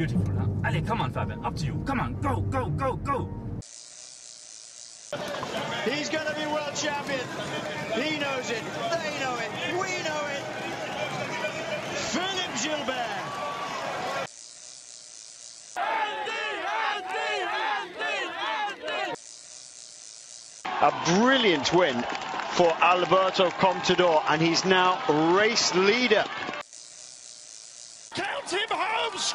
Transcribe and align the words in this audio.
Beautiful, 0.00 0.32
huh? 0.32 0.46
Allez, 0.64 0.80
come 0.86 1.02
on, 1.02 1.12
Fabian. 1.12 1.44
Up 1.44 1.54
to 1.56 1.66
you. 1.66 1.82
Come 1.84 2.00
on, 2.00 2.14
go, 2.22 2.40
go, 2.40 2.70
go, 2.70 2.96
go. 2.96 3.28
He's 5.84 6.08
going 6.08 6.26
to 6.26 6.34
be 6.34 6.46
world 6.46 6.74
champion. 6.74 7.20
He 7.92 8.16
knows 8.16 8.48
it. 8.48 8.62
They 8.64 9.20
know 9.20 9.36
it. 9.36 9.50
We 9.74 9.90
know 10.08 10.22
it. 10.32 10.42
Philippe 12.14 12.56
Gilbert. 12.64 13.20
A 20.80 20.92
brilliant 21.20 21.74
win 21.74 22.02
for 22.52 22.72
Alberto 22.80 23.50
Contador, 23.50 24.22
and 24.30 24.40
he's 24.40 24.64
now 24.64 24.98
race 25.36 25.74
leader. 25.74 26.24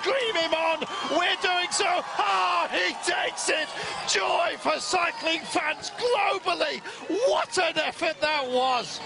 Count 0.03 0.15
him 0.17 0.35
home, 0.35 0.35
scream 0.35 0.35
him 0.35 0.53
on. 0.53 0.79
We're 1.11 1.41
doing 1.41 1.71
so. 1.71 1.85
Ah, 1.85 2.69
he 2.71 2.93
takes 3.03 3.49
it. 3.49 3.67
Joy 4.07 4.55
for 4.59 4.79
cycling 4.79 5.41
fans 5.41 5.91
globally. 5.97 6.79
What 7.29 7.57
an 7.57 7.77
effort 7.77 8.19
that 8.21 8.49
was. 8.49 8.99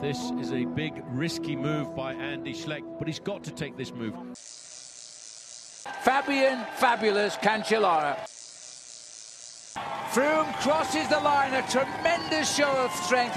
This 0.00 0.18
is 0.40 0.52
a 0.52 0.64
big, 0.64 1.02
risky 1.08 1.56
move 1.56 1.94
by 1.94 2.14
Andy 2.14 2.54
Schleck, 2.54 2.82
but 2.98 3.06
he's 3.06 3.20
got 3.20 3.44
to 3.44 3.50
take 3.50 3.76
this 3.76 3.92
move. 3.92 4.14
Fabian 6.02 6.64
Fabulous 6.76 7.36
Cancellara. 7.36 8.16
Froome 10.12 10.52
crosses 10.60 11.06
the 11.08 11.20
line, 11.20 11.52
a 11.54 11.62
tremendous 11.68 12.56
show 12.56 12.70
of 12.70 12.90
strength. 12.92 13.36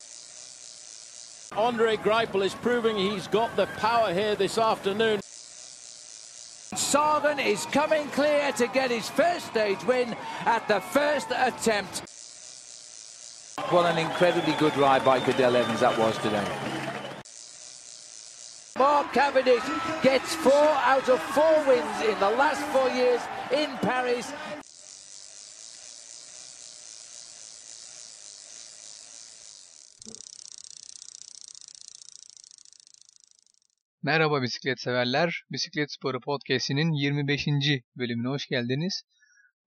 Andre 1.55 1.97
Greipel 1.97 2.43
is 2.43 2.55
proving 2.55 2.95
he's 2.97 3.27
got 3.27 3.55
the 3.55 3.67
power 3.77 4.11
here 4.11 4.35
this 4.35 4.57
afternoon. 4.57 5.22
Sagan 6.77 7.39
is 7.39 7.65
coming 7.67 8.07
clear 8.09 8.51
to 8.53 8.67
get 8.67 8.91
his 8.91 9.09
first 9.09 9.47
stage 9.47 9.83
win 9.85 10.15
at 10.45 10.67
the 10.67 10.79
first 10.79 11.27
attempt. 11.31 12.03
What 13.69 13.85
an 13.85 13.97
incredibly 13.97 14.53
good 14.53 14.75
ride 14.77 15.05
by 15.05 15.19
Cadell 15.19 15.55
Evans 15.55 15.79
that 15.81 15.97
was 15.97 16.17
today. 16.17 16.47
Mark 18.79 19.13
Cavendish 19.13 19.63
gets 20.01 20.33
four 20.35 20.51
out 20.51 21.07
of 21.07 21.21
four 21.21 21.63
wins 21.67 22.01
in 22.01 22.19
the 22.19 22.29
last 22.31 22.61
four 22.73 22.89
years 22.89 23.21
in 23.51 23.69
Paris. 23.77 24.33
Merhaba 34.05 34.41
bisiklet 34.41 34.79
severler. 34.79 35.43
Bisiklet 35.51 35.91
Sporu 35.91 36.19
Podcast'inin 36.19 36.91
25. 36.91 37.47
bölümüne 37.97 38.27
hoş 38.27 38.47
geldiniz. 38.47 39.03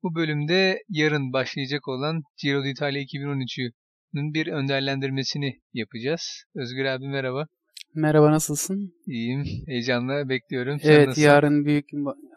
Bu 0.02 0.14
bölümde 0.14 0.78
yarın 0.88 1.32
başlayacak 1.32 1.88
olan 1.88 2.22
Giro 2.42 2.64
d'Italia 2.64 3.00
2013'ün 3.00 4.34
bir 4.34 4.46
önderlendirmesini 4.46 5.60
yapacağız. 5.72 6.44
Özgür 6.54 6.84
abi 6.84 7.08
merhaba. 7.08 7.46
Merhaba 7.94 8.30
nasılsın? 8.30 8.92
İyiyim. 9.06 9.44
Heyecanla 9.66 10.28
bekliyorum. 10.28 10.80
Sen 10.80 10.92
evet 10.92 11.06
nasılsın? 11.06 11.28
yarın 11.28 11.64
büyük 11.64 11.86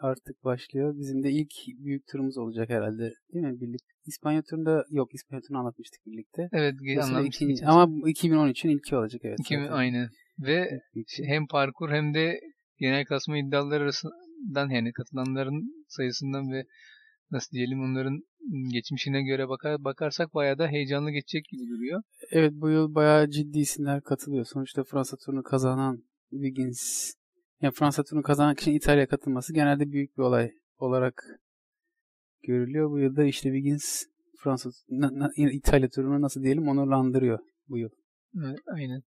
artık 0.00 0.44
başlıyor. 0.44 0.94
Bizim 0.98 1.22
de 1.22 1.30
ilk 1.30 1.52
büyük 1.78 2.06
turumuz 2.12 2.38
olacak 2.38 2.70
herhalde. 2.70 3.12
Değil 3.34 3.44
mi? 3.44 3.60
Birlikte. 3.60 3.88
İspanya 4.06 4.42
turunda 4.42 4.84
yok 4.90 5.14
İspanya 5.14 5.40
turunu 5.40 5.58
anlatmıştık 5.58 6.06
birlikte. 6.06 6.48
Evet 6.52 6.74
anlamıştık. 7.02 7.42
ikinci- 7.42 7.66
ama 7.66 7.92
bu 7.92 8.08
2013'ün 8.08 8.70
ilki 8.70 8.96
olacak 8.96 9.20
evet. 9.24 9.38
İki- 9.40 9.54
zaten. 9.54 9.72
aynı. 9.72 10.10
Ve 10.40 10.80
hem 11.26 11.46
parkur 11.46 11.90
hem 11.90 12.14
de 12.14 12.40
genel 12.78 13.04
klasma 13.04 13.38
iddiaları 13.38 13.82
arasından 13.82 14.70
yani 14.70 14.92
katılanların 14.92 15.84
sayısından 15.88 16.52
ve 16.52 16.64
nasıl 17.30 17.52
diyelim 17.52 17.80
onların 17.80 18.20
geçmişine 18.72 19.22
göre 19.22 19.48
bakar, 19.48 19.84
bakarsak 19.84 20.34
bayağı 20.34 20.58
da 20.58 20.68
heyecanlı 20.68 21.10
geçecek 21.10 21.44
gibi 21.44 21.62
duruyor. 21.68 22.02
Evet 22.30 22.52
bu 22.54 22.70
yıl 22.70 22.94
bayağı 22.94 23.30
ciddi 23.30 23.58
isimler 23.58 24.02
katılıyor. 24.02 24.44
Sonuçta 24.44 24.84
Fransa 24.84 25.16
turunu 25.16 25.42
kazanan 25.42 26.04
Wiggins 26.30 27.12
yani 27.60 27.74
Fransa 27.74 28.04
turunu 28.04 28.22
kazanan 28.22 28.54
kişinin 28.54 28.76
İtalya'ya 28.76 29.08
katılması 29.08 29.54
genelde 29.54 29.92
büyük 29.92 30.18
bir 30.18 30.22
olay 30.22 30.52
olarak 30.78 31.24
görülüyor. 32.46 32.90
Bu 32.90 32.98
yılda 32.98 33.24
işte 33.24 33.48
Wiggins 33.52 34.04
Fransa 34.38 34.70
İtalya 35.36 35.88
turunu 35.88 36.20
nasıl 36.22 36.42
diyelim 36.42 36.68
onurlandırıyor 36.68 37.38
bu 37.68 37.78
yıl. 37.78 37.90
Evet, 38.44 38.58
aynen. 38.66 39.02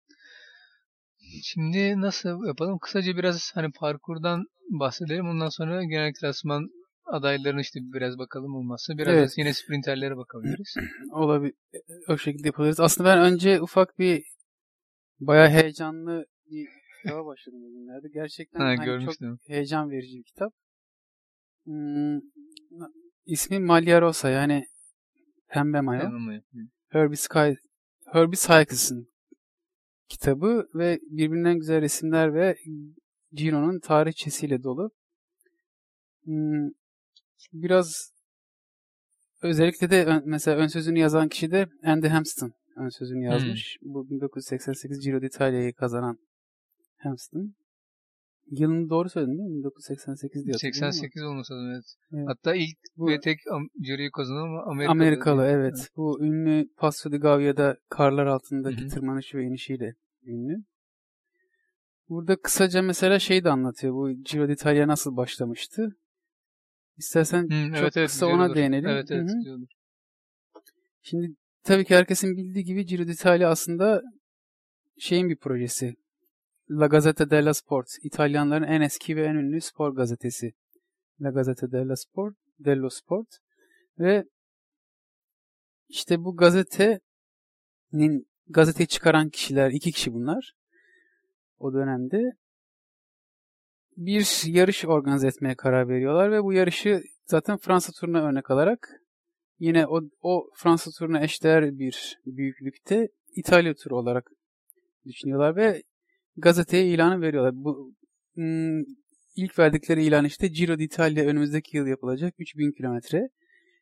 Şimdi 1.44 2.02
nasıl 2.02 2.48
yapalım? 2.48 2.80
Kısaca 2.80 3.18
biraz 3.18 3.52
hani 3.56 3.72
parkurdan 3.72 4.46
bahsedelim. 4.70 5.30
Ondan 5.30 5.50
sonra 5.50 5.84
genel 5.84 6.14
klasman 6.14 6.70
adaylarını 7.06 7.62
işte 7.62 7.80
biraz 7.94 8.18
bakalım 8.18 8.56
olmazsa. 8.56 8.98
Biraz 8.98 9.14
Evet. 9.14 9.30
da 9.30 9.34
yine 9.38 9.54
sprinterlere 9.54 10.18
bakabiliriz. 10.18 10.76
Olabilir. 11.12 11.54
O 12.08 12.18
şekilde 12.18 12.48
yapabiliriz. 12.48 12.80
Aslında 12.80 13.10
ben 13.10 13.34
önce 13.34 13.62
ufak 13.62 14.00
bir 14.00 14.24
bayağı 15.20 15.50
heyecanlı 15.50 16.26
bir 16.46 16.68
kitaba 17.04 17.26
başladım 17.26 17.60
bugünlerde. 17.62 18.08
Gerçekten 18.14 18.60
Ha, 18.60 18.66
hani 18.66 19.06
çok 19.06 19.16
heyecan 19.48 19.92
verici 19.92 20.18
bir 20.18 20.24
kitap. 20.24 20.54
Hmm, 21.66 22.20
ismi 23.26 23.60
Malia 23.60 24.02
Rosa 24.02 24.30
yani 24.30 24.66
Pembe. 25.48 25.78
Tamam. 25.78 26.42
Herbie, 26.90 27.18
Sky, 27.18 27.52
Herbie 28.14 28.38
Sykes'ın 28.38 29.08
kitabı 30.12 30.70
ve 30.76 31.00
birbirinden 31.10 31.60
güzel 31.60 31.82
resimler 31.82 32.34
ve 32.34 32.56
Giro'nun 33.32 33.80
tarihçesiyle 33.80 34.64
dolu. 34.64 34.92
Hmm, 36.24 36.70
biraz 37.54 38.12
özellikle 39.42 39.90
de 39.90 40.22
mesela 40.26 40.58
ön 40.58 40.68
sözünü 40.68 41.00
yazan 41.00 41.30
kişi 41.30 41.52
de 41.52 41.68
Andy 41.84 42.08
Hampsten 42.08 42.52
ön 42.76 42.90
sözünü 42.90 43.26
yazmış. 43.26 43.78
Bu 43.82 44.10
1988 44.10 45.00
Giro 45.00 45.22
d'Italia'yı 45.22 45.74
kazanan 45.74 46.18
Hampsten. 46.98 47.54
Yılını 48.52 48.90
doğru 48.90 49.10
söyledin 49.10 49.38
değil 49.38 49.50
mi? 49.50 49.58
1988 49.58 50.46
diye 50.46 50.54
hatırlıyorum 50.54 50.84
ama. 50.84 50.92
88 50.92 51.24
olması 51.24 51.54
lazım 51.54 51.72
evet. 51.72 51.84
Evet. 52.14 52.28
Hatta 52.28 52.56
ilk 52.56 52.78
Bu- 52.98 53.08
ve 53.08 53.20
tek 53.20 53.40
Ciro'yu 53.82 54.12
kazanan 54.12 54.72
Amerikalı. 54.72 54.92
Amerikalı 54.92 55.46
evet. 55.46 55.90
Bu 55.96 56.24
ünlü 56.24 56.68
Passo 56.78 57.12
di 57.12 57.18
Gavia'da 57.18 57.78
karlar 57.90 58.26
altındaki 58.26 58.82
Hı 58.82 58.86
hı. 58.86 58.90
tırmanış 58.90 59.36
ve 59.36 59.44
inişiyle 59.44 59.94
ünlü. 60.26 60.64
Burada 62.10 62.42
kısaca 62.42 62.82
mesela 62.82 63.20
şey 63.20 63.44
de 63.44 63.50
anlatıyor. 63.50 63.94
Bu 63.94 64.12
Giro 64.12 64.48
d'Italia 64.48 64.88
nasıl 64.88 65.18
başlamıştı? 65.18 65.90
İstersen 66.98 67.44
Hı, 67.44 67.68
çok 67.70 67.78
evet, 67.78 67.98
evet, 67.98 68.10
kısa 68.10 68.26
ona 68.26 68.56
değinelim. 68.56 68.90
Evet 68.90 69.12
evet. 69.12 69.30
Şimdi 71.02 71.36
tabii 71.64 71.86
ki 71.86 71.96
herkesin 71.96 72.38
bildiği 72.38 72.64
gibi 72.64 72.86
Giro 72.86 73.08
d'Italia 73.08 73.50
aslında 73.50 74.02
şeyin 75.00 75.30
bir 75.30 75.38
projesi. 75.38 75.96
La 76.74 76.88
Gazzetta 76.88 77.30
dello 77.30 77.54
Sport. 77.54 77.88
İtalyanların 78.04 78.64
en 78.64 78.82
eski 78.82 79.16
ve 79.16 79.26
en 79.26 79.36
ünlü 79.36 79.62
spor 79.62 79.96
gazetesi. 79.96 80.54
La 81.22 81.30
Gazzetta 81.30 81.72
dello 81.72 81.96
Sport, 81.96 82.36
dello 82.60 82.90
Sport. 82.90 83.28
Ve 84.00 84.24
işte 85.90 86.24
bu 86.24 86.38
gazetenin 86.38 87.02
gazeteyi 88.48 88.88
çıkaran 88.88 89.30
kişiler, 89.30 89.72
iki 89.72 89.92
kişi 89.92 90.14
bunlar. 90.14 90.54
O 91.58 91.74
dönemde 91.74 92.32
bir 93.98 94.44
yarış 94.46 94.86
organize 94.86 95.28
etmeye 95.28 95.56
karar 95.56 95.90
veriyorlar 95.90 96.32
ve 96.32 96.44
bu 96.44 96.54
yarışı 96.54 97.02
zaten 97.26 97.58
Fransa 97.58 97.92
turuna 98.00 98.24
örnek 98.24 98.52
alarak 98.52 98.90
yine 99.60 99.88
o, 99.88 100.02
o 100.22 100.50
Fransa 100.56 100.92
turuna 101.00 101.24
eşdeğer 101.24 101.80
bir 101.80 102.20
büyüklükte 102.26 103.08
İtalya 103.36 103.74
turu 103.74 103.98
olarak 103.98 104.32
düşünüyorlar 105.06 105.56
ve 105.56 105.84
gazeteye 106.38 106.86
ilanı 106.86 107.22
veriyorlar. 107.22 107.52
Bu 107.56 107.94
hmm, 108.34 108.82
ilk 109.36 109.60
verdikleri 109.60 110.04
ilan 110.04 110.26
işte 110.26 110.48
Giro 110.48 110.80
d'Italia 110.80 111.26
önümüzdeki 111.26 111.78
yıl 111.78 111.88
yapılacak 111.88 112.34
3000 112.40 112.72
kilometre 112.72 113.30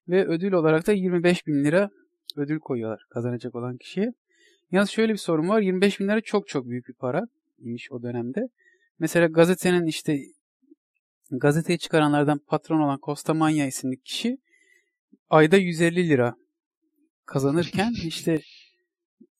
ve 0.08 0.28
ödül 0.28 0.52
olarak 0.52 0.88
da 0.88 0.92
25 0.92 1.48
bin 1.48 1.64
lira 1.64 1.90
ödül 2.38 2.60
koyuyorlar 2.60 3.06
kazanacak 3.10 3.56
olan 3.56 3.78
kişiye. 3.78 4.14
Yalnız 4.72 4.90
şöyle 4.90 5.14
bir 5.14 5.18
sorun 5.18 5.50
var. 5.50 5.62
25 5.62 6.00
bin 6.00 6.08
lira 6.08 6.22
çok 6.22 6.48
çok 6.48 6.66
büyük 6.66 6.88
bir 6.88 6.94
para 6.94 7.28
imiş 7.60 7.92
o 7.92 8.04
dönemde. 8.04 8.42
Mesela 9.00 9.28
gazetenin 9.28 9.86
işte 9.86 10.20
gazeteyi 11.32 11.80
çıkaranlardan 11.80 12.40
patron 12.48 12.80
olan 12.80 13.00
Costamagna 13.04 13.66
isimli 13.66 14.02
kişi 14.02 14.38
ayda 15.30 15.58
150 15.58 16.10
lira 16.10 16.36
kazanırken 17.26 17.94
işte 18.06 18.42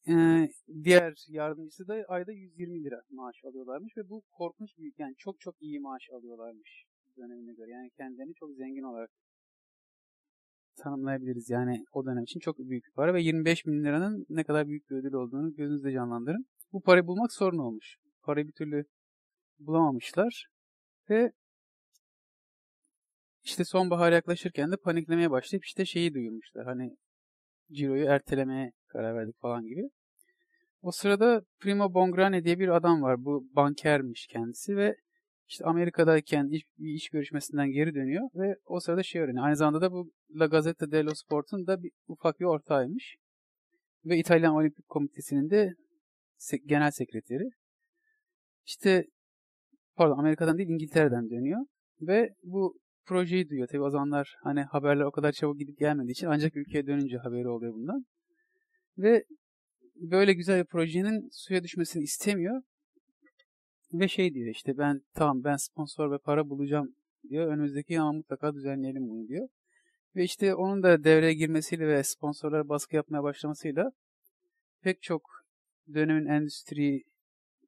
e, 0.10 0.50
diğer 0.84 1.26
yardımcısı 1.30 1.88
da 1.88 2.06
ayda 2.08 2.32
120 2.32 2.84
lira 2.84 3.02
maaş 3.10 3.36
alıyorlarmış 3.44 3.98
ve 3.98 4.10
bu 4.10 4.24
korkunç 4.32 4.78
büyük 4.78 5.00
yani 5.00 5.16
çok 5.18 5.40
çok 5.40 5.62
iyi 5.62 5.80
maaş 5.80 6.10
alıyorlarmış 6.14 6.86
dönemine 7.18 7.54
göre. 7.54 7.72
Yani 7.72 7.90
kendilerini 7.98 8.34
çok 8.34 8.54
zengin 8.54 8.84
olarak 8.84 9.10
tanımlayabiliriz. 10.78 11.50
Yani 11.50 11.86
o 11.94 12.06
dönem 12.06 12.24
için 12.24 12.40
çok 12.40 12.58
büyük 12.58 12.86
bir 12.86 12.92
para 12.92 13.14
ve 13.14 13.22
25 13.22 13.66
bin 13.66 13.84
liranın 13.84 14.26
ne 14.30 14.44
kadar 14.44 14.68
büyük 14.68 14.90
bir 14.90 14.96
ödül 14.96 15.14
olduğunu 15.14 15.56
gözünüzde 15.56 15.92
canlandırın. 15.92 16.46
Bu 16.74 16.82
parayı 16.82 17.08
bulmak 17.08 17.34
sorun 17.34 17.58
olmuş. 17.58 17.98
Parayı 18.24 18.48
bir 18.48 18.54
türlü 18.54 18.86
bulamamışlar 19.60 20.48
ve 21.10 21.32
işte 23.44 23.66
sonbahar 23.66 24.12
yaklaşırken 24.12 24.72
de 24.72 24.76
paniklemeye 24.78 25.32
başlayıp 25.32 25.66
işte 25.66 25.86
şeyi 25.86 26.14
duyurmuşlar. 26.14 26.66
Hani 26.66 26.98
Ciro'yu 27.72 28.06
ertelemeye 28.06 28.72
karar 28.88 29.16
verdik 29.16 29.40
falan 29.42 29.66
gibi. 29.66 29.90
O 30.82 30.92
sırada 30.92 31.42
Primo 31.60 31.94
Bongrane 31.94 32.44
diye 32.44 32.60
bir 32.60 32.68
adam 32.70 33.02
var. 33.02 33.26
Bu 33.26 33.48
bankermiş 33.56 34.28
kendisi 34.28 34.76
ve 34.76 34.96
işte 35.48 35.66
Amerika'dayken 35.66 36.48
iş, 36.48 36.64
bir 36.78 36.94
iş 36.94 37.10
görüşmesinden 37.10 37.72
geri 37.72 37.96
dönüyor 37.96 38.30
ve 38.36 38.56
o 38.66 38.80
sırada 38.80 39.04
şey 39.04 39.22
öğreniyor. 39.22 39.46
Aynı 39.46 39.56
zamanda 39.56 39.82
da 39.82 39.92
bu 39.92 40.12
La 40.40 40.46
Gazzetta 40.46 40.92
dello 40.92 41.14
Sport'un 41.14 41.68
da 41.68 41.84
bir, 41.84 41.92
ufak 42.08 42.40
bir 42.40 42.46
ortağıymış. 42.46 43.18
Ve 44.06 44.18
İtalyan 44.18 44.56
Olimpik 44.56 44.88
Komitesi'nin 44.88 45.50
de 45.50 45.74
se- 46.40 46.68
genel 46.68 46.92
sekreteri. 46.92 47.50
İşte 48.66 49.06
pardon 49.96 50.18
Amerika'dan 50.20 50.58
değil 50.58 50.70
İngiltere'den 50.70 51.30
dönüyor. 51.30 51.60
Ve 52.02 52.30
bu 52.44 52.80
projeyi 53.06 53.50
duyuyor. 53.50 53.68
Tabi 53.68 53.82
o 53.82 53.90
zamanlar 53.90 54.36
hani 54.44 54.62
haberler 54.62 55.04
o 55.04 55.12
kadar 55.12 55.32
çabuk 55.32 55.60
gidip 55.60 55.78
gelmediği 55.80 56.12
için 56.12 56.28
ancak 56.28 56.56
ülkeye 56.56 56.88
dönünce 56.88 57.18
haberi 57.18 57.48
oluyor 57.48 57.74
bundan. 57.74 58.06
Ve 58.98 59.24
böyle 60.00 60.34
güzel 60.34 60.60
bir 60.60 60.66
projenin 60.66 61.30
suya 61.32 61.64
düşmesini 61.64 62.04
istemiyor. 62.04 62.62
Ve 63.94 64.08
şey 64.08 64.34
diyor 64.34 64.48
işte 64.48 64.78
ben 64.78 65.02
tamam 65.14 65.44
ben 65.44 65.56
sponsor 65.56 66.12
ve 66.12 66.18
para 66.18 66.50
bulacağım 66.50 66.96
diyor. 67.30 67.48
Önümüzdeki 67.48 67.94
yıl 67.94 68.12
mutlaka 68.12 68.54
düzenleyelim 68.54 69.10
bunu 69.10 69.28
diyor. 69.28 69.48
Ve 70.16 70.24
işte 70.24 70.56
onun 70.56 70.84
da 70.84 71.04
devreye 71.04 71.34
girmesiyle 71.34 71.88
ve 71.88 72.04
sponsorlara 72.04 72.70
baskı 72.70 72.96
yapmaya 72.96 73.24
başlamasıyla 73.24 73.92
pek 74.82 75.02
çok 75.02 75.22
dönemin 75.94 76.26
endüstri 76.26 77.04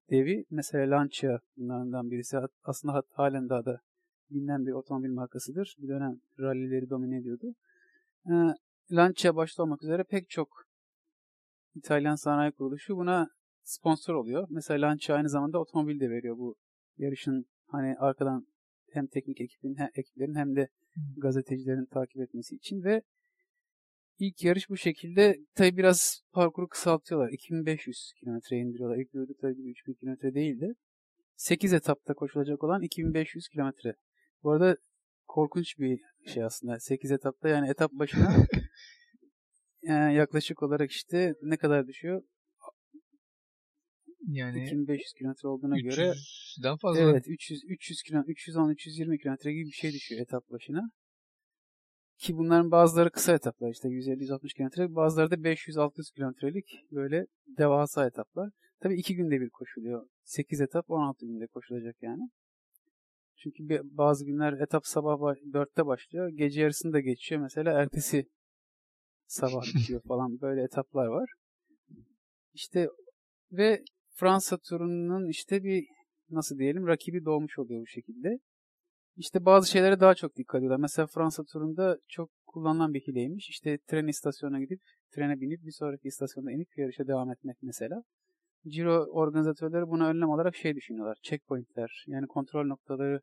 devi 0.09 0.45
mesela 0.49 0.97
Lancia 0.97 1.39
bunlardan 1.57 2.11
birisi 2.11 2.37
aslında 2.63 2.93
hat- 2.93 3.11
halen 3.13 3.49
daha 3.49 3.65
da 3.65 3.81
bilinen 4.29 4.65
bir 4.65 4.71
otomobil 4.71 5.09
markasıdır. 5.09 5.75
Bir 5.77 5.87
dönem 5.87 6.19
rallileri 6.39 6.89
domine 6.89 7.17
ediyordu. 7.17 7.55
Ee, 8.29 8.31
Lancia 8.91 9.35
başta 9.35 9.63
olmak 9.63 9.83
üzere 9.83 10.03
pek 10.03 10.29
çok 10.29 10.70
İtalyan 11.75 12.15
sanayi 12.15 12.51
kuruluşu 12.51 12.97
buna 12.97 13.29
sponsor 13.63 14.13
oluyor. 14.13 14.47
Mesela 14.49 14.87
Lancia 14.87 15.15
aynı 15.15 15.29
zamanda 15.29 15.59
otomobil 15.59 15.99
de 15.99 16.09
veriyor 16.09 16.37
bu 16.37 16.55
yarışın 16.97 17.45
hani 17.67 17.95
arkadan 17.97 18.47
hem 18.93 19.07
teknik 19.07 19.41
ekibin, 19.41 19.75
hem 19.77 19.89
ekiplerin 19.95 20.35
hem 20.35 20.55
de 20.55 20.67
gazetecilerin 21.17 21.85
takip 21.85 22.21
etmesi 22.21 22.55
için 22.55 22.83
ve 22.83 23.01
ilk 24.19 24.43
yarış 24.43 24.69
bu 24.69 24.77
şekilde 24.77 25.37
tabi 25.55 25.77
biraz 25.77 26.21
parkuru 26.31 26.67
kısaltıyorlar. 26.67 27.29
2500 27.29 28.13
kilometreye 28.19 28.61
indiriyorlar. 28.61 28.97
İlk 28.97 29.13
duydukları 29.13 29.53
gibi 29.53 29.69
3000 29.69 29.93
kilometre 29.93 30.33
değildi. 30.33 30.73
8 31.35 31.73
etapta 31.73 32.13
koşulacak 32.13 32.63
olan 32.63 32.81
2500 32.81 33.47
kilometre. 33.47 33.95
Bu 34.43 34.51
arada 34.51 34.77
korkunç 35.27 35.79
bir 35.79 35.99
şey 36.25 36.43
aslında. 36.43 36.79
8 36.79 37.11
etapta 37.11 37.49
yani 37.49 37.69
etap 37.69 37.91
başına 37.91 38.35
yaklaşık 39.89 40.63
olarak 40.63 40.91
işte 40.91 41.33
ne 41.41 41.57
kadar 41.57 41.87
düşüyor? 41.87 42.23
Yani 44.27 44.63
2500 44.63 45.13
kilometre 45.13 45.47
olduğuna 45.47 45.79
göre 45.79 46.11
300'den 46.11 46.77
fazla. 46.77 47.01
Evet 47.01 47.23
300 47.27 47.61
300 47.67 48.01
kilo 48.01 48.23
310 48.27 48.69
320 48.69 49.17
kilometre 49.17 49.53
gibi 49.53 49.65
bir 49.65 49.71
şey 49.71 49.91
düşüyor 49.93 50.21
etap 50.21 50.49
başına. 50.49 50.91
Ki 52.17 52.37
bunların 52.37 52.71
bazıları 52.71 53.11
kısa 53.11 53.33
etaplar 53.33 53.71
işte 53.71 53.89
150 53.89 54.21
160 54.21 54.53
kilometre, 54.53 54.95
bazıları 54.95 55.31
da 55.31 55.43
500 55.43 55.77
600 55.77 56.11
kilometrelik 56.11 56.65
böyle 56.91 57.25
devasa 57.57 58.07
etaplar. 58.07 58.49
Tabii 58.79 58.99
iki 58.99 59.15
günde 59.15 59.41
bir 59.41 59.49
koşuluyor. 59.49 60.07
8 60.23 60.61
etap 60.61 60.89
16 60.89 61.25
günde 61.25 61.47
koşulacak 61.47 61.95
yani. 62.01 62.29
Çünkü 63.37 63.81
bazı 63.83 64.25
günler 64.25 64.53
etap 64.53 64.85
sabah 64.85 65.13
ba- 65.13 65.53
4'te 65.53 65.85
başlıyor. 65.85 66.29
Gece 66.29 66.61
yarısında 66.61 66.99
geçiyor. 66.99 67.41
Mesela 67.41 67.81
ertesi 67.81 68.25
sabah 69.31 69.61
bitiyor 69.75 70.01
falan. 70.07 70.41
Böyle 70.41 70.63
etaplar 70.63 71.05
var. 71.05 71.29
İşte 72.53 72.87
ve 73.51 73.83
Fransa 74.15 74.57
turunun 74.57 75.29
işte 75.29 75.63
bir 75.63 75.85
nasıl 76.29 76.57
diyelim 76.57 76.87
rakibi 76.87 77.25
doğmuş 77.25 77.59
oluyor 77.59 77.81
bu 77.81 77.87
şekilde. 77.87 78.39
İşte 79.17 79.45
bazı 79.45 79.69
şeylere 79.69 79.99
daha 79.99 80.15
çok 80.15 80.35
dikkat 80.35 80.59
ediyorlar. 80.59 80.79
Mesela 80.79 81.07
Fransa 81.07 81.43
turunda 81.43 81.97
çok 82.07 82.29
kullanılan 82.45 82.93
bir 82.93 83.01
hileymiş. 83.01 83.49
İşte 83.49 83.77
tren 83.87 84.07
istasyonuna 84.07 84.59
gidip 84.59 84.79
trene 85.11 85.41
binip 85.41 85.65
bir 85.65 85.71
sonraki 85.71 86.07
istasyonda 86.07 86.51
inip 86.51 86.77
yarışa 86.77 87.07
devam 87.07 87.31
etmek 87.31 87.57
mesela. 87.61 88.03
Ciro 88.67 89.05
organizatörleri 89.05 89.87
buna 89.87 90.07
önlem 90.09 90.29
olarak 90.29 90.55
şey 90.55 90.75
düşünüyorlar. 90.75 91.17
Checkpointler 91.23 92.05
yani 92.07 92.27
kontrol 92.27 92.65
noktaları 92.65 93.21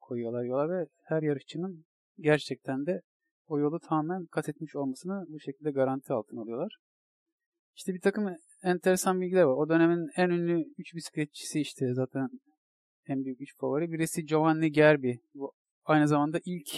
koyuyorlar 0.00 0.44
yola 0.44 0.68
ve 0.68 0.86
her 1.04 1.22
yarışçının 1.22 1.84
gerçekten 2.18 2.86
de 2.86 3.00
o 3.50 3.58
yolu 3.58 3.80
tamamen 3.80 4.26
kat 4.26 4.48
etmiş 4.48 4.76
olmasını 4.76 5.24
bu 5.28 5.40
şekilde 5.40 5.70
garanti 5.70 6.12
altına 6.12 6.40
alıyorlar. 6.40 6.76
İşte 7.76 7.94
bir 7.94 8.00
takım 8.00 8.36
enteresan 8.62 9.20
bilgiler 9.20 9.42
var. 9.42 9.56
O 9.56 9.68
dönemin 9.68 10.08
en 10.16 10.30
ünlü 10.30 10.64
3 10.78 10.94
bisikletçisi 10.94 11.60
işte 11.60 11.94
zaten 11.94 12.28
en 13.08 13.24
büyük 13.24 13.40
3 13.40 13.56
favori. 13.56 13.92
Birisi 13.92 14.24
Giovanni 14.24 14.72
Gerbi. 14.72 15.20
Bu 15.34 15.52
aynı 15.84 16.08
zamanda 16.08 16.40
ilk 16.44 16.68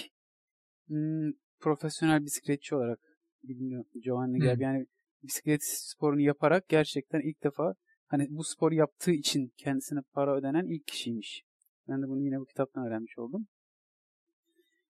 hmm, 0.88 1.30
profesyonel 1.60 2.24
bisikletçi 2.24 2.74
olarak 2.74 2.98
biliniyor 3.42 3.84
Giovanni 4.02 4.38
Hmm. 4.38 4.44
Gerbi. 4.44 4.62
Yani 4.62 4.86
bisiklet 5.22 5.60
sporunu 5.64 6.20
yaparak 6.20 6.68
gerçekten 6.68 7.20
ilk 7.20 7.42
defa 7.44 7.74
hani 8.06 8.26
bu 8.30 8.44
sporu 8.44 8.74
yaptığı 8.74 9.12
için 9.12 9.52
kendisine 9.56 10.00
para 10.12 10.36
ödenen 10.36 10.66
ilk 10.66 10.86
kişiymiş. 10.86 11.42
Ben 11.88 12.02
de 12.02 12.06
bunu 12.06 12.20
yine 12.20 12.40
bu 12.40 12.44
kitaptan 12.44 12.86
öğrenmiş 12.86 13.18
oldum. 13.18 13.46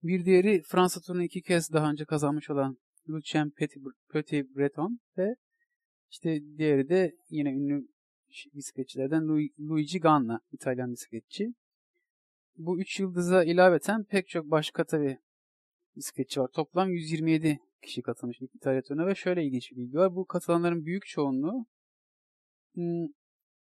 Bir 0.03 0.25
diğeri 0.25 0.63
Fransa 0.63 1.01
turunu 1.01 1.23
iki 1.23 1.43
kez 1.43 1.73
daha 1.73 1.91
önce 1.91 2.05
kazanmış 2.05 2.51
olan 2.51 2.79
Lucien 3.09 3.51
Petit, 3.51 3.77
Breton 4.57 5.01
ve 5.19 5.35
işte 6.11 6.41
diğeri 6.59 6.89
de 6.89 7.13
yine 7.31 7.51
ünlü 7.51 7.89
bisikletçilerden 8.55 9.29
Lu- 9.29 9.69
Luigi 9.69 10.01
Ganna, 10.01 10.41
İtalyan 10.53 10.93
bisikletçi. 10.93 11.49
Bu 12.57 12.81
üç 12.81 13.01
yıldıza 13.01 13.45
ilaveten 13.45 14.05
pek 14.05 14.29
çok 14.29 14.51
başka 14.51 14.85
tabi 14.85 15.19
bisikletçi 15.97 16.41
var. 16.41 16.49
Toplam 16.55 16.91
127 16.91 17.59
kişi 17.83 18.03
katılmış 18.03 18.41
bir 18.41 18.49
İtalya 18.55 18.83
turuna 18.83 19.07
ve 19.07 19.15
şöyle 19.15 19.45
ilginç 19.45 19.71
bir 19.71 19.77
bilgi 19.77 19.97
var. 19.97 20.15
Bu 20.15 20.27
katılanların 20.27 20.85
büyük 20.85 21.07
çoğunluğu 21.07 21.67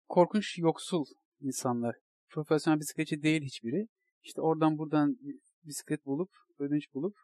korkunç 0.09 0.59
yoksul 0.59 1.05
insanlar. 1.41 1.97
Profesyonel 2.29 2.81
bisikletçi 2.81 3.23
değil 3.23 3.43
hiçbiri. 3.43 3.89
İşte 4.23 4.41
oradan 4.41 4.79
buradan 4.79 5.17
bisiklet 5.65 6.07
bulup, 6.07 6.31
ödünç 6.59 6.95
bulup 6.95 7.17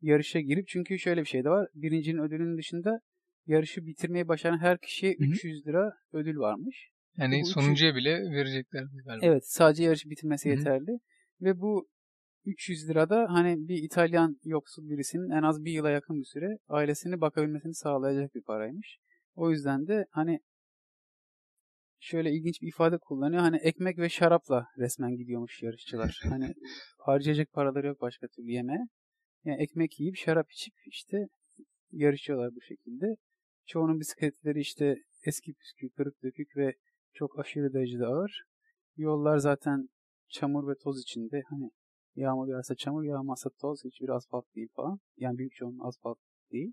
yarışa 0.00 0.40
girip 0.40 0.68
çünkü 0.68 0.98
şöyle 0.98 1.20
bir 1.20 1.26
şey 1.26 1.44
de 1.44 1.50
var. 1.50 1.68
Birincinin 1.74 2.18
ödülünün 2.22 2.58
dışında 2.58 3.00
yarışı 3.46 3.86
bitirmeyi 3.86 4.28
başaran 4.28 4.58
her 4.58 4.78
kişiye 4.78 5.12
Hı 5.18 5.24
hı. 5.24 5.28
300 5.28 5.66
lira 5.66 5.92
ödül 6.12 6.38
varmış. 6.38 6.90
Yani 7.16 7.40
Bu 7.42 7.46
sonuncuya 7.46 7.94
bile 7.94 8.10
verecekler 8.10 8.84
galiba. 9.04 9.26
Evet 9.26 9.42
sadece 9.46 9.84
yarışı 9.84 10.10
bitirmesi 10.10 10.48
Hı 10.48 10.52
hı. 10.52 10.58
yeterli. 10.58 10.98
Ve 11.40 11.60
bu 11.60 11.88
300 12.44 12.88
lirada 12.88 13.26
hani 13.28 13.68
bir 13.68 13.82
İtalyan 13.82 14.40
yoksul 14.44 14.90
birisinin 14.90 15.30
en 15.30 15.42
az 15.42 15.64
bir 15.64 15.72
yıla 15.72 15.90
yakın 15.90 16.20
bir 16.20 16.24
süre 16.24 16.58
ailesini 16.68 17.20
bakabilmesini 17.20 17.74
sağlayacak 17.74 18.34
bir 18.34 18.42
paraymış. 18.42 18.98
O 19.34 19.50
yüzden 19.50 19.86
de 19.86 20.06
hani 20.10 20.40
şöyle 22.00 22.30
ilginç 22.32 22.62
bir 22.62 22.68
ifade 22.68 22.98
kullanıyor. 22.98 23.42
Hani 23.42 23.56
ekmek 23.56 23.98
ve 23.98 24.08
şarapla 24.08 24.66
resmen 24.78 25.16
gidiyormuş 25.16 25.62
yarışçılar. 25.62 26.20
Hani 26.28 26.54
harcayacak 26.98 27.52
paraları 27.52 27.86
yok 27.86 28.00
başka 28.00 28.26
türlü 28.28 28.50
yemeğe. 28.50 28.86
Yani 29.44 29.62
ekmek 29.62 30.00
yiyip 30.00 30.16
şarap 30.16 30.50
içip 30.50 30.74
işte 30.86 31.26
yarışıyorlar 31.92 32.54
bu 32.54 32.60
şekilde. 32.60 33.06
Çoğunun 33.66 34.00
bisikletleri 34.00 34.60
işte 34.60 34.96
eski 35.26 35.54
püskü, 35.54 35.90
kırık 35.90 36.22
dökük 36.22 36.56
ve 36.56 36.74
çok 37.12 37.38
aşırı 37.38 37.72
derecede 37.72 38.06
ağır. 38.06 38.42
Yollar 38.96 39.38
zaten 39.38 39.88
çamur 40.28 40.68
ve 40.68 40.74
toz 40.82 41.00
içinde. 41.00 41.42
Hani 41.50 41.70
yağmur 42.14 42.48
yağarsa 42.48 42.74
çamur, 42.74 43.04
yağmazsa 43.04 43.50
toz. 43.60 43.84
Hiçbir 43.84 44.08
asfalt 44.08 44.54
değil 44.54 44.68
falan. 44.76 44.98
Yani 45.16 45.38
büyük 45.38 45.52
çoğunluğu 45.52 45.86
asfalt 45.86 46.18
değil. 46.52 46.72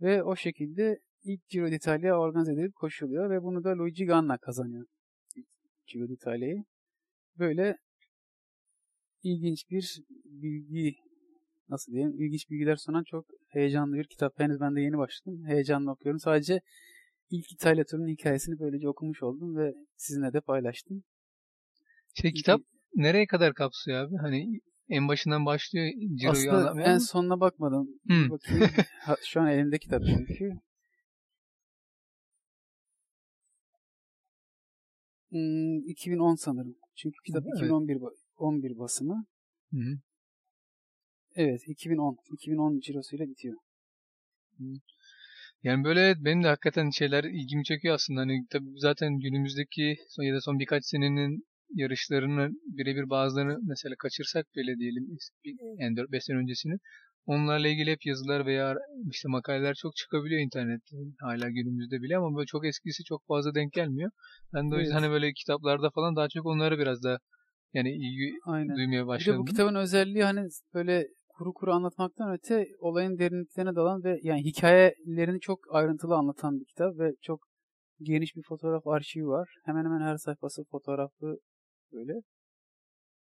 Ve 0.00 0.22
o 0.22 0.36
şekilde 0.36 0.98
ilk 1.26 1.48
Giro 1.48 1.70
d'Italia 1.70 2.18
organize 2.18 2.52
edilip 2.52 2.74
koşuluyor 2.74 3.30
ve 3.30 3.42
bunu 3.42 3.64
da 3.64 3.78
Luigi 3.78 4.04
Ganna 4.04 4.38
kazanıyor. 4.38 4.86
İlk 5.36 5.46
Giro 5.86 6.08
d'Italia'yı. 6.08 6.64
Böyle 7.38 7.76
ilginç 9.22 9.70
bir 9.70 10.02
bilgi 10.24 10.96
nasıl 11.68 11.92
diyeyim 11.92 12.20
ilginç 12.20 12.50
bilgiler 12.50 12.76
sunan 12.76 13.04
çok 13.04 13.26
heyecanlı 13.48 13.96
bir 13.96 14.06
kitap. 14.06 14.40
Henüz 14.40 14.60
ben 14.60 14.76
de 14.76 14.80
yeni 14.80 14.98
başladım. 14.98 15.44
Heyecanla 15.46 15.92
okuyorum. 15.92 16.20
Sadece 16.20 16.60
ilk 17.30 17.52
İtalya 17.52 17.84
turunun 17.84 18.08
hikayesini 18.08 18.58
böylece 18.58 18.88
okumuş 18.88 19.22
oldum 19.22 19.56
ve 19.56 19.74
sizinle 19.96 20.32
de 20.32 20.40
paylaştım. 20.40 21.02
Şey 22.14 22.32
kitap 22.32 22.60
nereye 22.94 23.26
kadar 23.26 23.54
kapsıyor 23.54 23.98
abi? 23.98 24.16
Hani 24.16 24.60
en 24.88 25.08
başından 25.08 25.46
başlıyor 25.46 25.92
Ciro'yu 26.20 26.52
Aslında 26.52 26.82
en 26.82 26.98
sonuna 26.98 27.40
bakmadım. 27.40 27.88
Bir 28.04 28.30
bakayım. 28.30 28.70
Ha, 29.00 29.16
Şu 29.24 29.40
an 29.40 29.46
elimde 29.46 29.78
kitap 29.78 30.02
çünkü. 30.06 30.65
2010 35.86 36.34
sanırım. 36.34 36.76
Çünkü 36.94 37.16
kitap 37.26 37.44
Evet. 37.46 37.56
2011 37.56 37.96
ba- 37.96 38.16
11 38.36 38.78
basımı. 38.78 39.26
Hı 39.72 39.76
hı. 39.76 39.98
Evet 41.34 41.60
2010. 41.68 42.16
2010 42.32 42.80
cirosuyla 42.80 43.28
bitiyor. 43.28 43.56
Yani 45.62 45.84
böyle 45.84 46.14
benim 46.24 46.42
de 46.42 46.48
hakikaten 46.48 46.90
şeyler 46.90 47.24
ilgimi 47.24 47.64
çekiyor 47.64 47.94
aslında. 47.94 48.20
Hani 48.20 48.46
tabii 48.50 48.70
zaten 48.76 49.18
günümüzdeki 49.18 49.96
son 50.08 50.24
ya 50.24 50.34
da 50.34 50.40
son 50.40 50.58
birkaç 50.58 50.84
senenin 50.84 51.44
yarışlarını 51.74 52.50
birebir 52.66 53.10
bazılarını 53.10 53.58
mesela 53.68 53.94
kaçırsak 53.98 54.46
bile 54.56 54.76
diyelim 54.78 55.18
yani 55.78 55.96
4-5 55.96 56.24
sene 56.24 56.36
öncesini 56.36 56.78
onlarla 57.26 57.68
ilgili 57.68 57.90
hep 57.90 58.06
yazılar 58.06 58.46
veya 58.46 58.74
işte 59.10 59.28
makaleler 59.28 59.74
çok 59.74 59.96
çıkabiliyor 59.96 60.40
internette 60.40 60.96
hala 61.20 61.50
günümüzde 61.50 62.02
bile 62.02 62.16
ama 62.16 62.36
böyle 62.36 62.46
çok 62.46 62.66
eskisi 62.66 63.04
çok 63.04 63.26
fazla 63.26 63.54
denk 63.54 63.72
gelmiyor. 63.72 64.10
Ben 64.54 64.70
de 64.70 64.74
o 64.74 64.78
yüzden 64.78 64.94
Evet. 64.94 65.02
hani 65.02 65.12
böyle 65.12 65.32
kitaplarda 65.32 65.90
falan 65.90 66.16
daha 66.16 66.28
çok 66.28 66.46
onlara 66.46 66.78
biraz 66.78 67.02
da 67.02 67.18
yani 67.74 67.90
ilgi 67.90 68.38
Aynen. 68.46 68.76
duymaya 68.76 69.02
Bir 69.02 69.06
de 69.06 69.06
başladım. 69.06 69.40
bu 69.40 69.44
kitabın 69.44 69.74
özelliği 69.74 70.24
hani 70.24 70.48
böyle 70.74 71.06
kuru 71.28 71.52
kuru 71.52 71.72
anlatmaktan 71.72 72.32
öte 72.32 72.66
olayın 72.78 73.18
derinliklerine 73.18 73.74
dalan 73.74 74.04
ve 74.04 74.18
yani 74.22 74.44
hikayelerini 74.44 75.40
çok 75.40 75.58
ayrıntılı 75.70 76.14
anlatan 76.14 76.60
bir 76.60 76.64
kitap 76.64 76.98
ve 76.98 77.12
çok 77.22 77.40
geniş 78.00 78.36
bir 78.36 78.42
fotoğraf 78.48 78.86
arşivi 78.86 79.26
var. 79.26 79.48
Hemen 79.64 79.84
hemen 79.84 80.00
her 80.00 80.16
sayfası 80.16 80.64
fotoğraflı 80.70 81.38
böyle. 81.92 82.12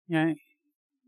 Yani 0.08 0.36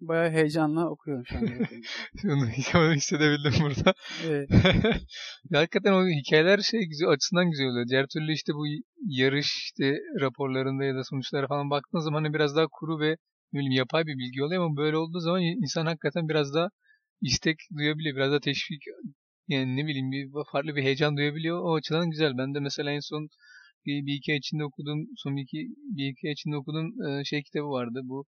bayağı 0.01 0.31
heyecanla 0.31 0.89
okuyorum 0.89 1.25
şu 1.25 1.37
anda. 1.37 1.51
Onu, 2.25 2.49
onu 2.75 2.93
hissedebildim 2.93 3.53
burada. 3.61 3.93
evet. 4.27 4.49
Hakikaten 5.53 5.93
o 5.93 6.07
hikayeler 6.07 6.59
şey 6.59 6.85
güzel 6.85 7.07
açısından 7.09 7.49
güzel 7.51 7.67
oluyor. 7.67 7.87
Diğer 7.87 8.07
türlü 8.07 8.33
işte 8.33 8.53
bu 8.53 8.65
yarış 9.07 9.47
işte 9.63 9.97
raporlarında 10.21 10.83
ya 10.83 10.95
da 10.95 11.03
sonuçlara 11.03 11.47
falan 11.47 11.69
baktığın 11.69 11.99
zaman 11.99 12.23
hani 12.23 12.33
biraz 12.33 12.55
daha 12.55 12.67
kuru 12.71 12.99
ve 12.99 13.17
bileyim 13.53 13.71
yapay 13.71 14.05
bir 14.05 14.17
bilgi 14.17 14.43
oluyor 14.43 14.65
ama 14.65 14.77
böyle 14.77 14.97
olduğu 14.97 15.19
zaman 15.19 15.41
insan 15.41 15.85
hakikaten 15.85 16.29
biraz 16.29 16.53
daha 16.53 16.69
istek 17.21 17.57
duyabiliyor. 17.77 18.15
Biraz 18.15 18.31
da 18.31 18.39
teşvik 18.39 18.83
yani 19.47 19.77
ne 19.77 19.85
bileyim 19.87 20.11
bir 20.11 20.29
farklı 20.51 20.75
bir 20.75 20.83
heyecan 20.83 21.17
duyabiliyor. 21.17 21.59
O 21.61 21.75
açıdan 21.75 22.09
güzel. 22.09 22.37
Ben 22.37 22.55
de 22.55 22.59
mesela 22.59 22.91
en 22.91 22.99
son 22.99 23.27
bir, 23.85 24.05
bir 24.05 24.13
iki 24.13 24.31
ay 24.31 24.37
içinde 24.37 24.63
okuduğum 24.65 25.07
son 25.17 25.35
iki 25.35 25.57
bir 25.97 26.11
iki 26.11 26.27
ay 26.27 26.33
içinde 26.33 26.55
okuduğum 26.57 26.87
e, 27.07 27.23
şey 27.25 27.43
kitabı 27.43 27.69
vardı. 27.69 27.99
Bu 28.03 28.25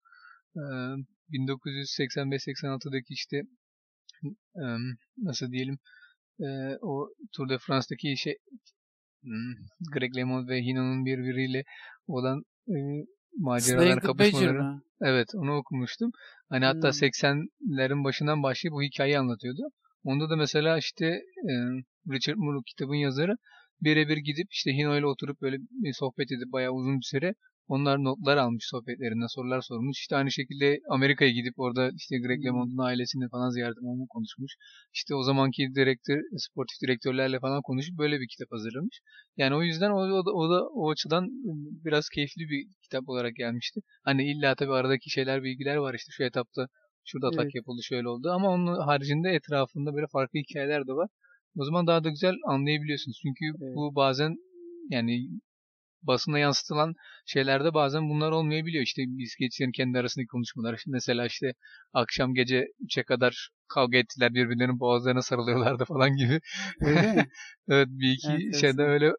1985-86'daki 0.57 3.15
işte 3.15 3.43
nasıl 5.17 5.51
diyelim 5.51 5.79
o 6.83 7.09
Tour 7.33 7.49
de 7.49 7.59
France'daki 7.59 8.17
şey 8.17 8.37
Greg 9.93 10.17
LeMond 10.17 10.49
ve 10.49 10.63
Hino'nun 10.63 11.05
birbiriyle 11.05 11.65
olan 12.07 12.43
maceralar 13.39 13.83
Slaying 13.83 14.03
kapışmaları. 14.03 14.81
Evet 15.01 15.29
onu 15.35 15.57
okumuştum. 15.57 16.11
Hani 16.49 16.65
hatta 16.65 16.89
Hmm. 16.89 16.99
80'lerin 16.99 18.05
başından 18.05 18.43
başlayıp 18.43 18.73
bu 18.73 18.83
hikayeyi 18.83 19.19
anlatıyordu. 19.19 19.63
Onda 20.05 20.31
da 20.31 20.37
mesela 20.37 20.79
işte 20.79 21.07
e, 21.51 21.53
Richard 22.13 22.37
Moore 22.37 22.63
kitabın 22.67 22.95
yazarı 22.95 23.37
birebir 23.81 24.17
gidip 24.17 24.47
işte 24.51 24.73
Hino 24.73 24.99
ile 24.99 25.07
oturup 25.07 25.41
böyle 25.41 25.57
bir 25.59 25.93
sohbet 25.93 26.33
edip 26.33 26.53
bayağı 26.53 26.73
uzun 26.73 26.99
bir 26.99 27.05
süre 27.05 27.35
onlar 27.69 28.05
notlar 28.05 28.37
almış 28.37 28.65
sohbetlerinden 28.67 29.27
sorular 29.27 29.61
sormuş. 29.61 29.99
İşte 29.99 30.17
aynı 30.17 30.31
şekilde 30.31 30.79
Amerika'ya 30.91 31.31
gidip 31.31 31.55
orada 31.57 31.91
işte 31.97 32.19
Greg 32.19 32.39
Hmm. 32.39 32.45
LeMond'un 32.45 32.79
ailesini 32.79 33.29
falan 33.29 33.51
ziyaret 33.51 33.77
etmemi 33.77 34.07
konuşmuş. 34.09 34.53
İşte 34.95 35.15
o 35.15 35.23
zamanki 35.23 35.69
direktör, 35.75 36.21
sportif 36.37 36.81
direktörlerle 36.83 37.41
falan 37.41 37.63
konuşup 37.63 37.99
böyle 37.99 38.21
bir 38.21 38.29
kitap 38.29 38.53
hazırlamış. 38.53 39.01
Yani 39.37 39.55
o 39.55 39.63
yüzden 39.63 39.91
o, 39.91 39.97
o, 39.97 40.27
da, 40.27 40.33
o 40.33 40.51
da 40.51 40.69
o 40.69 40.91
açıdan 40.91 41.29
biraz 41.85 42.09
keyifli 42.09 42.43
bir 42.51 42.67
kitap 42.83 43.09
olarak 43.09 43.37
gelmişti. 43.37 43.81
Hani 44.05 44.31
illa 44.33 44.55
tabii 44.55 44.73
aradaki 44.73 45.11
şeyler, 45.11 45.43
bilgiler 45.43 45.77
var 45.77 45.95
işte 45.95 46.11
şu 46.11 46.25
etapta 46.25 46.69
şurada 47.05 47.27
atak 47.29 47.45
Evet. 47.45 47.55
yapıldı 47.55 47.83
şöyle 47.83 48.09
oldu 48.09 48.31
ama 48.31 48.51
onun 48.51 48.81
haricinde 48.81 49.31
etrafında 49.31 49.95
böyle 49.95 50.07
farklı 50.13 50.39
hikayeler 50.39 50.87
de 50.87 50.93
var. 50.93 51.09
O 51.59 51.65
zaman 51.65 51.87
daha 51.87 52.05
da 52.05 52.09
güzel 52.11 52.35
anlayabiliyorsunuz. 52.47 53.19
Çünkü 53.23 53.45
Evet. 53.63 53.77
bu 53.77 53.95
bazen 53.95 54.37
yani 54.91 55.29
basına 56.07 56.39
yansıtılan 56.39 56.95
şeylerde 57.27 57.75
bazen 57.75 58.11
bunlar 58.11 58.31
olmayabiliyor. 58.33 58.85
İşte 58.85 59.03
bisikletçilerin 59.07 59.73
kendi 59.73 59.99
arasındaki 59.99 60.27
konuşmalar. 60.27 60.83
Mesela 60.87 61.27
işte 61.27 61.53
akşam 61.93 62.35
gece 62.35 62.67
3'e 62.81 63.03
kadar 63.03 63.49
kavga 63.69 63.99
ettiler 63.99 64.35
birbirlerinin 64.35 64.81
boğazlarına 64.81 65.23
sarılıyorlardı 65.23 65.85
falan 65.89 66.17
gibi. 66.17 66.41
Öyle 66.81 67.13
mi? 67.13 67.29
evet 67.69 67.89
bir 67.91 68.13
iki 68.13 68.33
Enteresan. 68.33 68.61
şeyde 68.61 68.83
öyle 68.83 69.13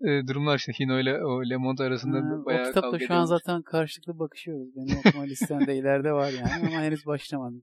e, 0.00 0.26
durumlar 0.28 0.58
işte 0.58 0.72
Hino 0.80 1.00
ile 1.00 1.24
o 1.24 1.50
Le 1.50 1.56
Monde 1.56 1.82
arasında 1.82 2.16
Ha, 2.16 2.42
o 2.42 2.44
bayağı 2.44 2.68
kitapta 2.68 2.90
kavga 2.90 3.06
şu 3.06 3.14
an 3.14 3.24
zaten 3.24 3.62
karşılıklı 3.62 4.18
bakışıyoruz. 4.18 4.76
Benim 4.76 4.96
okuma 4.96 5.24
listemde 5.24 5.76
ileride 5.76 6.12
var 6.12 6.32
yani 6.32 6.66
ama 6.66 6.82
henüz 6.82 7.06
başlamadım. 7.06 7.62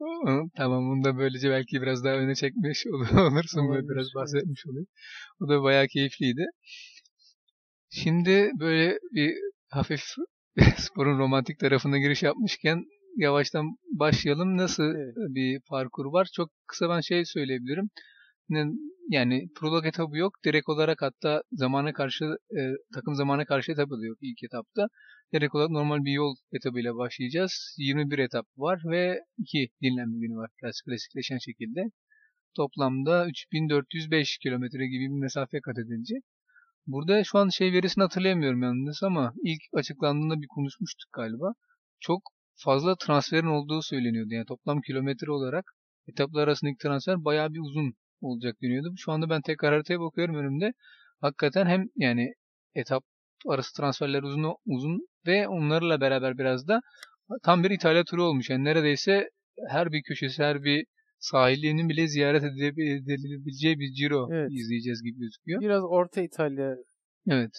Tamam 0.56 0.90
bunu 0.90 1.04
da 1.04 1.16
böylece 1.18 1.50
belki 1.50 1.82
biraz 1.82 2.04
daha 2.04 2.14
öne 2.14 2.34
çekmiş 2.34 2.86
ol- 2.86 3.18
olursun 3.26 3.68
böyle 3.68 3.88
biraz 3.88 4.06
evet. 4.06 4.14
bahsetmiş 4.14 4.66
olayım. 4.66 4.86
O 5.40 5.48
da 5.48 5.62
bayağı 5.62 5.86
keyifliydi. 5.86 6.46
Şimdi 7.90 8.50
böyle 8.60 8.98
bir 9.14 9.34
hafif 9.70 10.00
sporun 10.76 11.18
romantik 11.18 11.58
tarafına 11.58 11.98
giriş 11.98 12.22
yapmışken 12.22 12.84
yavaştan 13.16 13.76
başlayalım. 13.92 14.56
Nasıl 14.56 14.94
Evet. 14.94 15.14
bir 15.16 15.60
parkur 15.68 16.06
var? 16.12 16.28
Çok 16.32 16.50
kısa 16.66 16.88
ben 16.88 17.00
şey 17.00 17.24
söyleyebilirim. 17.24 17.90
Yani 19.08 19.48
prolog 19.56 19.86
etabı 19.86 20.16
yok. 20.18 20.32
Direkt 20.44 20.68
olarak 20.68 21.02
hatta 21.02 21.42
zamana 21.52 21.92
karşı 21.92 22.24
e, 22.58 22.60
takım 22.94 23.14
zamana 23.14 23.44
karşı 23.44 23.72
etabı 23.72 24.00
da 24.00 24.06
yok 24.06 24.18
ilk 24.22 24.44
etapta. 24.44 24.86
Direkt 25.34 25.54
olarak 25.54 25.70
normal 25.70 26.04
bir 26.04 26.12
yol 26.12 26.34
etabıyla 26.52 26.96
başlayacağız. 26.96 27.74
21 27.78 28.18
etap 28.18 28.46
var 28.56 28.82
ve 28.90 29.20
2 29.38 29.68
dinlenme 29.82 30.18
günü 30.18 30.36
var. 30.36 30.50
Biraz 30.62 30.80
klasikleşen 30.82 31.38
şekilde. 31.38 31.80
Toplamda 32.56 33.26
3405 33.28 34.38
kilometre 34.38 34.86
gibi 34.86 35.04
bir 35.14 35.20
mesafe 35.20 35.60
kat 35.60 35.78
edilecek. 35.78 36.22
Burada 36.86 37.24
şu 37.24 37.38
an 37.38 37.48
şey 37.48 37.72
verisini 37.72 38.02
hatırlayamıyorum 38.02 38.62
yalnız 38.62 39.02
ama 39.02 39.32
ilk 39.44 39.62
açıklandığında 39.74 40.40
bir 40.42 40.46
konuşmuştuk 40.46 41.12
galiba. 41.12 41.52
Çok 42.00 42.22
fazla 42.54 42.96
transferin 42.96 43.46
olduğu 43.46 43.82
söyleniyordu. 43.82 44.34
Yani 44.34 44.46
toplam 44.46 44.80
kilometre 44.80 45.30
olarak 45.30 45.64
etaplar 46.08 46.42
arasındaki 46.42 46.76
transfer 46.82 47.24
bayağı 47.24 47.54
bir 47.54 47.60
uzun 47.60 47.94
olacak 48.20 48.56
deniyordu. 48.62 48.94
Şu 48.96 49.12
anda 49.12 49.30
ben 49.30 49.40
tekrar 49.42 49.72
haritaya 49.72 50.00
bakıyorum 50.00 50.34
önümde. 50.34 50.72
Hakikaten 51.20 51.66
hem 51.66 51.84
yani 51.96 52.34
etap 52.74 53.04
arası 53.48 53.76
transferler 53.76 54.22
uzun 54.22 54.54
uzun 54.66 55.08
ve 55.26 55.48
onlarla 55.48 56.00
beraber 56.00 56.38
biraz 56.38 56.68
da 56.68 56.80
tam 57.42 57.64
bir 57.64 57.70
İtalya 57.70 58.04
turu 58.04 58.24
olmuş. 58.24 58.50
Yani 58.50 58.64
neredeyse 58.64 59.30
her 59.68 59.92
bir 59.92 60.02
köşesi, 60.02 60.42
her 60.42 60.62
bir 60.62 60.86
sahilinin 61.20 61.88
bile 61.88 62.06
ziyaret 62.08 62.42
edile- 62.44 62.94
edilebileceği 63.14 63.78
bir 63.78 63.92
Ciro 63.92 64.28
Evet. 64.32 64.50
izleyeceğiz 64.52 65.02
gibi 65.02 65.18
gözüküyor. 65.18 65.60
Biraz 65.60 65.82
Orta 65.84 66.20
İtalya 66.22 66.76
Evet. 67.28 67.50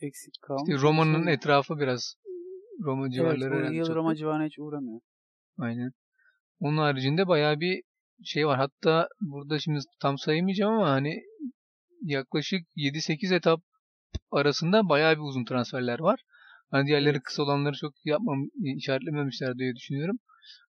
eksik 0.00 0.34
kalmış. 0.42 0.62
İşte 0.68 0.82
Roma'nın 0.82 1.14
Sonra- 1.18 1.30
etrafı 1.32 1.78
biraz 1.78 2.14
Roma 2.84 3.04
Evet, 3.04 3.14
civarları 3.14 3.54
herhalde 3.54 3.74
yıl 3.76 3.94
Roma 3.94 4.14
civarına 4.16 4.44
hiç 4.46 4.58
uğramıyor. 4.58 5.00
Aynen. 5.58 5.90
Onun 6.60 6.76
haricinde 6.76 7.28
bayağı 7.28 7.60
bir 7.60 7.82
şey 8.24 8.46
var. 8.46 8.58
Hatta 8.58 9.08
burada 9.20 9.58
şimdi 9.58 9.78
tam 10.00 10.18
sayamayacağım 10.18 10.74
ama 10.74 10.90
hani 10.90 11.22
yaklaşık 12.02 12.60
7-8 12.76 13.32
etap 13.32 13.60
arasında 14.30 14.88
bayağı 14.88 15.14
bir 15.16 15.20
uzun 15.22 15.44
transferler 15.44 15.98
var. 15.98 16.20
Hani 16.70 16.86
diğerleri 16.86 17.10
Evet. 17.14 17.22
kısa 17.22 17.42
olanları 17.42 17.76
çok 17.76 17.92
yapmam, 18.04 18.38
işaretlememişler 18.76 19.58
diye 19.58 19.74
düşünüyorum. 19.74 20.16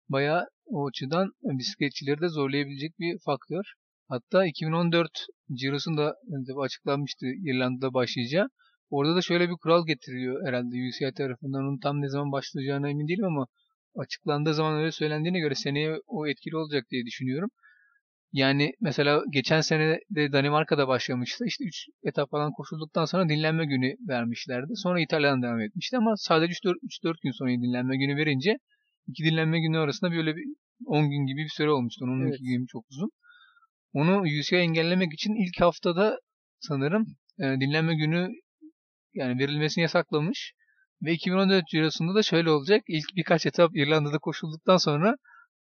Bayağı 0.10 0.46
o 0.70 0.88
açıdan 0.88 1.32
bisikletçileri 1.44 2.22
de 2.22 2.30
zorlayabilecek 2.30 3.00
bir 3.00 3.20
faktör. 3.26 3.64
Hatta 4.08 4.46
2014 4.46 5.12
Ciro'sunda 5.54 6.16
tabii 6.48 6.62
açıklanmıştı 6.62 7.26
İrlanda'da 7.26 7.94
başlayacağı. 7.94 8.48
Orada 8.90 9.16
da 9.16 9.22
şöyle 9.22 9.50
bir 9.50 9.56
kural 9.62 9.86
getiriliyor 9.86 10.48
herhalde 10.48 10.76
UCI 10.88 11.14
tarafından. 11.18 11.64
Onun 11.64 11.80
tam 11.80 12.02
ne 12.02 12.10
zaman 12.10 12.32
başlayacağına 12.32 12.90
emin 12.90 13.08
değilim 13.08 13.26
ama 13.26 13.48
açıklandığı 13.96 14.54
zaman 14.54 14.80
öyle 14.80 14.92
söylendiğine 14.92 15.40
göre 15.40 15.56
seneye 15.56 15.98
o 16.08 16.28
etkili 16.28 16.58
olacak 16.58 16.86
diye 16.92 17.06
düşünüyorum. 17.06 17.50
Yani 18.34 18.72
mesela 18.82 19.22
geçen 19.32 19.62
sene 19.62 20.00
de 20.10 20.32
Danimarka'da 20.32 20.88
başlamıştı. 20.88 21.46
İşte 21.48 21.64
3 21.66 21.86
etap 22.04 22.30
falan 22.32 22.52
koşulduktan 22.52 23.06
sonra 23.06 23.30
dinlenme 23.30 23.66
günü 23.66 23.96
vermişlerdi. 24.08 24.72
Sonra 24.76 25.02
İtalya'dan 25.02 25.42
devam 25.42 25.62
etmişti 25.62 25.98
ama 25.98 26.14
sadece 26.18 26.54
3-4 26.54 27.22
gün 27.24 27.32
sonra 27.32 27.50
dinlenme 27.52 27.98
günü 27.98 28.18
verince 28.18 28.58
iki 29.10 29.24
dinlenme 29.24 29.60
günü 29.62 29.78
arasında 29.80 30.12
böyle 30.12 30.36
bir 30.36 30.46
10 30.86 31.10
gün 31.10 31.26
gibi 31.26 31.44
bir 31.44 31.50
süre 31.50 31.72
olmuştu. 31.72 32.06
Onun 32.06 32.26
Evet. 32.28 32.40
gün 32.42 32.66
çok 32.66 32.86
uzun. 32.92 33.12
Onu 33.94 34.22
UCI 34.22 34.56
engellemek 34.56 35.14
için 35.14 35.36
ilk 35.46 35.62
haftada 35.62 36.20
sanırım 36.60 37.06
e, 37.40 37.44
dinlenme 37.44 37.96
günü 37.96 38.30
yani 39.14 39.40
verilmesini 39.40 39.82
yasaklamış. 39.82 40.54
Ve 41.04 41.14
2014 41.14 41.68
Ciro'sunda 41.68 42.16
da 42.16 42.24
şöyle 42.24 42.52
olacak. 42.52 42.84
İlk 42.88 43.16
birkaç 43.16 43.46
etap 43.46 43.72
İrlanda'da 43.76 44.18
koşulduktan 44.20 44.78
sonra 44.78 45.18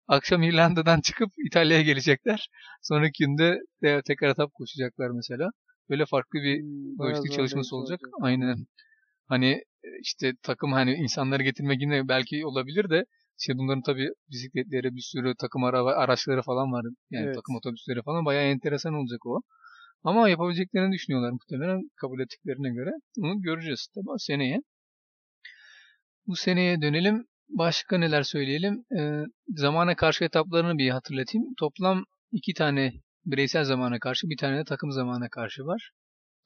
akşam 0.08 0.42
İrlanda'dan 0.42 1.00
çıkıp 1.04 1.30
İtalya'ya 1.46 1.82
gelecekler. 1.82 2.48
Sonraki 2.82 3.24
günde 3.24 3.60
de 3.82 4.02
tekrar 4.06 4.30
etap 4.30 4.54
koşacaklar 4.54 5.10
mesela. 5.10 5.50
Böyle 5.90 6.06
farklı 6.06 6.38
bir 6.40 6.60
Hmm, 6.60 6.98
lojistik 7.00 7.32
çalışması 7.32 7.76
zorlayıcı 7.76 7.76
olacak. 7.76 8.00
Aynen. 8.22 8.56
Hani 9.28 9.50
e, 9.84 9.88
işte 10.02 10.32
takım 10.42 10.72
hani 10.72 10.94
insanları 10.94 11.42
getirmek 11.42 11.80
yine 11.82 12.08
belki 12.08 12.46
olabilir 12.46 12.90
de 12.90 13.04
İşte 13.38 13.58
bunların 13.58 13.82
tabii 13.82 14.08
bisikletleri, 14.30 14.94
bir 14.96 15.00
sürü 15.00 15.34
takım 15.38 15.64
araba, 15.64 15.92
araçları 15.92 16.42
falan 16.42 16.72
var. 16.72 16.84
Yani 17.10 17.24
Evet. 17.26 17.34
takım 17.34 17.56
otobüsleri 17.56 18.02
falan 18.02 18.24
bayağı 18.24 18.44
enteresan 18.44 18.94
olacak 18.94 19.26
o. 19.26 19.40
Ama 20.04 20.28
yapabileceklerini 20.28 20.92
düşünüyorlar 20.92 21.30
muhtemelen 21.30 21.80
kabul 21.96 22.20
ettiklerine 22.20 22.70
göre. 22.70 22.90
Onu 23.22 23.42
göreceğiz 23.42 23.88
tabii 23.94 24.18
seneye. 24.18 24.60
Bu 26.26 26.36
seneye 26.36 26.80
dönelim. 26.80 27.26
Başka 27.48 27.98
neler 27.98 28.22
söyleyelim? 28.22 28.84
Ee, 28.98 29.22
zamana 29.48 29.96
karşı 29.96 30.24
etaplarını 30.24 30.78
bir 30.78 30.90
hatırlatayım. 30.90 31.46
Toplam 31.58 32.04
iki 32.32 32.54
tane 32.54 32.92
bireysel 33.24 33.64
zamana 33.64 33.98
karşı, 33.98 34.28
bir 34.28 34.36
tane 34.36 34.58
de 34.58 34.64
takım 34.64 34.92
zamana 34.92 35.28
karşı 35.28 35.62
var. 35.62 35.90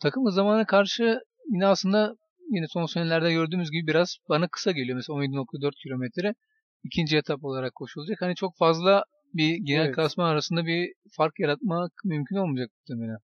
Takım 0.00 0.30
zamana 0.30 0.66
karşı 0.66 1.18
yine 1.49 1.66
aslında 1.66 2.14
yine 2.50 2.66
son 2.68 2.87
senelerde 2.87 3.33
gördüğümüz 3.33 3.71
gibi 3.71 3.87
biraz 3.87 4.16
bana 4.28 4.49
kısa 4.49 4.71
geliyor. 4.73 4.97
Mesela 4.97 5.18
17.4 5.18 5.75
kilometre 5.83 6.35
ikinci 6.82 7.16
etap 7.16 7.44
olarak 7.44 7.75
koşulacak. 7.75 8.23
Hani 8.23 8.35
çok 8.35 8.56
fazla 8.56 9.04
bir 9.35 9.56
genel 9.56 9.87
Evet. 9.87 9.97
klasman 9.97 10.28
arasında 10.28 10.66
bir 10.66 10.92
fark 11.16 11.40
yaratmak 11.40 11.92
mümkün 12.04 12.37
olmayacak 12.37 12.70
muhtemelen. 12.76 13.18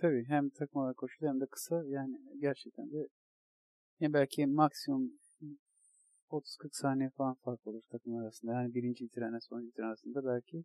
Tabii 0.00 0.24
hem 0.28 0.50
takım 0.50 0.82
olarak 0.82 0.96
koşulu 0.96 1.28
hem 1.28 1.40
de 1.40 1.44
kısa 1.50 1.82
yani 1.86 2.16
gerçekten 2.40 2.92
de 2.92 3.08
ya 4.00 4.12
belki 4.12 4.46
maksimum 4.46 5.10
30-40 6.30 6.42
saniye 6.72 7.10
falan 7.10 7.34
fark 7.34 7.66
olur 7.66 7.82
takım 7.90 8.16
arasında. 8.16 8.52
Yani 8.52 8.74
birinci 8.74 9.04
bitirenle 9.04 9.40
sonuncu 9.40 9.68
bitiren 9.68 9.86
arasında 9.86 10.24
belki 10.24 10.64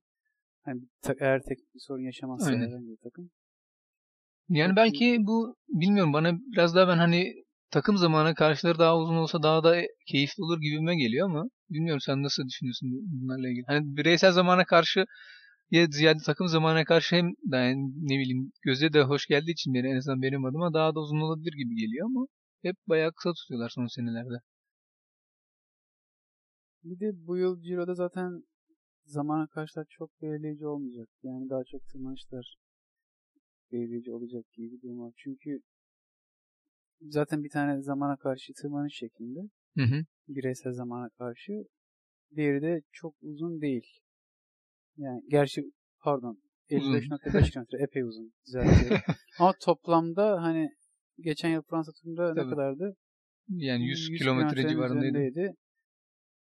hani 0.62 0.82
eğer 1.20 1.42
teknik 1.42 1.74
bir 1.76 1.80
sorun 1.80 2.02
yaşamazsa 2.02 2.52
herhangi 2.52 2.88
bir 2.88 2.98
takım. 3.04 3.30
Yani 4.50 4.76
belki 4.76 5.18
bu 5.20 5.56
bilmiyorum 5.68 6.14
bana 6.14 6.32
biraz 6.52 6.76
daha 6.76 6.88
ben 6.88 6.98
hani 6.98 7.34
takım 7.76 7.98
zamanı 7.98 8.36
karşıları 8.36 8.80
daha 8.80 8.98
uzun 8.98 9.16
olsa 9.16 9.44
daha 9.44 9.64
da 9.64 9.82
keyifli 10.08 10.44
olur 10.44 10.62
gibime 10.62 10.96
geliyor 10.96 11.30
ama 11.30 11.46
bilmiyorum 11.70 12.02
sen 12.02 12.24
nasıl 12.24 12.44
düşünüyorsun 12.48 12.90
bunlarla 12.92 13.50
ilgili. 13.50 13.64
Hani 13.68 13.98
bireysel 13.98 14.32
zamana 14.32 14.66
karşı 14.66 15.06
ya 15.72 15.88
ziyade 15.92 16.20
takım 16.26 16.48
zamana 16.48 16.86
karşı 16.86 17.16
hem 17.16 17.26
yani 17.52 17.76
ne 18.10 18.20
bileyim 18.20 18.52
göze 18.62 18.94
de 18.94 19.02
hoş 19.04 19.26
geldiği 19.28 19.52
için 19.52 19.74
beni 19.74 19.88
en 19.88 19.98
azından 19.98 20.22
benim 20.22 20.46
adıma 20.46 20.74
daha 20.74 20.96
da 20.96 21.00
uzun 21.00 21.20
olabilir 21.22 21.54
gibi 21.54 21.76
geliyor 21.76 22.06
ama 22.06 22.28
hep 22.62 22.76
bayağı 22.88 23.12
kısa 23.14 23.34
tutuyorlar 23.34 23.70
son 23.70 23.88
senelerde. 23.88 24.38
Bir 26.84 27.00
de 27.00 27.28
bu 27.28 27.38
yıl 27.38 27.62
Ciro'da 27.62 27.94
zaten 27.96 28.44
zamana 29.06 29.48
karşılar 29.48 29.86
çok 29.90 30.22
belirleyici 30.22 30.68
olmayacak. 30.68 31.10
Yani 31.24 31.50
daha 31.50 31.64
çok 31.64 31.88
tırmanışlar 31.88 32.56
belirleyici 33.72 34.12
olacak 34.12 34.46
gibi 34.54 34.72
bir 34.72 34.82
durum 34.82 35.00
var. 35.00 35.14
Çünkü 35.18 35.62
zaten 37.02 37.44
bir 37.44 37.50
tane 37.50 37.82
zamana 37.82 38.18
karşı 38.18 38.54
tırmanış 38.54 38.94
şeklinde 38.96 39.40
Hı 39.78 39.84
hı. 39.84 40.06
bireysel 40.28 40.74
zamana 40.74 41.10
karşı. 41.10 41.52
Diğeri 42.36 42.62
de 42.62 42.82
çok 42.92 43.16
uzun 43.22 43.62
değil. 43.62 44.00
Yani 44.98 45.22
gerçi 45.30 45.62
pardon 46.00 46.40
55.5 46.70 47.52
kilometre 47.52 47.84
epey 47.84 48.04
uzun. 48.04 48.34
Düzeltiyorum. 48.48 48.98
Ama 49.40 49.54
toplamda 49.62 50.42
hani 50.42 50.70
geçen 51.20 51.50
yıl 51.50 51.62
Fransa 51.62 51.92
turunda 51.92 52.34
ne 52.34 52.50
kadardı? 52.50 52.96
Yani 53.50 53.88
100, 53.88 54.10
100 54.10 54.20
kilometre 54.20 54.70
civarındaydı. 54.70 55.54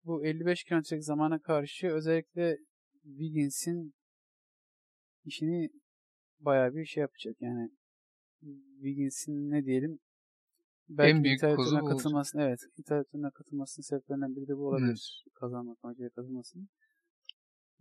Bu 0.04 0.26
55 0.26 0.64
kilometrelik 0.64 1.04
zamana 1.04 1.40
karşı 1.40 1.88
özellikle 1.88 2.58
Wiggins'in 3.04 3.94
işini 5.26 5.70
bayağı 6.40 6.74
bir 6.74 6.86
şey 6.86 7.02
yapacak. 7.02 7.36
Yani 7.40 7.70
Wiggins'in 8.76 9.52
ne 9.52 9.66
diyelim 9.66 10.00
belki 10.90 11.24
büyük 11.24 11.38
İtalya 11.38 11.56
kozu 11.56 11.76
bu 11.76 11.84
olacak. 11.84 11.98
katılmasının 11.98 12.44
evet 12.44 12.60
İtalya 12.78 13.32
katılmasının 13.34 13.84
sebeplerinden 13.84 14.36
biri 14.36 14.48
de 14.48 14.58
bu 14.58 14.68
olabilir. 14.68 15.26
Kazanmak 15.34 15.78
amacıyla 15.84 16.10
katılmasının. 16.10 16.70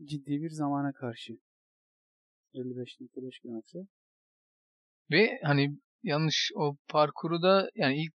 Ciddi 0.05 0.43
bir 0.43 0.51
zamana 0.51 0.93
karşı. 0.93 1.33
55.5 2.55 3.41
kilometre. 3.43 3.79
Ve 5.11 5.41
hani 5.45 5.79
yanlış 6.03 6.51
o 6.55 6.77
parkuru 6.89 7.43
da 7.43 7.71
yani 7.75 8.03
ilk 8.03 8.15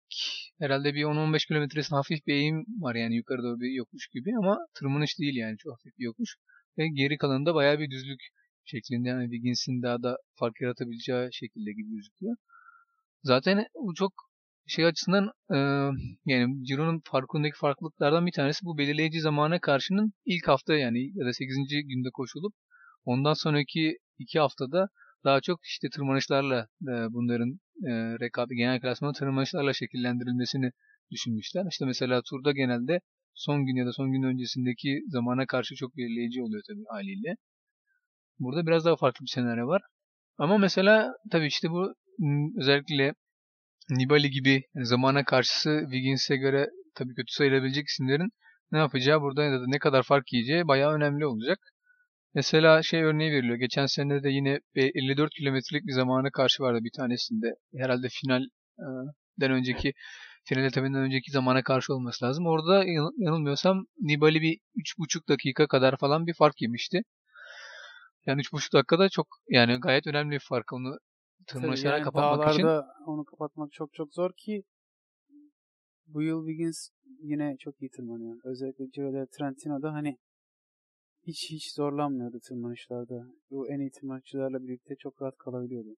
herhalde 0.59 0.93
bir 0.93 1.03
10-15 1.03 1.47
kilometresinde 1.47 1.95
hafif 1.95 2.27
bir 2.27 2.33
eğim 2.33 2.65
var 2.79 2.95
yani 2.95 3.15
yukarı 3.15 3.43
doğru 3.43 3.59
bir 3.59 3.71
yokuş 3.71 4.07
gibi 4.07 4.31
ama 4.37 4.57
tırmanış 4.73 5.19
değil 5.19 5.35
yani 5.35 5.57
çok 5.57 5.73
hafif 5.73 5.97
bir 5.97 6.03
yokuş. 6.03 6.35
Ve 6.77 6.87
geri 6.87 7.17
kalanında 7.17 7.55
bayağı 7.55 7.79
bir 7.79 7.91
düzlük 7.91 8.21
şeklinde 8.65 9.09
yani 9.09 9.23
Wiggins'in 9.23 9.81
daha 9.81 10.03
da 10.03 10.17
fark 10.35 10.61
yaratabileceği 10.61 11.29
şekilde 11.33 11.71
gibi 11.71 11.95
gözüküyor. 11.95 12.35
Zaten 13.23 13.65
bu 13.75 13.93
çok 13.93 14.13
şey 14.67 14.85
açısından 14.85 15.31
e, 15.53 15.57
yani 16.25 16.65
Ciro'nun 16.65 17.01
parkurundaki 17.11 17.57
farklılıklardan 17.57 18.25
bir 18.25 18.31
tanesi 18.31 18.65
bu 18.65 18.77
belirleyici 18.77 19.21
zamana 19.21 19.59
karşının 19.59 20.13
ilk 20.25 20.47
hafta 20.47 20.73
yani 20.73 20.99
ya 21.15 21.25
da 21.25 21.33
8. 21.33 21.55
günde 21.69 22.09
koşulup 22.13 22.53
ondan 23.05 23.33
sonraki 23.33 23.97
iki 24.19 24.39
haftada 24.39 24.87
daha 25.23 25.41
çok 25.41 25.65
işte 25.65 25.87
tırmanışlarla 25.89 26.67
e, 26.81 26.93
bunların 27.13 27.59
e, 27.87 27.91
rekabet 28.19 28.57
genel 28.57 28.81
klasmanı 28.81 29.13
tırmanışlarla 29.13 29.73
şekillendirilmesini 29.73 30.71
düşünmüşler. 31.11 31.65
İşte 31.71 31.85
mesela 31.85 32.21
turda 32.29 32.51
genelde 32.51 32.99
son 33.33 33.65
gün 33.65 33.75
ya 33.75 33.85
da 33.85 33.93
son 33.93 34.11
gün 34.11 34.23
öncesindeki 34.23 35.01
zamana 35.07 35.45
karşı 35.45 35.75
çok 35.75 35.97
belirleyici 35.97 36.41
oluyor 36.41 36.63
tabii 36.67 36.83
haliyle. 36.89 37.35
Burada 38.39 38.67
biraz 38.67 38.85
daha 38.85 38.95
farklı 38.95 39.23
bir 39.25 39.31
senaryo 39.31 39.67
var. 39.67 39.81
Ama 40.37 40.57
mesela 40.57 41.13
tabii 41.31 41.47
işte 41.47 41.69
bu 41.69 41.93
özellikle 42.59 43.13
Nibali 43.89 44.29
gibi 44.31 44.63
zamana 44.75 45.23
karşısı 45.25 45.79
Wiggins'e 45.83 46.35
göre 46.37 46.69
tabii 46.95 47.15
kötü 47.15 47.33
sayılabilecek 47.33 47.87
isimlerin 47.87 48.29
ne 48.71 48.77
yapacağı 48.79 49.21
burada 49.21 49.43
ya 49.43 49.51
da 49.61 49.63
ne 49.67 49.79
kadar 49.79 50.03
fark 50.03 50.33
yiyeceği 50.33 50.67
bayağı 50.67 50.93
önemli 50.93 51.25
olacak. 51.25 51.59
Mesela 52.33 52.83
şey 52.83 53.03
örneği 53.03 53.31
veriliyor. 53.31 53.55
Geçen 53.57 53.85
sene 53.85 54.23
de 54.23 54.29
yine 54.29 54.59
bir 54.75 54.91
54 54.95 55.33
kilometrelik 55.33 55.87
bir 55.87 55.93
zamana 55.93 56.31
karşı 56.31 56.63
vardı 56.63 56.79
bir 56.83 56.91
tanesinde. 56.97 57.55
Herhalde 57.77 58.07
finalden 58.09 58.49
önceki 59.51 59.93
final 60.45 60.63
etabından 60.65 61.01
önceki 61.01 61.31
zamana 61.31 61.63
karşı 61.63 61.93
olması 61.93 62.25
lazım. 62.25 62.47
Orada 62.47 62.83
yan- 62.83 63.13
yanılmıyorsam 63.25 63.85
Nibali 64.01 64.41
bir 64.41 64.59
3,5 64.75 65.29
dakika 65.29 65.67
kadar 65.67 65.97
falan 65.97 66.27
bir 66.27 66.33
fark 66.33 66.61
yemişti. 66.61 67.01
Yani 68.25 68.39
3,5 68.39 68.73
dakikada 68.73 69.09
çok 69.09 69.27
yani 69.49 69.75
gayet 69.79 70.07
önemli 70.07 70.31
bir 70.31 70.39
fark. 70.39 70.73
Onu 70.73 70.97
tırmanışlara 71.47 71.97
yani 71.97 72.03
kapatmak 72.03 72.53
için. 72.53 72.67
onu 73.07 73.25
kapatmak 73.25 73.71
çok 73.71 73.93
çok 73.93 74.13
zor 74.13 74.31
ki 74.37 74.63
bu 76.07 76.21
yıl 76.21 76.47
Wiggins 76.47 76.89
yine 77.21 77.55
çok 77.59 77.81
iyi 77.81 77.89
tırmanıyor. 77.89 78.39
Özellikle 78.43 78.85
Giro 78.85 79.13
del 79.13 79.25
Trentino'da 79.37 79.93
hani 79.93 80.17
hiç 81.27 81.49
hiç 81.51 81.73
zorlanmıyordu 81.75 82.39
tırmanışlarda. 82.39 83.25
Bu 83.49 83.69
en 83.69 83.79
iyi 83.79 83.91
tırmanışçılarla 83.91 84.63
birlikte 84.63 84.95
çok 84.95 85.21
rahat 85.21 85.37
kalabiliyordu. 85.37 85.95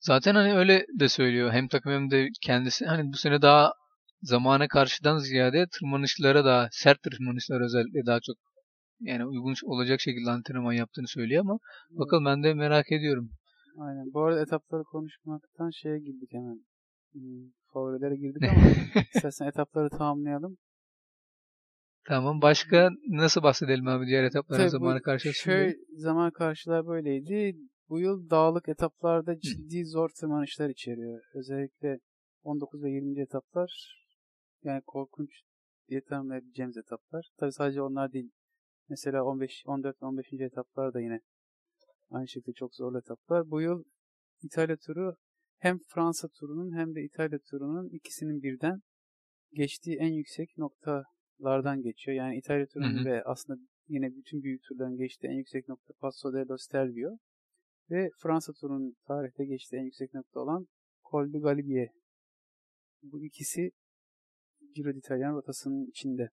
Zaten 0.00 0.34
hani 0.34 0.54
öyle 0.54 0.86
de 1.00 1.08
söylüyor. 1.08 1.52
Hem 1.52 1.68
takım 1.68 1.92
hem 1.92 2.10
de 2.10 2.28
kendisi. 2.42 2.86
Hani 2.86 3.12
bu 3.12 3.16
sene 3.16 3.42
daha 3.42 3.72
zamana 4.22 4.68
karşıdan 4.68 5.18
ziyade 5.18 5.66
tırmanışlara 5.72 6.44
daha 6.44 6.68
sert 6.70 7.02
tırmanışlara 7.02 7.64
özellikle 7.64 8.06
daha 8.06 8.20
çok 8.20 8.36
yani 9.00 9.26
uygun 9.26 9.54
olacak 9.64 10.00
şekilde 10.00 10.30
antrenman 10.30 10.72
yaptığını 10.72 11.08
söylüyor 11.08 11.40
ama 11.40 11.58
bakalım 11.90 12.24
ben 12.24 12.42
de 12.42 12.54
merak 12.54 12.92
ediyorum. 12.92 13.30
Aynen. 13.78 14.12
Bu 14.12 14.22
arada 14.22 14.40
etapları 14.40 14.84
konuşmaktan 14.84 15.70
şeye 15.70 15.98
girdik 15.98 16.32
hemen. 16.32 16.64
Hmm, 17.12 17.50
favorilere 17.72 18.16
girdik 18.16 18.42
ama 18.42 18.60
istersen 19.14 19.46
etapları 19.46 19.88
tamamlayalım. 19.88 20.56
Tamam. 22.08 22.42
Başka 22.42 22.90
nasıl 23.08 23.42
bahsedelim 23.42 23.88
abi 23.88 24.06
diğer 24.06 24.24
etaplara 24.24 24.58
Tabii 24.58 24.70
zamana 24.70 25.00
karşı? 25.00 25.32
Şöyle 25.34 25.76
zaman 25.96 26.30
karşılar 26.30 26.86
böyleydi. 26.86 27.56
Bu 27.88 28.00
yıl 28.00 28.30
dağlık 28.30 28.68
etaplarda 28.68 29.38
ciddi 29.40 29.84
zor 29.84 30.08
tırmanışlar 30.08 30.68
içeriyor. 30.68 31.22
Özellikle 31.34 31.98
19 32.42 32.82
ve 32.82 32.90
20. 32.90 33.20
etaplar 33.22 34.00
yani 34.62 34.82
korkunç 34.86 35.30
diye 35.88 36.00
tanımlayabileceğimiz 36.04 36.76
etaplar. 36.76 37.28
Tabi 37.38 37.52
sadece 37.52 37.82
onlar 37.82 38.12
değil. 38.12 38.30
Mesela 38.88 39.24
15, 39.24 39.62
14 39.66 40.02
ve 40.02 40.06
15. 40.06 40.26
etaplar 40.32 40.94
da 40.94 41.00
yine 41.00 41.20
aynı 42.10 42.28
şekilde 42.28 42.52
çok 42.52 42.74
zorlu 42.74 42.98
etaplar. 42.98 43.50
Bu 43.50 43.60
yıl 43.60 43.84
İtalya 44.42 44.76
turu 44.76 45.16
hem 45.58 45.78
Fransa 45.94 46.28
turunun 46.28 46.76
hem 46.78 46.94
de 46.94 47.02
İtalya 47.02 47.38
turunun 47.50 47.88
ikisinin 47.88 48.42
birden 48.42 48.80
geçtiği 49.52 49.96
en 49.96 50.12
yüksek 50.12 50.58
noktalardan 50.58 51.82
geçiyor. 51.82 52.16
Yani 52.16 52.38
İtalya 52.38 52.66
turunun 52.66 53.04
ve 53.04 53.22
aslında 53.24 53.60
yine 53.88 54.16
bütün 54.16 54.42
büyük 54.42 54.62
turların 54.62 54.96
geçtiği 54.96 55.26
en 55.26 55.38
yüksek 55.38 55.68
nokta 55.68 55.94
Passo 56.00 56.32
dello 56.32 56.56
Stelvio 56.58 57.18
ve 57.90 58.10
Fransa 58.22 58.52
turunun 58.60 58.96
tarihte 59.06 59.44
geçtiği 59.44 59.76
en 59.76 59.84
yüksek 59.84 60.14
nokta 60.14 60.40
olan 60.40 60.66
Col 61.10 61.32
du 61.32 61.40
Galibier. 61.40 61.88
Bu 63.02 63.24
ikisi 63.24 63.70
Giro 64.74 64.94
d'Italia'nın 64.94 65.36
rotasının 65.36 65.86
içinde. 65.86 66.28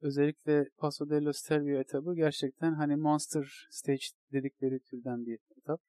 Özellikle 0.00 0.64
Passo 0.78 1.10
dello 1.10 1.32
Stelvio 1.32 1.80
etabı 1.80 2.14
gerçekten 2.14 2.74
hani 2.74 2.96
Monster 2.96 3.66
Stage 3.70 4.06
dedikleri 4.32 4.80
türden 4.80 5.26
bir 5.26 5.38
etap. 5.60 5.80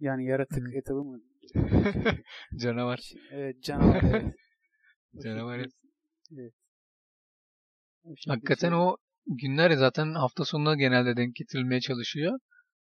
Yani 0.00 0.26
yaratık 0.26 0.68
Hı. 0.68 0.78
etabı 0.78 1.04
mı? 1.04 1.20
Canavar. 2.56 3.12
Evet, 3.30 3.62
canavar 3.62 4.02
evet. 4.02 4.34
Canavar, 5.24 5.66
Evet. 6.32 6.52
şekilde 8.16 8.32
Hakikaten 8.32 8.68
şey- 8.70 8.78
o 8.78 8.96
günler 9.26 9.70
zaten 9.70 10.14
hafta 10.14 10.44
sonuna 10.44 10.74
genelde 10.74 11.16
denk 11.16 11.34
getirilmeye 11.34 11.80
çalışıyor. 11.80 12.38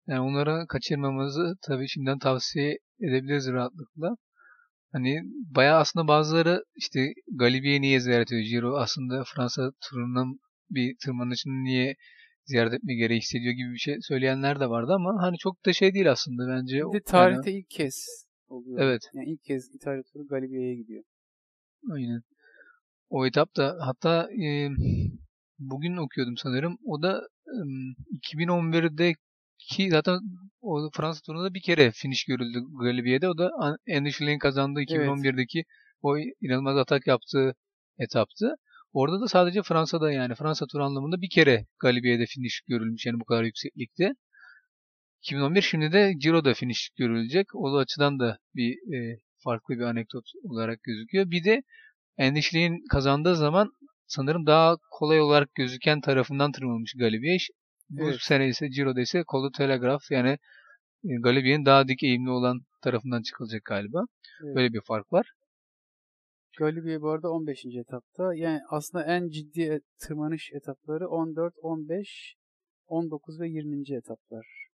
Yani 0.08 0.20
onları 0.20 0.68
kaçırmamızı 0.68 1.56
tabii 1.62 1.88
şimdiden 1.88 2.20
tavsiye 2.20 2.78
edebiliriz 3.02 3.48
rahatlıkla. 3.48 4.16
Hani 4.92 5.22
bayağı 5.56 5.80
aslında 5.80 6.08
bazıları 6.08 6.64
işte 6.76 7.14
Galibiye 7.36 7.82
niye 7.82 8.00
ziyaret 8.00 8.28
ediyor? 8.28 8.42
Giro 8.44 8.78
aslında 8.78 9.24
Fransa 9.36 9.72
turunun 9.90 10.40
bir 10.70 10.96
tırmanışını 11.04 11.64
niye 11.64 11.96
ziyaret 12.46 12.74
etme 12.74 12.96
gereği 12.96 13.20
hissediyor 13.20 13.54
gibi 13.54 13.74
bir 13.74 13.80
şey 13.80 13.98
söyleyenler 14.02 14.60
de 14.60 14.70
vardı 14.70 14.92
ama 14.94 15.22
hani 15.22 15.38
çok 15.38 15.66
da 15.66 15.74
şey 15.74 15.94
değil 15.94 16.12
aslında 16.12 16.48
bence. 16.48 16.76
Bir 16.76 16.82
de 16.82 16.86
yani- 16.94 17.04
tarihte 17.04 17.52
ilk 17.52 17.70
kez 17.70 18.26
oluyor. 18.48 18.80
Evet. 18.80 19.02
Yani 19.14 19.30
ilk 19.30 19.44
kez 19.44 19.76
İtalya 19.76 20.04
turu 20.04 20.28
Galibiye'ye 20.28 20.76
gidiyor. 20.76 21.04
Aynen. 21.92 22.22
O 23.10 23.26
etap 23.26 23.56
da 23.58 23.78
hatta 23.82 24.30
e, 24.44 24.70
bugün 25.60 25.98
okuyordum 25.98 26.38
sanırım. 26.38 26.78
O 26.86 27.02
da 27.02 27.22
e, 27.48 27.58
2011'deki 28.34 29.90
zaten 29.90 30.20
o 30.62 30.90
Fransa 30.94 31.22
turunda 31.26 31.54
bir 31.54 31.62
kere 31.62 31.92
finish 31.92 32.26
görüldü 32.26 32.60
Galibiye'de. 32.82 33.30
O 33.30 33.38
da 33.38 33.52
An- 33.60 33.78
Andy 33.98 34.12
Schlein 34.12 34.40
kazandığı 34.40 34.82
2011'deki 34.82 35.64
o 36.02 36.18
inanılmaz 36.18 36.78
atak 36.78 37.08
yaptığı 37.08 37.56
etaptı. 38.00 38.56
Orada 38.94 39.22
da 39.22 39.28
sadece 39.28 39.64
Fransa'da 39.64 40.12
yani 40.12 40.36
Fransa 40.36 40.66
turu 40.66 40.84
anlamında 40.84 41.22
bir 41.22 41.30
kere 41.30 41.66
Galibiye'de 41.80 42.26
finish 42.26 42.62
görülmüş 42.68 43.06
yani 43.06 43.20
bu 43.20 43.26
kadar 43.26 43.44
yükseklikte. 43.44 44.14
2011 45.22 45.62
şimdi 45.62 45.92
de 45.92 46.14
Ciro'da 46.20 46.54
finish 46.54 46.90
görülecek. 46.98 47.48
O 47.56 47.78
açıdan 47.78 48.20
da 48.20 48.38
bir 48.56 48.94
e, 48.96 49.20
farklı 49.44 49.76
bir 49.76 49.84
anekdot 49.84 50.26
olarak 50.44 50.84
gözüküyor. 50.84 51.32
Bir 51.32 51.44
de 51.44 51.62
Schlein 52.42 52.88
kazandığı 52.92 53.36
zaman 53.36 53.72
sanırım 54.08 54.46
daha 54.46 54.78
kolay 54.92 55.22
olarak 55.22 55.56
gözüken 55.56 56.02
tarafından 56.02 56.52
tırmanmış 56.52 56.94
Galibiye. 56.98 57.38
Bu 57.90 58.04
Evet. 58.04 58.22
sene 58.22 58.48
ise 58.48 58.72
Ciro'da 58.72 59.02
ise 59.02 59.24
Col 59.32 59.48
de 59.48 59.58
Telegraph 59.58 60.12
yani 60.12 60.38
e, 61.04 61.16
Galibiye'nin 61.24 61.66
daha 61.66 61.88
dik 61.88 62.04
eğimli 62.04 62.30
olan 62.30 62.62
tarafından 62.82 63.22
çıkılacak 63.22 63.66
galiba. 63.66 64.04
Evet. 64.44 64.56
Böyle 64.56 64.74
bir 64.74 64.82
fark 64.82 65.14
var. 65.14 65.32
Galibiye 66.60 67.02
bu 67.02 67.10
arada 67.10 67.32
15. 67.32 67.66
etapta. 67.66 68.36
Yani 68.36 68.60
aslında 68.70 69.04
en 69.04 69.30
ciddi 69.30 69.82
tırmanış 70.00 70.52
etapları 70.54 71.10
14, 71.10 71.54
15, 71.62 72.36
19 72.88 73.40
ve 73.40 73.50
20. 73.50 73.96
etaplar. 73.96 74.68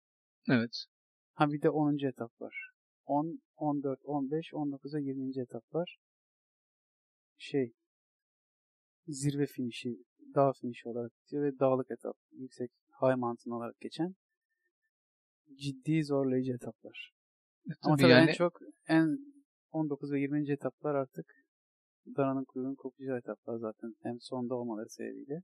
Evet. 0.50 0.84
Ha 1.32 1.52
bir 1.52 1.62
de 1.62 1.70
10. 1.70 2.08
etap 2.08 2.40
var. 2.40 2.70
10, 3.04 3.40
14, 3.56 4.00
15, 4.04 4.54
19 4.54 4.94
ve 4.94 5.02
20. 5.02 5.42
etaplar. 5.42 5.98
Şey 7.38 7.72
zirve 9.06 9.46
finişi, 9.46 9.96
dağ 10.34 10.52
finişi 10.60 10.88
olarak 10.88 11.12
bitiyor 11.20 11.44
ve 11.44 11.58
dağlık 11.58 11.90
etap, 11.90 12.16
yüksek 12.32 12.70
high 13.00 13.16
mountain 13.16 13.52
olarak 13.52 13.80
geçen 13.80 14.14
ciddi 15.54 16.04
zorlayıcı 16.04 16.52
etaplar. 16.52 17.12
Ama 17.82 17.96
Tabii 17.96 18.02
tabii 18.02 18.12
yani 18.12 18.30
en 18.30 18.34
çok 18.34 18.60
en 18.88 19.18
19 19.70 20.12
ve 20.12 20.20
20. 20.20 20.52
etaplar 20.52 20.94
artık 20.94 21.41
dananın 22.16 22.44
kuyruğunun 22.44 22.74
kopacağı 22.74 23.18
etaplar 23.18 23.56
zaten. 23.58 23.94
Hem 24.02 24.20
sonda 24.20 24.54
olmaları 24.54 24.88
sebebiyle. 24.88 25.42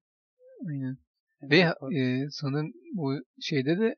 aynen. 0.68 0.96
hem 1.40 1.50
Ve 1.50 1.56
de- 1.56 1.98
e, 2.00 2.26
sanırım 2.30 2.72
bu 2.94 3.14
şeyde 3.40 3.78
de 3.78 3.96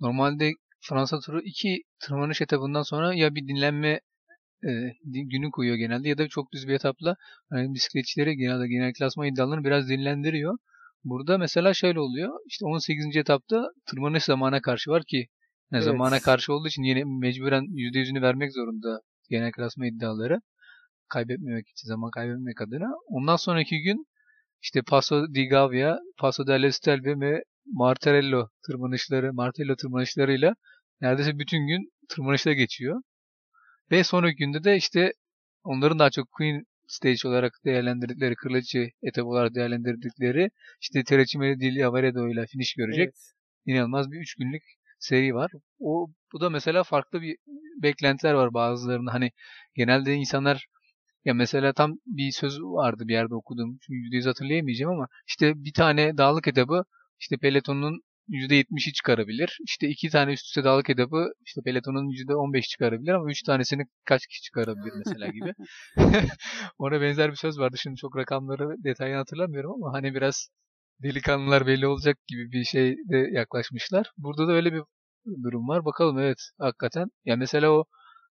normalde 0.00 0.52
Fransa 0.80 1.20
turu 1.20 1.40
iki 1.42 1.82
tırmanış 2.00 2.40
etabından 2.42 2.82
sonra 2.82 3.14
ya 3.14 3.34
bir 3.34 3.48
dinlenme 3.48 4.00
e, 4.64 4.70
günü 5.04 5.50
koyuyor 5.50 5.76
genelde 5.76 6.08
ya 6.08 6.18
da 6.18 6.28
çok 6.28 6.52
düz 6.52 6.68
bir 6.68 6.74
etapla 6.74 7.16
hani 7.50 7.74
bisikletçileri 7.74 8.36
genelde 8.36 8.68
genel 8.68 8.92
klasman 8.98 9.26
iddialarını 9.26 9.64
biraz 9.64 9.88
dinlendiriyor. 9.88 10.58
Burada 11.04 11.38
mesela 11.38 11.74
şöyle 11.74 12.00
oluyor. 12.00 12.38
İşte 12.46 12.66
18. 12.66 13.18
etapta 13.20 13.70
tırmanış 13.86 14.24
zamana 14.24 14.60
karşı 14.60 14.90
var 14.90 15.02
ki 15.08 15.26
ne 15.70 15.78
Evet. 15.78 15.84
zamana 15.86 16.20
karşı 16.20 16.52
olduğu 16.52 16.68
için 16.68 16.82
yine 16.82 17.04
mecburen 17.04 17.62
%100'ünü 17.62 18.22
vermek 18.22 18.52
zorunda 18.52 19.00
genel 19.30 19.52
klasman 19.52 19.88
iddiaları. 19.88 20.40
Kaybetmemek 21.10 21.68
için, 21.68 21.88
zaman 21.88 22.10
kaybetmemek 22.10 22.60
adına. 22.60 22.88
Ondan 23.06 23.36
sonraki 23.36 23.82
gün 23.82 24.06
işte 24.62 24.82
Paso 24.82 25.34
di 25.34 25.48
Gavia, 25.48 25.98
Paso 26.18 26.46
dell'Estelve 26.46 27.20
ve 27.20 27.44
Martarello 27.66 28.48
tırmanışları, 28.66 29.34
Martello 29.34 29.76
tırmanışlarıyla 29.76 30.54
neredeyse 31.00 31.38
bütün 31.38 31.66
gün 31.66 31.92
tırmanışta 32.08 32.52
geçiyor. 32.52 33.02
Ve 33.90 34.04
sonraki 34.04 34.36
günde 34.36 34.64
de 34.64 34.76
işte 34.76 35.12
onların 35.64 35.98
daha 35.98 36.10
çok 36.10 36.32
Queen 36.32 36.64
Stage 36.88 37.28
olarak 37.28 37.52
değerlendirdikleri, 37.64 38.34
kırılıcı 38.34 38.88
etap 39.02 39.26
olarak 39.26 39.54
değerlendirdikleri 39.54 40.50
işte 40.80 41.04
Terecimeli 41.04 41.60
di 41.60 41.78
Lavaredo 41.78 42.28
ile 42.28 42.46
finish 42.46 42.74
görecek 42.74 43.04
Evet. 43.04 43.32
inanılmaz 43.66 44.10
bir 44.10 44.20
3 44.20 44.34
günlük 44.34 44.62
seri 44.98 45.34
var. 45.34 45.50
O 45.78 46.06
bu 46.32 46.40
da 46.40 46.50
mesela 46.50 46.82
farklı 46.84 47.22
bir 47.22 47.36
beklentiler 47.82 48.34
var 48.34 48.54
bazılarında. 48.54 49.14
Hani 49.14 49.30
genelde 49.74 50.14
insanlar 50.14 50.66
ya 51.24 51.34
mesela 51.34 51.72
tam 51.72 51.98
bir 52.06 52.32
söz 52.32 52.60
vardı 52.60 53.04
bir 53.08 53.12
yerde 53.12 53.34
okudum. 53.34 53.78
Çünkü 53.82 53.98
%100 53.98 54.26
hatırlayamayacağım 54.26 54.92
ama 54.92 55.08
işte 55.28 55.52
bir 55.56 55.72
tane 55.72 56.16
dağlık 56.18 56.48
etabı 56.48 56.84
işte 57.20 57.36
pelotonun 57.36 58.00
%70'i 58.28 58.92
çıkarabilir. 58.92 59.58
İşte 59.66 59.88
iki 59.88 60.08
tane 60.10 60.32
üst 60.32 60.46
üste 60.46 60.64
dağlık 60.64 60.90
etabı 60.90 61.32
işte 61.46 61.60
pelotonun 61.64 62.08
%15 62.08 62.68
çıkarabilir 62.68 63.12
ama 63.12 63.30
üç 63.30 63.42
tanesini 63.42 63.86
kaç 64.04 64.26
kişi 64.26 64.42
çıkarabilir 64.42 64.92
mesela 64.96 65.28
gibi. 65.28 65.54
Ona 66.78 67.00
benzer 67.00 67.30
bir 67.30 67.36
söz 67.36 67.58
vardı. 67.58 67.76
Şimdi 67.78 67.96
çok 67.96 68.16
rakamları 68.16 68.84
detayını 68.84 69.16
hatırlamıyorum 69.16 69.72
ama 69.72 69.92
hani 69.92 70.14
biraz 70.14 70.48
delikanlılar 71.02 71.66
belli 71.66 71.86
olacak 71.86 72.16
gibi 72.26 72.52
bir 72.52 72.64
şeyde 72.64 73.28
yaklaşmışlar. 73.32 74.12
Burada 74.18 74.48
da 74.48 74.52
öyle 74.52 74.72
bir 74.72 74.82
durum 75.42 75.68
var. 75.68 75.84
Bakalım 75.84 76.18
evet 76.18 76.38
hakikaten. 76.58 77.08
Ya 77.24 77.36
mesela 77.36 77.70
o 77.70 77.84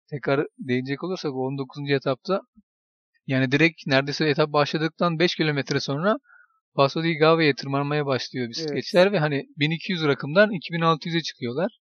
tekrar 0.09 0.47
değinecek 0.59 1.03
olursak 1.03 1.31
o 1.33 1.47
19. 1.47 1.91
etapta 1.91 2.41
yani 3.27 3.51
direkt 3.51 3.87
neredeyse 3.87 4.25
etap 4.25 4.53
başladıktan 4.53 5.19
5 5.19 5.35
kilometre 5.35 5.79
sonra 5.79 6.17
Paso 6.75 7.03
di 7.03 7.17
Gave'ye 7.17 7.55
tırmanmaya 7.55 8.05
başlıyor 8.05 8.49
bisikletçiler 8.49 9.11
ve 9.11 9.19
hani 9.19 9.45
1200 9.57 10.05
rakımdan 10.05 10.49
2600'e 10.51 11.21
çıkıyorlar. 11.21 11.79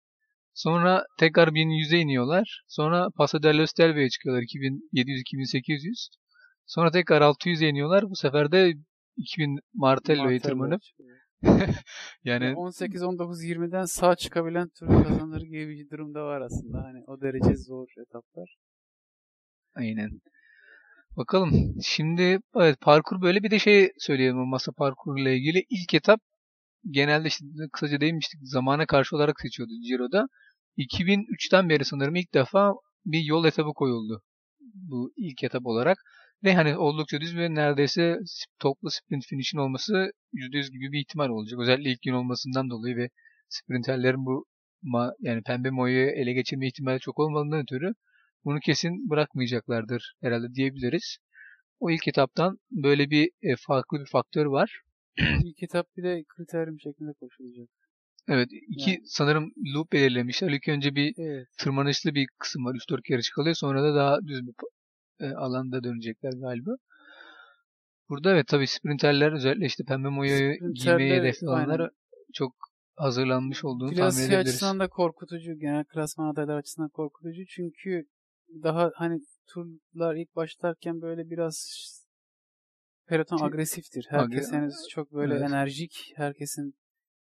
Sonra 0.54 1.06
tekrar 1.18 1.48
1100'e 1.48 1.98
iniyorlar. 1.98 2.62
Sonra 2.68 3.08
Paso 3.16 3.42
dell'Ostelve'ye 3.42 4.08
çıkıyorlar 4.08 4.42
2700-2800. 4.42 6.08
Sonra 6.66 6.90
tekrar 6.90 7.22
600'e 7.22 7.68
iniyorlar. 7.68 8.10
Bu 8.10 8.16
sefer 8.16 8.52
de 8.52 8.74
2000 9.16 9.60
Martello'yu 9.74 10.22
Martello 10.24 10.48
tırmanıp 10.48 10.82
yani 12.24 12.44
Yani 12.44 12.56
18, 12.56 13.02
19, 13.02 13.44
20'den 13.44 13.84
sağ 13.84 14.16
çıkabilen 14.16 14.68
tur 14.68 14.86
kazanır 14.86 15.42
gibi 15.42 15.68
bir 15.68 15.90
durumda 15.90 16.24
var 16.24 16.40
aslında. 16.40 16.82
Hani 16.82 17.04
o 17.06 17.20
derece 17.20 17.56
zor 17.56 17.86
etaplar. 18.02 18.56
Aynen. 19.74 20.20
Bakalım. 21.16 21.74
Şimdi 21.82 22.38
evet 22.56 22.80
parkur 22.80 23.22
böyle 23.22 23.42
bir 23.42 23.50
de 23.50 23.58
şey 23.58 23.92
söyleyelim 23.98 24.36
masa 24.36 24.72
parkuruyla 24.72 25.30
ilgili. 25.30 25.64
İlk 25.70 25.94
etap 25.94 26.20
genelde 26.90 27.28
işte 27.28 27.46
kısaca 27.72 28.00
değinmiştik 28.00 28.40
zamana 28.44 28.86
karşı 28.86 29.16
olarak 29.16 29.40
seçiyordu 29.40 29.72
Ciro'da. 29.88 30.26
2003'ten 30.76 31.68
beri 31.68 31.84
sanırım 31.84 32.16
ilk 32.16 32.34
defa 32.34 32.74
bir 33.06 33.20
yol 33.24 33.44
etabı 33.44 33.72
koyuldu. 33.74 34.22
Bu 34.60 35.12
ilk 35.16 35.44
etap 35.44 35.66
olarak. 35.66 35.98
Ve 36.44 36.54
hani 36.54 36.76
oldukça 36.78 37.20
düz 37.20 37.36
ve 37.36 37.54
neredeyse 37.54 38.18
toplu 38.60 38.90
sprint 38.90 39.26
finish'in 39.26 39.58
olması 39.58 40.12
%100 40.32 40.70
gibi 40.70 40.92
bir 40.92 41.00
ihtimal 41.00 41.28
olacak. 41.28 41.60
Özellikle 41.60 41.90
ilk 41.92 42.02
gün 42.02 42.12
olmasından 42.12 42.70
dolayı 42.70 42.96
ve 42.96 43.08
sprinterlerin 43.48 44.26
bu 44.26 44.46
yani 45.20 45.42
pembe 45.42 45.70
moyu 45.70 46.10
ele 46.10 46.32
geçirme 46.32 46.66
ihtimali 46.68 47.00
çok 47.00 47.18
olmadığından 47.18 47.60
ötürü 47.62 47.92
bunu 48.46 48.60
kesin 48.60 49.10
bırakmayacaklardır 49.10 50.14
herhalde 50.22 50.54
diyebiliriz. 50.54 51.18
O 51.80 51.90
ilk 51.90 52.08
etaptan 52.08 52.58
böyle 52.70 53.10
bir 53.10 53.30
e, 53.42 53.56
farklı 53.66 54.00
bir 54.00 54.06
faktör 54.06 54.46
var. 54.46 54.80
İlk 55.44 55.62
etap 55.62 55.86
bir 55.96 56.02
de 56.02 56.24
kriteryum 56.28 56.80
şeklinde 56.80 57.12
koşulacak. 57.20 57.68
Evet, 58.28 58.48
iki 58.68 58.90
Yani- 58.90 59.00
sanırım 59.04 59.52
loop 59.74 59.92
belirlemişler. 59.92 60.50
İlk 60.50 60.68
önce 60.68 60.94
bir 60.94 61.14
Evet. 61.18 61.46
tırmanışlı 61.58 62.14
bir 62.14 62.26
kısım 62.38 62.64
var. 62.64 62.74
3-4 62.74 63.02
kere 63.02 63.22
çıkılıyor. 63.22 63.54
Sonra 63.54 63.82
da 63.82 63.94
daha 63.94 64.18
düz 64.26 64.40
bir 64.46 64.54
e, 65.20 65.30
alanda 65.34 65.84
dönecekler 65.84 66.32
galiba. 66.32 66.70
Burada 68.08 68.32
evet 68.32 68.46
tabii 68.46 68.66
sprinterler 68.66 69.32
özellikle 69.32 69.66
işte 69.66 69.84
pembe 69.84 70.08
moyoyu 70.08 70.54
giymeyi 70.74 71.32
aynen. 71.48 71.88
çok 72.34 72.52
hazırlanmış 72.96 73.64
olduğunu 73.64 73.88
tahmin 73.88 74.02
Klasiği 74.02 74.26
edebiliriz. 74.26 74.48
açısından 74.48 74.80
da 74.80 74.88
korkutucu. 74.88 75.58
Genel 75.58 75.84
klasman 75.84 76.32
adaylar 76.32 76.56
açısından 76.58 76.88
korkutucu. 76.88 77.46
Çünkü 77.48 78.06
daha 78.48 78.90
hani 78.94 79.20
turlar 79.48 80.14
ilk 80.14 80.36
başlarken 80.36 81.00
böyle 81.02 81.30
biraz 81.30 81.86
peloton 83.06 83.40
agresiftir. 83.46 84.06
Herkes 84.08 84.52
Agre- 84.52 84.56
henüz 84.56 84.74
çok 84.90 85.12
böyle 85.12 85.34
Evet. 85.34 85.42
enerjik. 85.42 86.12
Herkesin 86.16 86.74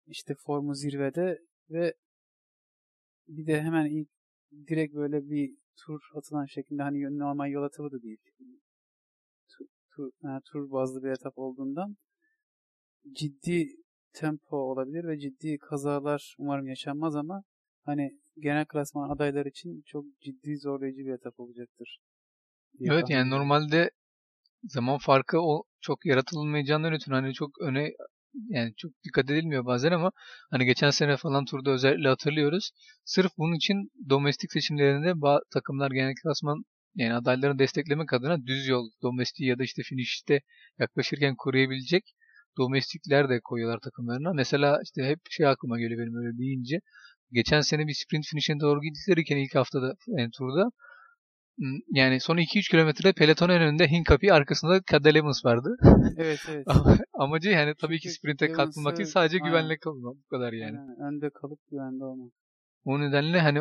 işte 0.08 0.36
formu 0.46 0.76
zirvede 0.76 1.40
ve 1.70 1.94
bir 3.28 3.48
de 3.48 3.62
hemen 3.62 3.86
ilk 3.86 4.10
direkt 4.68 4.96
böyle 4.96 5.30
bir 5.30 5.58
tur 5.86 6.02
atılan 6.16 6.46
şeklinde 6.46 6.82
hani 6.82 7.18
normal 7.20 7.52
yol 7.52 7.66
etabı 7.66 7.92
da 7.92 8.02
değil. 8.02 8.18
Tur, 9.50 9.66
tur, 9.96 10.12
yani 10.24 10.42
tur 10.52 10.72
bazlı 10.72 11.04
bir 11.04 11.10
etap 11.10 11.38
olduğundan 11.38 11.96
ciddi 13.12 13.68
tempo 14.14 14.58
olabilir 14.58 15.08
ve 15.08 15.20
ciddi 15.20 15.58
kazalar 15.58 16.36
umarım 16.40 16.68
yaşanmaz 16.68 17.16
ama 17.16 17.44
hani 17.88 18.12
genel 18.40 18.66
klasman 18.66 19.10
adaylar 19.10 19.46
için 19.46 19.84
çok 19.86 20.06
ciddi 20.22 20.58
zorlayıcı 20.58 21.06
bir 21.06 21.14
etap 21.14 21.40
olacaktır. 21.40 22.00
Evet 22.82 23.02
tahmin 23.02 23.16
yani 23.16 23.30
normalde 23.30 23.92
zaman 24.64 24.98
farkı 24.98 25.42
o 25.42 25.64
çok 25.82 26.06
yaratılmayacağından 26.06 26.94
ötürü 26.94 27.16
hani 27.16 27.34
çok 27.34 27.62
öne 27.62 27.92
yani 28.50 28.74
çok 28.78 28.92
dikkat 29.04 29.30
edilmiyor 29.32 29.66
bazen 29.66 29.92
ama 29.92 30.12
hani 30.52 30.66
geçen 30.66 30.90
sene 30.90 31.18
falan 31.18 31.46
turda 31.46 31.72
özellikle 31.72 32.08
hatırlıyoruz. 32.10 32.72
Sırf 33.06 33.32
bunun 33.38 33.56
için 33.56 33.92
domestik 34.10 34.52
seçimlerinde 34.52 35.10
ba- 35.10 35.42
takımlar 35.54 35.92
genel 35.92 36.14
klasman 36.24 36.64
yani 36.96 37.14
adaylarını 37.14 37.60
desteklemek 37.60 38.14
adına 38.14 38.46
düz 38.46 38.68
yol, 38.68 38.90
domestik 39.02 39.48
ya 39.48 39.60
da 39.60 39.64
işte 39.64 39.82
finişte 39.84 40.42
yaklaşırken 40.80 41.36
koruyabilecek 41.36 42.04
domestikler 42.58 43.30
de 43.30 43.40
koyuyorlar 43.44 43.80
takımlarına. 43.80 44.34
Mesela 44.34 44.80
işte 44.84 45.04
hep 45.04 45.20
şey 45.30 45.48
aklıma 45.48 45.80
geliyor 45.80 46.02
benim 46.02 46.16
öyle 46.16 46.38
deyince. 46.38 46.80
Geçen 47.32 47.62
sene 47.62 47.88
bir 47.88 47.94
sprint 47.94 48.26
finishine 48.26 48.60
doğru 48.60 48.82
gittilerken 48.82 49.38
ilk 49.38 49.56
haftada 49.56 49.94
yani 50.08 50.30
turda 50.38 50.70
m, 51.58 51.80
yani 51.90 52.20
son 52.20 52.38
2-3 52.38 52.72
kilometre 52.72 53.14
peloton 53.14 53.50
önünde 53.50 53.92
Hinkapi 53.92 54.34
arkasında 54.34 54.82
Cadel 54.92 55.16
Evans 55.16 55.46
vardı. 55.46 55.78
Evet 56.18 56.40
evet. 56.50 56.68
Amacı 57.14 57.50
yani 57.50 57.74
tabii 57.82 58.00
ki 58.00 58.10
sprinte 58.10 58.52
katılmak 58.52 58.98
değil 58.98 59.10
sadece 59.10 59.38
aynen. 59.38 59.48
güvenle 59.48 59.78
kalmak 59.78 60.16
bu 60.16 60.28
kadar 60.28 60.54
yani. 60.54 60.80
Aynen, 60.80 61.14
önde 61.14 61.30
kalıp 61.30 61.60
güvende 61.72 62.04
olmak. 62.04 62.32
O 62.86 63.00
nedenle 63.00 63.40
hani 63.40 63.60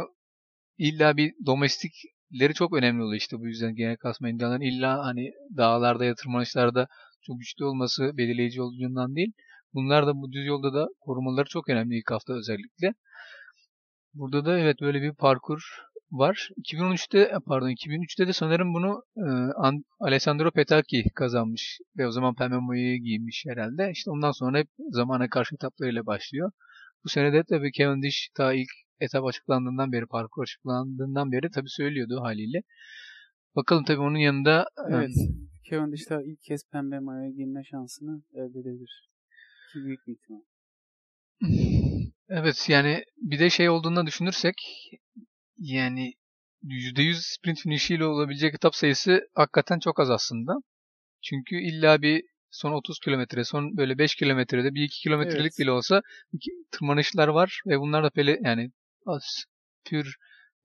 illa 0.79 1.16
bir 1.16 1.35
domestikleri 1.46 2.55
çok 2.55 2.74
önemli 2.76 3.02
oluyor 3.02 3.20
işte 3.20 3.38
bu 3.38 3.46
yüzden 3.46 3.74
genel 3.74 3.96
kasma 3.96 4.29
indiaların 4.29 4.61
illa 4.61 5.05
hani 5.05 5.31
dağlarda 5.57 6.05
ya 6.05 6.14
tırmanışlarda 6.14 6.87
çok 7.22 7.38
güçlü 7.38 7.64
olması 7.64 8.16
belirleyici 8.16 8.62
olduğundan 8.62 9.14
değil. 9.16 9.33
Bunlar 9.74 10.07
da 10.07 10.14
bu 10.14 10.33
düz 10.33 10.46
yolda 10.46 10.74
da 10.74 10.87
korumaları 11.00 11.48
çok 11.48 11.68
önemli 11.68 11.98
ilk 11.98 12.11
hafta 12.11 12.33
özellikle. 12.33 12.94
Burada 14.18 14.44
da 14.44 14.59
evet 14.59 14.81
böyle 14.81 15.02
bir 15.02 15.12
parkur 15.12 15.61
var. 16.11 16.50
2013'te 16.57 17.18
e, 17.18 17.38
pardon 17.46 17.68
2003'te 17.70 18.29
de 18.29 18.33
sanırım 18.33 18.74
bunu 18.74 19.02
e, 19.16 19.26
An- 19.57 19.85
Alessandro 20.00 20.50
Petacchi 20.50 21.05
kazanmış 21.14 21.81
ve 21.98 22.07
o 22.07 22.11
zaman 22.11 22.35
pembe 22.35 22.57
mayoyu 22.59 22.96
giymiş 22.96 23.44
herhalde. 23.48 23.90
İşte 23.92 24.11
ondan 24.11 24.33
sonra 24.33 24.59
hep 24.59 24.68
zamana 24.90 25.29
karşı 25.29 25.55
etaplarıyla 25.55 26.07
başlıyor. 26.07 26.50
Bu 27.05 27.09
sene 27.09 27.33
de 27.33 27.42
tabii 27.44 27.72
Cavendish 27.72 28.29
ta 28.35 28.52
ilk 28.55 28.68
etap 29.00 29.24
açıklandığından 29.24 29.92
beri, 29.92 30.07
parkur 30.07 30.42
açıklandığından 30.42 31.33
beri 31.33 31.50
tabii 31.50 31.70
söylüyordu 31.70 32.20
haliyle. 32.22 32.62
Bakalım 33.57 33.85
tabii 33.85 34.00
onun 34.00 34.18
yanında 34.18 34.66
e, 34.90 34.94
Evet. 34.94 35.14
Cavendish 35.70 36.11
daha 36.11 36.22
ilk 36.22 36.42
kez 36.42 36.64
pembe 36.72 36.98
mayoya 36.98 37.31
giyme 37.31 37.64
şansını 37.64 38.22
elde 38.35 38.59
edebilir. 38.61 39.09
Ki 39.72 39.85
büyük 39.85 40.07
bir 40.07 40.12
ihtimal. 40.12 40.40
Evet 42.28 42.66
yani 42.68 43.04
bir 43.16 43.38
de 43.38 43.50
şey 43.50 43.68
olduğunu 43.68 44.06
düşünürsek 44.06 44.54
yani 45.58 46.12
%100 46.62 47.22
sprint 47.22 47.60
finişiyle 47.60 48.04
olabilecek 48.04 48.54
etap 48.54 48.74
sayısı 48.74 49.28
hakikaten 49.34 49.78
çok 49.78 50.00
az 50.00 50.10
aslında. 50.10 50.56
Çünkü 51.22 51.56
illa 51.56 52.02
bir 52.02 52.24
son 52.50 52.72
30 52.72 52.98
kilometre, 53.00 53.44
son 53.44 53.76
böyle 53.76 53.98
5 53.98 54.14
kilometrede 54.14 54.74
bir 54.74 54.82
2 54.82 55.00
kilometrelik 55.02 55.40
Evet. 55.40 55.58
bile 55.58 55.70
olsa 55.70 56.02
tırmanışlar 56.70 57.28
var 57.28 57.60
ve 57.66 57.80
bunlar 57.80 58.04
da 58.04 58.10
pele, 58.10 58.38
yani 58.44 58.70
az 59.06 59.44
pür 59.84 60.16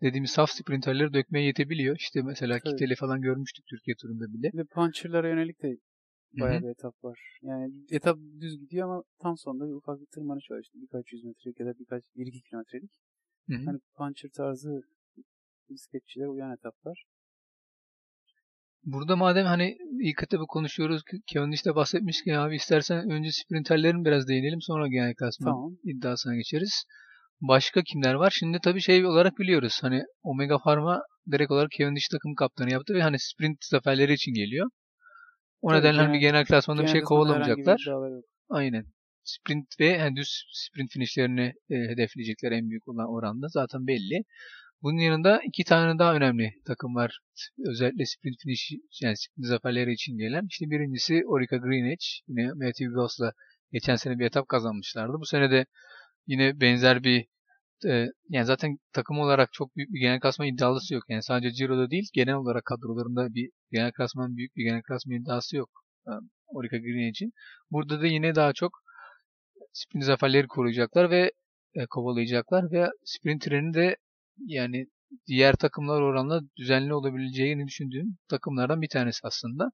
dediğimiz 0.02 0.32
saf 0.32 0.52
sprinterleri 0.52 1.13
dökmeye 1.13 1.45
yetebiliyor. 1.45 1.95
İşte 2.00 2.21
mesela 2.21 2.60
Tabii. 2.60 2.71
Kittel'i 2.71 2.95
falan 2.95 3.21
görmüştük 3.21 3.65
Türkiye 3.65 3.95
turunda 4.02 4.26
bile. 4.34 4.52
De 4.54 4.63
puncher'lara 4.74 5.30
yönelik 5.30 5.63
de 5.63 5.67
bayağı 6.39 6.60
hı. 6.60 6.63
bir 6.63 6.70
etap 6.70 7.04
var. 7.04 7.39
Yani 7.41 7.74
etap 7.91 8.17
düz 8.41 8.60
gidiyor 8.60 8.89
ama 8.89 9.04
tam 9.20 9.38
sonunda 9.38 9.67
bir 9.67 9.74
ufak 9.74 10.02
bir 10.02 10.06
tırmanış 10.06 10.52
var 10.52 10.60
işte. 10.63 10.82
Birkaç 10.82 11.13
yüz 11.13 11.24
metrelik 11.24 11.60
ya 11.60 11.65
da 11.65 11.80
birkaç 11.80 12.04
bir 12.15 12.28
iki 12.28 12.41
kilometrelik. 12.41 12.91
Hani 13.65 13.80
puncher 13.96 14.30
tarzı 14.30 14.82
bisikletçilere 15.70 16.28
uyan 16.28 16.54
etaplar. 16.54 17.06
Burada 18.86 19.15
madem 19.15 19.46
hani 19.46 19.78
ilk 20.02 20.24
etapı 20.24 20.48
konuşuyoruz, 20.48 21.02
Kevin 21.28 21.52
işte 21.52 21.76
bahsetmişken 21.76 22.34
abi 22.34 22.56
istersen 22.56 23.10
önce 23.10 23.30
sprinterlerin 23.32 24.06
biraz 24.06 24.28
değinelim 24.28 24.62
sonra 24.62 24.88
genel 24.88 25.15
klasman 25.15 25.54
Tamam. 25.54 25.78
iddiasına 25.84 26.36
geçeriz. 26.36 26.84
Başka 27.41 27.82
kimler 27.82 28.13
var? 28.13 28.34
Şimdi 28.39 28.60
tabii 28.63 28.82
şey 28.82 29.06
olarak 29.06 29.38
biliyoruz. 29.39 29.80
Hani 29.82 30.04
Omega 30.24 30.58
Pharma 30.58 31.02
direkt 31.32 31.52
olarak 31.52 31.72
Cavendish 31.72 32.08
takım 32.08 32.36
kaptanı 32.36 32.72
yaptı 32.72 32.94
ve 32.94 33.02
hani 33.02 33.20
sprint 33.20 33.58
zaferleri 33.65 34.13
için 34.13 34.34
geliyor. 34.34 34.70
O 35.62 35.69
Tabii, 35.69 35.80
nedenle 35.80 36.02
hani 36.02 36.13
bir 36.13 36.19
genel- 36.19 36.45
klasmanda 36.45 36.84
bir 36.84 36.88
şey 36.88 37.00
bir 37.02 37.06
kovalamayacaklar. 37.06 37.80
yok. 37.88 38.26
Aynen. 38.50 38.86
Sprint 39.24 39.80
ve 39.80 39.86
yani 39.86 40.15
düz 40.15 40.43
sprint 40.54 40.91
finishlerini 40.91 41.54
e, 41.69 41.76
hedefleyecekler 41.76 42.52
en 42.52 42.69
büyük 42.69 42.88
olan 42.88 43.13
oranda. 43.13 43.47
Zaten 43.47 43.88
belli. 43.88 44.24
Bunun 44.82 44.97
yanında 44.97 45.41
iki 45.47 45.63
tane 45.63 46.00
daha 46.00 46.15
önemli 46.15 46.52
takım 46.65 46.95
var. 46.95 47.19
Özellikle 47.65 48.06
sprint 48.06 48.36
finish 48.43 48.71
yani 49.02 49.17
sprint 49.17 49.47
zaferleri 49.47 49.93
için 49.93 50.17
gelen. 50.17 50.45
İşte 50.50 50.65
birincisi 50.69 51.21
Orica 51.28 51.58
Greenwich. 51.58 52.06
Yine 52.28 52.47
Matthew 52.47 52.86
Goss'la 52.86 53.34
geçen 53.71 53.95
sene 53.95 54.19
bir 54.19 54.26
etap 54.26 54.47
kazanmışlardı. 54.50 55.13
Bu 55.13 55.26
sene 55.26 55.52
de 55.52 55.65
yine 56.28 56.62
benzer 56.62 57.04
bir 57.04 57.26
e, 57.86 58.08
yani 58.30 58.46
zaten 58.46 58.78
takım 58.94 59.20
olarak 59.20 59.54
çok 59.54 59.76
büyük 59.76 59.89
bir 59.94 60.00
genel 60.00 60.20
klasman 60.20 60.48
iddialısı 60.48 60.94
yok. 60.94 61.04
Yani 61.10 61.24
sadece 61.24 61.52
Ciro'da 61.52 61.89
değil 61.91 62.10
genel 62.13 62.36
olarak 62.36 62.65
kadrolarında 62.65 63.34
bir 63.34 63.50
genel 63.72 63.91
klasman 63.91 64.38
büyük 64.38 64.56
bir 64.56 64.63
genel 64.63 64.82
klasman 64.82 65.22
iddiası 65.22 65.58
yok. 65.58 65.70
e, 66.08 66.12
Orica 66.48 66.78
Greenwich'in. 66.78 67.32
Burada 67.72 68.02
da 68.02 68.08
yine 68.08 68.36
daha 68.36 68.54
çok 68.54 68.72
sprint 69.74 70.06
zaferleri 70.06 70.48
koruyacaklar 70.48 71.10
ve 71.12 71.32
e, 71.76 71.86
kovalayacaklar 71.89 72.72
ve 72.72 72.89
sprint 73.06 73.41
treni 73.41 73.74
de 73.74 73.98
yani 74.46 74.86
diğer 75.28 75.56
takımlar 75.56 76.02
oranla 76.02 76.41
düzenli 76.58 76.94
olabileceğini 76.94 77.67
düşündüğüm 77.67 78.17
takımlardan 78.30 78.82
bir 78.82 78.89
tanesi 78.89 79.20
aslında. 79.24 79.72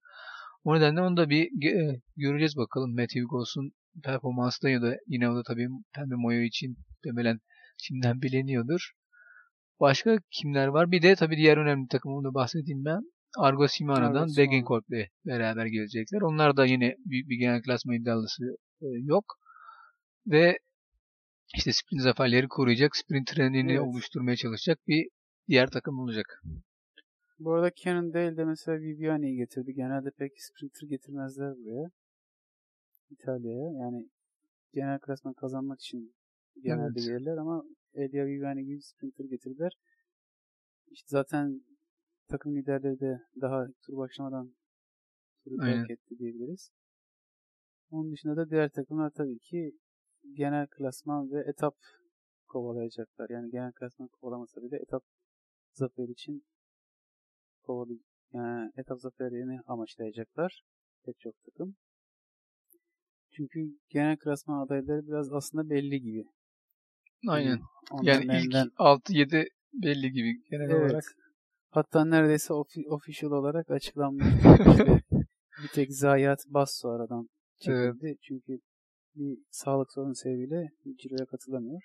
O 0.63 0.75
nedenle 0.75 1.01
onu 1.01 1.17
da 1.17 1.29
bir 1.29 1.43
e, 1.45 2.01
göreceğiz 2.15 2.57
bakalım. 2.57 2.95
Matthew 2.95 3.21
Goss'un 3.21 3.71
performansı 4.03 4.69
ya 4.69 4.81
da 4.81 4.95
yine 5.07 5.29
o 5.29 5.35
da 5.35 5.43
tabii 5.43 5.67
Pembe 5.95 6.15
Moyo 6.15 6.41
için 6.41 6.77
demelen 7.05 7.39
şimdiden 7.77 8.21
bileniyordur. 8.21 8.91
Başka 9.79 10.17
kimler 10.31 10.67
var? 10.67 10.91
Bir 10.91 11.01
de 11.01 11.15
tabii 11.15 11.37
diğer 11.37 11.57
önemli 11.57 11.87
takım 11.87 12.11
onu 12.11 12.23
da 12.23 12.33
bahsedeyim 12.33 12.85
ben. 12.85 13.01
Argo 13.37 13.67
Shimano. 13.67 14.27
Degenkolb'le 14.37 15.07
beraber 15.25 15.65
gelecekler. 15.65 16.21
Onlar 16.21 16.57
da 16.57 16.65
yine 16.65 16.95
büyük 17.05 17.29
bir 17.29 17.37
genel 17.37 17.61
klasma 17.61 17.95
iddialısı 17.95 18.43
e, 18.81 18.85
yok. 19.03 19.25
Ve 20.27 20.59
işte 21.55 21.73
sprint 21.73 22.01
zaferleri 22.01 22.47
koruyacak, 22.47 22.95
sprint 22.95 23.27
trenini 23.27 23.71
Evet. 23.71 23.81
oluşturmaya 23.81 24.35
çalışacak 24.35 24.79
bir 24.87 25.09
diğer 25.47 25.67
takım 25.67 25.99
olacak. 25.99 26.43
Bu 27.39 27.53
arada 27.53 27.71
Cannondale 27.75 28.37
de 28.37 28.45
mesela 28.45 28.79
Viviani'yi 28.79 29.37
getirdi. 29.37 29.73
Genelde 29.73 30.11
pek 30.11 30.31
sprinter 30.37 30.87
getirmezler 30.87 31.55
buraya. 31.57 31.89
İtalya'ya. 33.09 33.71
Yani 33.71 34.09
genel 34.73 34.99
klasman 34.99 35.33
kazanmak 35.33 35.79
için 35.79 36.15
genelde 36.63 36.99
Evet. 36.99 37.03
gelirler 37.03 37.37
ama 37.37 37.63
Elia 37.93 38.25
Viviani 38.25 38.65
gibi 38.65 38.81
sprinter 38.81 39.25
getirdiler. 39.25 39.71
İşte 40.91 41.07
zaten 41.09 41.61
takım 42.27 42.55
liderleri 42.55 42.99
de 42.99 43.19
daha 43.41 43.67
tur 43.85 43.97
başlamadan 43.97 44.55
turu 45.43 45.57
terk 45.65 45.89
etti 45.89 46.19
diyebiliriz. 46.19 46.71
Onun 47.91 48.11
dışında 48.11 48.37
da 48.37 48.49
diğer 48.49 48.69
takımlar 48.69 49.09
tabii 49.09 49.39
ki 49.39 49.71
genel 50.33 50.67
klasman 50.67 51.31
ve 51.31 51.39
etap 51.49 51.75
kovalayacaklar. 52.47 53.29
Yani 53.29 53.51
genel 53.51 53.71
klasman 53.71 54.07
kovalamasa 54.07 54.61
bile 54.61 54.75
etap 54.77 55.03
zafer 55.73 56.07
için 56.07 56.43
kovalay 57.63 57.97
yani 58.33 58.71
etap 58.77 58.99
zaferini 59.01 59.59
amaçlayacaklar 59.67 60.61
pek 61.05 61.19
çok 61.19 61.35
takım. 61.45 61.75
Çünkü 63.31 63.59
genel 63.89 64.17
klasman 64.17 64.65
adayları 64.65 65.07
biraz 65.07 65.33
aslında 65.33 65.69
belli 65.69 66.01
gibi. 66.01 66.23
Aynen. 67.27 67.59
Onların 67.91 68.07
Yani 68.21 68.23
ilk 68.23 68.31
elinden- 68.33 68.71
6-7 68.77 69.47
belli 69.73 70.11
gibi 70.11 70.41
genel 70.51 70.69
Evet. 70.69 70.91
olarak. 70.91 71.03
Hatta 71.69 72.05
neredeyse 72.05 72.53
ofi- 72.53 72.89
official 72.89 73.31
olarak 73.31 73.71
açıklanmıştı. 73.71 74.31
İşte 74.67 75.01
bir 75.63 75.67
tek 75.73 75.93
Zayiat 75.93 76.39
Basso 76.47 76.89
aradan 76.89 77.27
çekildi. 77.59 78.15
Çünkü 78.21 78.59
bir 79.15 79.37
sağlık 79.51 79.91
sorunu 79.93 80.15
sebebiyle 80.15 80.69
Ciro'ya 80.97 81.25
katılamıyor. 81.25 81.81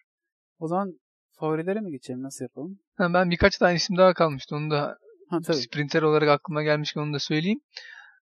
O 0.58 0.68
zaman 0.68 0.98
favorilere 1.38 1.80
mi 1.80 1.90
geçelim? 1.90 2.22
Nasıl 2.22 2.44
yapalım? 2.44 2.78
Ha, 2.96 3.14
ben 3.14 3.30
birkaç 3.30 3.58
tane 3.58 3.74
isim 3.74 3.96
daha 3.96 4.14
kalmıştı. 4.14 4.56
Onu 4.56 4.70
da 4.70 4.98
Ha 5.28 5.38
tabii. 5.46 5.56
sprinter 5.56 6.02
olarak 6.02 6.28
aklıma 6.28 6.62
gelmişken 6.62 7.00
onu 7.00 7.12
da 7.14 7.18
söyleyeyim. 7.18 7.60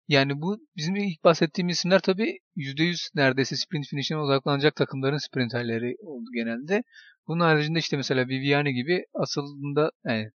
Yani 0.08 0.40
bu 0.42 0.58
bizim 0.76 0.96
ilk 0.96 1.24
bahsettiğimiz 1.24 1.76
isimler 1.76 2.00
tabii 2.00 2.38
%100 2.56 3.10
neredeyse 3.14 3.56
sprint 3.56 3.86
finishine 3.86 4.18
odaklanacak 4.18 4.76
takımların 4.76 5.16
sprinterleri 5.18 5.96
oldu 6.02 6.30
genelde. 6.34 6.82
Bunun 7.28 7.40
haricinde 7.40 7.78
işte 7.78 7.96
mesela 7.96 8.28
Viviani 8.28 8.74
gibi 8.74 9.04
aslında 9.14 9.90
yani 10.04 10.30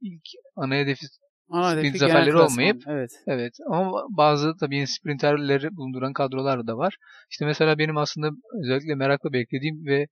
ilk 0.00 0.22
ana 0.56 0.74
hedefi 0.74 1.06
Ana 1.50 1.70
sprint 1.70 1.84
hedefi 1.86 1.98
zaferleri 1.98 2.32
klasman. 2.32 2.50
olmayıp 2.50 2.82
Evet. 2.88 3.10
Evet 3.26 3.52
ama 3.70 4.02
bazı 4.10 4.56
tabii 4.60 4.86
sprinterleri 4.86 5.76
bulunduran 5.76 6.12
kadrolar 6.12 6.66
da 6.66 6.76
var. 6.76 6.96
İşte 7.30 7.44
mesela 7.44 7.78
benim 7.78 7.96
aslında 7.96 8.30
özellikle 8.62 8.94
merakla 8.94 9.32
beklediğim 9.32 9.86
ve 9.86 10.06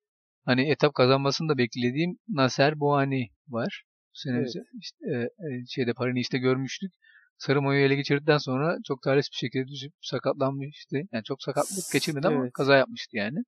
hani 0.45 0.71
etap 0.71 0.95
kazanmasını 0.95 1.49
da 1.49 1.59
beklediğim 1.59 2.19
Nasser 2.29 2.81
Boani 2.81 3.29
var. 3.49 3.83
Bu 4.15 4.19
sene 4.19 4.37
Evet. 4.39 4.53
işte, 4.81 4.97
e, 5.13 5.17
e, 5.17 5.67
şeyde 5.69 5.93
Paris-Nice'de 5.93 6.39
görmüştük. 6.39 6.93
Sarı 7.39 7.63
mayoyu 7.63 7.87
ele 7.87 7.95
geçirdikten 7.95 8.39
sonra 8.39 8.79
çok 8.87 9.03
talihsiz 9.03 9.31
bir 9.33 9.37
şekilde 9.37 9.69
düşüp 9.69 9.93
sakatlanmıştı. 10.01 10.97
Yani 11.13 11.25
çok 11.25 11.43
sakatlık 11.43 11.93
geçirmedi 11.93 12.27
ama 12.27 12.43
Evet. 12.43 12.53
kaza 12.53 12.77
yapmıştı 12.77 13.17
yani. 13.17 13.39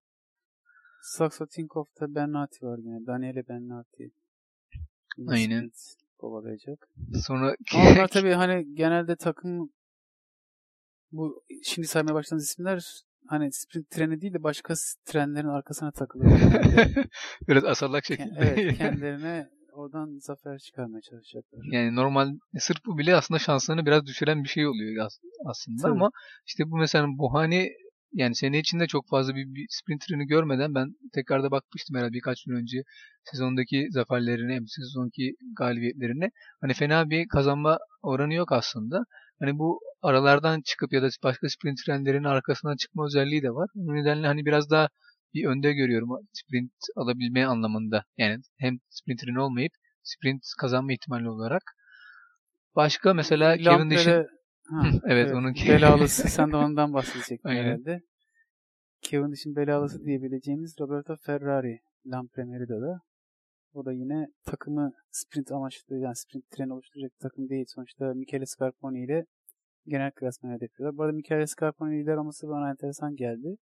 Saxo 1.03 1.47
Tinkoff'ta 1.47 2.15
Bennati 2.15 2.67
var 2.67 2.79
yine. 2.79 3.07
Daniele 3.07 3.49
Bennati. 3.49 4.11
Yine 5.19 5.31
Aynen. 5.31 5.71
kovalayacak. 6.19 6.89
Sonra 7.27 7.55
Ama 7.75 7.91
onlar 7.91 8.09
tabii 8.13 8.33
hani 8.33 8.75
genelde 8.75 9.17
takım 9.17 9.71
bu 11.13 11.43
şimdi 11.65 11.89
saymaya 11.89 12.15
başladığınız 12.15 12.45
isimler 12.45 12.85
hani 13.27 13.53
sprint 13.53 13.91
treni 13.91 14.21
değil 14.21 14.35
de 14.35 14.43
başka 14.43 14.75
trenlerin 15.05 15.49
arkasına 15.49 15.91
takılıyor. 15.93 16.41
biraz 17.49 17.65
asallak 17.65 18.05
şekilde. 18.05 18.39
evet 18.39 18.79
kendilerine 18.79 19.51
oradan 19.81 20.19
zafer 20.19 20.59
çıkarmaya 20.59 21.01
çalışacaklar. 21.01 21.61
Yani 21.73 21.95
normal 21.95 22.29
sırf 22.59 22.79
bu 22.87 22.99
bile 22.99 23.17
aslında 23.17 23.39
şanslarını 23.39 23.87
biraz 23.87 24.07
düşüren 24.07 24.45
bir 24.45 24.49
şey 24.49 24.67
oluyor 24.67 25.07
as- 25.07 25.21
aslında 25.47 25.83
Tabii. 25.83 25.93
ama 25.93 26.11
işte 26.47 26.71
bu 26.71 26.77
mesela 26.77 27.07
Buhani 27.09 27.71
yani 28.13 28.35
sene 28.35 28.59
içinde 28.59 28.87
çok 28.87 29.09
fazla 29.09 29.35
bir, 29.35 29.47
bir 29.55 29.67
sprinterini 29.71 30.27
görmeden 30.27 30.75
ben 30.75 30.95
tekrar 31.13 31.43
da 31.43 31.51
bakmıştım 31.51 31.97
herhalde 31.97 32.13
birkaç 32.13 32.45
gün 32.45 32.55
önce 32.55 32.83
sezondaki 33.25 33.89
zaferlerine 33.91 34.55
hem 34.55 34.69
sezonki 34.69 35.35
galibiyetlerine. 35.59 36.31
Hani 36.61 36.75
fena 36.75 37.11
bir 37.11 37.29
kazanma 37.29 37.79
oranı 38.03 38.35
yok 38.35 38.53
aslında. 38.53 39.05
Hani 39.41 39.59
bu 39.59 39.81
aralardan 40.03 40.61
çıkıp 40.61 40.93
ya 40.93 41.03
da 41.03 41.09
başka 41.25 41.49
sprint 41.49 41.79
trenlerin 41.87 42.25
arkasından 42.25 42.77
çıkma 42.77 43.07
özelliği 43.07 43.43
de 43.43 43.51
var. 43.51 43.69
Bu 43.75 43.95
nedenle 43.95 44.27
hani 44.27 44.47
biraz 44.47 44.71
daha 44.71 44.89
bir 45.35 45.47
önde 45.47 45.73
görüyorum 45.73 46.09
sprint 46.33 46.73
alabilme 46.97 47.45
anlamında. 47.45 48.05
Yani 48.17 48.43
hem 48.59 48.79
sprinterin 48.89 49.35
olmayıp 49.35 49.73
sprint 50.03 50.43
kazanma 50.61 50.93
ihtimali 50.93 51.31
olarak. 51.31 51.63
Başka 52.77 53.15
mesela 53.15 53.57
Kevin 53.57 53.91
Dish'in 53.91 54.27
Ha, 54.71 54.83
evet, 55.05 55.33
onun 55.33 55.55
belalısı 55.55 56.29
sen 56.29 56.53
de 56.53 56.57
ondan 56.57 56.93
bahsedecektin 56.93 57.49
herhalde. 57.49 58.01
Kevin 59.03 59.33
Dish'in 59.33 59.57
belalısı 59.57 60.05
diyebileceğimiz 60.05 60.75
Roberto 60.81 61.17
Ferrari 61.17 61.79
Lampre 62.07 62.45
Merida'da. 62.45 63.01
O 63.73 63.85
da 63.85 63.93
yine 63.93 64.27
takımı 64.45 64.93
sprint 65.11 65.53
amaçlı 65.53 65.97
yani 65.99 66.17
sprint 66.17 66.51
treni 66.51 66.73
oluşturacak 66.73 67.13
takım 67.21 67.49
değil. 67.49 67.65
Sonuçta 67.69 68.15
Michele 68.15 68.47
Scarponi 68.47 69.05
ile 69.05 69.25
genel 69.87 70.11
klasmanı 70.11 70.55
hedefliyorlar. 70.55 70.99
Bu 70.99 71.03
arada 71.03 71.17
Michele 71.17 71.47
Scarponi 71.47 72.01
lider 72.03 72.17
olması 72.17 72.49
bana 72.49 72.71
enteresan 72.71 73.17
geldi. 73.17 73.57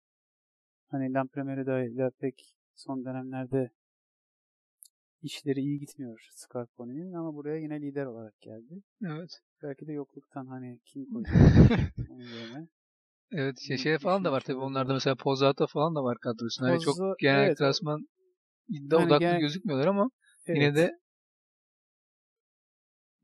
Hani 0.90 1.12
Lampre 1.12 1.42
Merida 1.42 1.84
ile 1.84 2.10
pek 2.20 2.54
son 2.74 3.04
dönemlerde 3.04 3.70
işleri 5.22 5.60
iyi 5.60 5.78
gitmiyor 5.78 6.28
Scarponi'nin 6.34 7.12
ama 7.12 7.34
buraya 7.34 7.56
yine 7.56 7.80
lider 7.80 8.06
olarak 8.06 8.40
geldi. 8.40 8.82
evet. 9.04 9.40
Belki 9.62 9.86
de 9.86 9.92
yokluktan 9.92 10.46
hani 10.46 10.78
kim 10.84 11.06
onun 12.10 12.22
yerine. 12.24 12.68
Evet 13.32 13.58
şey, 13.60 13.76
şey 13.76 13.98
falan 13.98 14.24
da 14.24 14.32
var 14.32 14.40
tabii. 14.40 14.58
Onlarda 14.58 14.92
mesela 14.92 15.16
Pozzato 15.16 15.66
falan 15.66 15.94
da 15.94 16.04
var 16.04 16.18
kadrosunda. 16.18 16.68
Hani 16.68 16.76
Pozzo- 16.78 16.84
çok 16.84 17.18
genel 17.18 17.46
evet. 17.46 17.58
klasman 17.58 18.08
iddia 18.68 18.98
Hani 18.98 19.06
odaklı 19.06 19.18
genel- 19.26 19.40
gözükmüyorlar 19.40 19.86
ama 19.86 20.10
yine 20.48 20.64
Evet. 20.64 20.76
de 20.76 20.98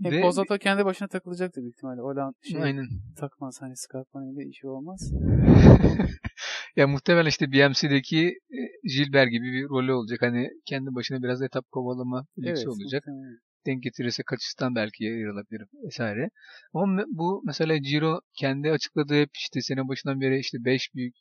Hem 0.03 0.13
de- 0.13 0.21
Pozzato 0.21 0.59
kendi 0.59 0.85
başına 0.85 1.09
takılacaktır 1.09 1.63
büyük 1.63 1.75
ihtimalle. 1.75 2.03
O 2.03 2.17
lan 2.17 2.35
şey 2.43 2.63
aynen. 2.63 2.87
takmaz 3.17 3.63
hani 3.63 3.77
Scarponi 3.77 4.33
ile 4.33 4.49
işi 4.49 4.69
olmaz. 4.69 5.13
ya 6.77 6.87
muhtemelen 6.89 7.29
işte 7.29 7.53
BMC'deki 7.53 8.27
e, 8.29 8.61
Gilbert 8.97 9.31
gibi 9.31 9.53
bir 9.53 9.69
rolü 9.69 9.93
olacak. 9.93 10.19
Hani 10.23 10.49
kendi 10.67 10.95
başına 10.95 11.23
biraz 11.23 11.43
etap 11.43 11.71
kovalama 11.71 12.27
lüksü 12.39 12.51
evet, 12.51 12.69
olacak. 12.69 13.03
muhtemelen. 13.07 13.39
denk 13.67 13.83
getirirse 13.83 14.23
kaçıştan 14.27 14.75
belki 14.75 15.05
ayrılabilir 15.05 15.63
vesaire. 15.87 16.31
Ama 16.75 17.05
bu 17.09 17.43
mesela 17.47 17.77
Giro 17.77 18.21
kendi 18.35 18.71
açıkladığı 18.71 19.21
hep 19.21 19.31
işte 19.37 19.61
sene 19.61 19.89
başından 19.89 20.21
beri 20.21 20.39
işte 20.39 20.59
5 20.65 20.95
büyük 20.95 21.15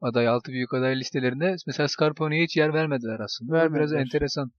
aday, 0.00 0.28
6 0.28 0.52
büyük 0.52 0.74
aday 0.74 1.00
listelerinde 1.00 1.56
mesela 1.66 1.88
Scarponi'ye 1.88 2.44
hiç 2.44 2.56
yer 2.56 2.74
vermediler 2.74 3.20
aslında. 3.20 3.50
Bu 3.50 3.54
Biraz 3.54 3.72
Vermediler. 3.72 4.00
enteresan. 4.00 4.50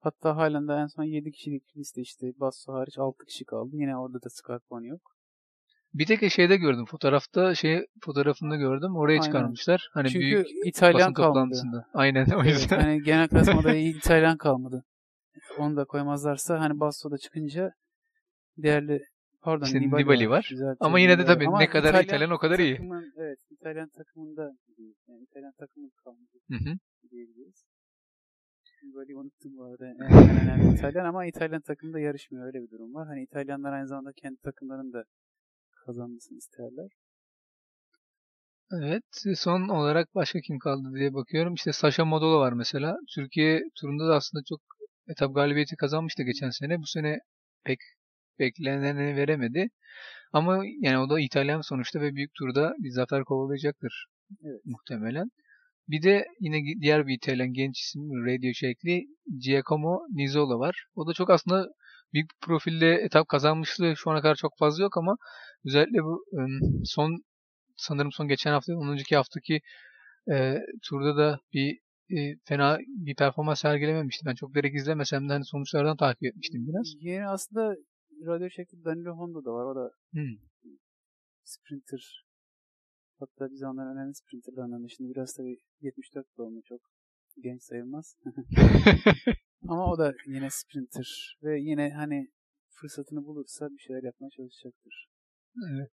Hatta 0.00 0.36
halen 0.36 0.68
de 0.68 0.72
en 0.72 0.86
son 0.86 1.04
7 1.04 1.30
kişilik 1.32 1.76
liste 1.76 2.00
işte 2.00 2.32
Basso 2.40 2.72
hariç 2.72 2.98
6 2.98 3.24
kişi 3.24 3.44
kaldı. 3.44 3.70
Yine 3.76 3.96
orada 3.96 4.22
da 4.22 4.28
Scarponi 4.30 4.88
yok. 4.88 5.02
Bir 5.94 6.06
tek 6.06 6.32
şeyde 6.32 6.56
gördüm. 6.56 6.84
Fotoğrafta 6.84 7.54
şey 7.54 7.86
fotoğrafında 8.00 8.56
gördüm. 8.56 8.96
Oraya 8.96 9.12
Aynen. 9.12 9.22
çıkarmışlar. 9.22 9.88
Hani 9.92 10.08
Çünkü 10.08 10.20
büyük 10.20 10.46
İtalyan 10.66 11.12
kalmadı. 11.12 11.86
Aynen 11.94 12.30
o 12.30 12.42
Evet, 12.44 12.46
yüzden. 12.46 12.80
hani 12.80 13.02
genel 13.02 13.28
klasmada 13.30 13.74
iyi 13.74 13.96
İtalyan 13.96 14.36
kalmadı. 14.36 14.84
Onu 15.58 15.76
da 15.76 15.84
koymazlarsa 15.84 16.60
hani 16.60 16.80
Basso'da 16.80 17.18
çıkınca 17.18 17.72
değerli 18.58 19.00
pardon 19.42 19.66
İşte 19.66 19.80
Nibali, 19.80 20.02
Nibali 20.02 20.30
var. 20.30 20.48
Düzeltiyorum, 20.50 20.76
Ama 20.80 21.00
yine 21.00 21.18
de 21.18 21.24
tabii 21.24 21.48
Ama 21.48 21.58
ne 21.58 21.68
kadar 21.68 22.04
İtalyan 22.04 22.30
o 22.30 22.38
kadar 22.38 22.58
iyi. 22.58 22.76
takımın, 22.76 23.12
Evet 23.16 23.38
İtalyan 23.50 23.88
takımında. 23.88 24.50
Yani 25.08 25.22
İtalyan 25.22 25.52
takımı 25.58 25.90
kalmadı 26.04 26.38
Hı 26.48 26.56
hı. 26.56 26.78
diyebiliriz. 27.10 27.69
Nibali 28.82 29.16
unuttum 29.16 29.56
bu 29.56 29.64
arada. 29.64 29.86
En, 29.86 29.94
en 29.98 30.40
önemli 30.42 30.74
İtalyan 30.74 31.04
ama 31.04 31.26
İtalyan 31.26 31.60
takımında 31.60 32.00
yarışmıyor. 32.00 32.46
Öyle 32.46 32.62
bir 32.62 32.70
durum 32.70 32.94
var. 32.94 33.08
Hani 33.08 33.22
İtalyanlar 33.22 33.72
aynı 33.72 33.88
zamanda 33.88 34.12
kendi 34.12 34.36
takımlarının 34.40 34.92
da 34.92 35.04
kazanmasını 35.86 36.38
isterler. 36.38 36.90
Evet. 38.72 39.02
Son 39.36 39.68
olarak 39.68 40.14
başka 40.14 40.40
kim 40.40 40.58
kaldı 40.58 40.88
diye 40.94 41.14
bakıyorum. 41.14 41.54
İşte 41.54 41.72
Sasha 41.72 42.04
Modolo 42.04 42.40
var 42.40 42.52
mesela. 42.52 42.96
Türkiye 43.14 43.62
turunda 43.80 44.08
da 44.08 44.14
aslında 44.16 44.42
çok 44.48 44.60
etap 45.08 45.34
galibiyeti 45.34 45.76
kazanmıştı 45.76 46.22
geçen 46.22 46.50
sene. 46.50 46.78
Bu 46.78 46.86
sene 46.86 47.18
pek 47.64 47.78
bekleneni 48.38 49.16
veremedi. 49.16 49.68
Ama 50.32 50.62
yani 50.80 50.98
o 50.98 51.10
da 51.10 51.20
İtalyan 51.20 51.60
sonuçta 51.60 52.00
ve 52.00 52.14
büyük 52.14 52.34
turda 52.34 52.74
bir 52.78 52.90
zafer 52.90 53.24
kovalayacaktır 53.24 54.06
Evet. 54.44 54.60
muhtemelen. 54.64 55.30
Bir 55.90 56.02
de 56.02 56.24
yine 56.40 56.80
diğer 56.80 57.06
bir 57.06 57.14
İtalyan 57.14 57.52
genç 57.52 57.80
isim 57.80 58.02
radio 58.02 58.52
şekli 58.54 59.06
Giacomo 59.46 60.00
Nizzolo 60.10 60.58
var. 60.58 60.84
O 60.94 61.06
da 61.06 61.12
çok 61.12 61.30
aslında 61.30 61.68
büyük 62.12 62.30
bir 62.30 62.46
profilde 62.46 62.94
etap 62.94 63.28
kazanmışlığı 63.28 63.96
şu 63.96 64.10
ana 64.10 64.20
kadar 64.22 64.34
çok 64.34 64.58
fazla 64.58 64.82
yok 64.82 64.96
ama 64.98 65.16
özellikle 65.66 66.02
bu 66.02 66.24
son 66.84 67.22
sanırım 67.76 68.12
son 68.12 68.28
geçen 68.28 68.52
hafta, 68.52 68.72
10. 68.72 69.14
haftaki 69.14 69.60
e, 70.32 70.58
turda 70.88 71.16
da 71.16 71.38
bir 71.54 71.78
e, 72.16 72.36
fena 72.44 72.78
bir 72.88 73.14
performans 73.14 73.60
sergilememişti. 73.60 74.26
Ben 74.26 74.34
çok 74.34 74.54
direkt 74.54 74.76
izlemesem 74.76 75.28
de 75.28 75.32
hani 75.32 75.44
sonuçlardan 75.44 75.96
takip 75.96 76.24
etmiştim 76.24 76.66
biraz. 76.68 76.94
Yeni 77.00 77.28
aslında 77.28 77.76
radyo 78.26 78.50
şekli 78.50 78.84
Danilo 78.84 79.16
Honda 79.16 79.44
da 79.44 79.52
var. 79.52 79.64
O 79.64 79.76
da 79.76 79.90
Hmm. 80.12 80.36
sprinter. 81.44 82.24
Hatta 83.20 83.50
bir 83.50 83.56
zamanlar 83.56 83.92
önemli 83.94 84.14
sprinterlarından. 84.14 84.86
Şimdi 84.86 85.10
biraz 85.10 85.34
tabii 85.34 85.58
74 85.80 86.26
doğumlu 86.38 86.62
çok 86.62 86.80
genç 87.42 87.62
sayılmaz. 87.62 88.16
Ama 89.68 89.92
o 89.92 89.98
da 89.98 90.14
yine 90.26 90.50
sprinter. 90.50 91.38
Ve 91.42 91.60
yine 91.60 91.90
hani 91.90 92.28
fırsatını 92.70 93.24
bulursa 93.24 93.68
bir 93.70 93.78
şeyler 93.78 94.02
yapmaya 94.02 94.30
çalışacaktır. 94.30 95.08
Evet. 95.72 95.90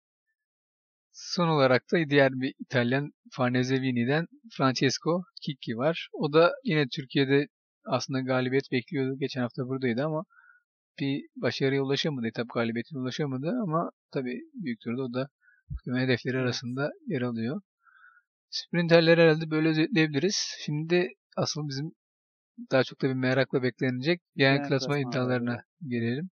Son 1.13 1.49
olarak 1.49 1.83
da 1.93 2.11
diğer 2.11 2.33
bir 2.33 2.55
İtalyan 2.59 3.13
Farnese 3.31 3.83
Vini'den 3.83 4.27
Francesco 4.57 5.23
Chicchi 5.43 5.77
var. 5.77 6.09
O 6.13 6.33
da 6.33 6.53
yine 6.65 6.87
Türkiye'de 6.89 7.47
aslında 7.87 8.21
galibiyet 8.21 8.73
bekliyordu. 8.73 9.19
Geçen 9.19 9.41
hafta 9.41 9.63
buradaydı 9.69 10.05
ama 10.05 10.25
bir 11.01 11.27
başarıya 11.37 11.83
ulaşamadı. 11.83 12.27
Etap 12.27 12.47
galibiyetine 12.55 12.99
ulaşamadı 12.99 13.51
ama 13.63 13.91
tabii 14.13 14.41
büyük 14.55 14.81
turda 14.81 15.03
o 15.03 15.13
da 15.13 15.29
muhtemelen 15.71 16.05
hedefleri 16.05 16.39
arasında 16.39 16.91
yer 17.07 17.23
alıyor. 17.23 17.61
Sprinterleri 18.51 19.21
herhalde 19.21 19.51
böyle 19.51 19.69
özetleyebiliriz. 19.69 20.37
Şimdi 20.65 21.09
asıl 21.37 21.69
bizim 21.69 21.93
daha 22.71 22.85
çok 22.85 23.03
da 23.03 23.09
bir 23.09 23.15
merakla 23.15 23.63
beklenecek 23.63 24.21
genel 24.37 24.69
klasman 24.69 25.01
iddialarına 25.01 25.63
gelelim. 25.87 26.31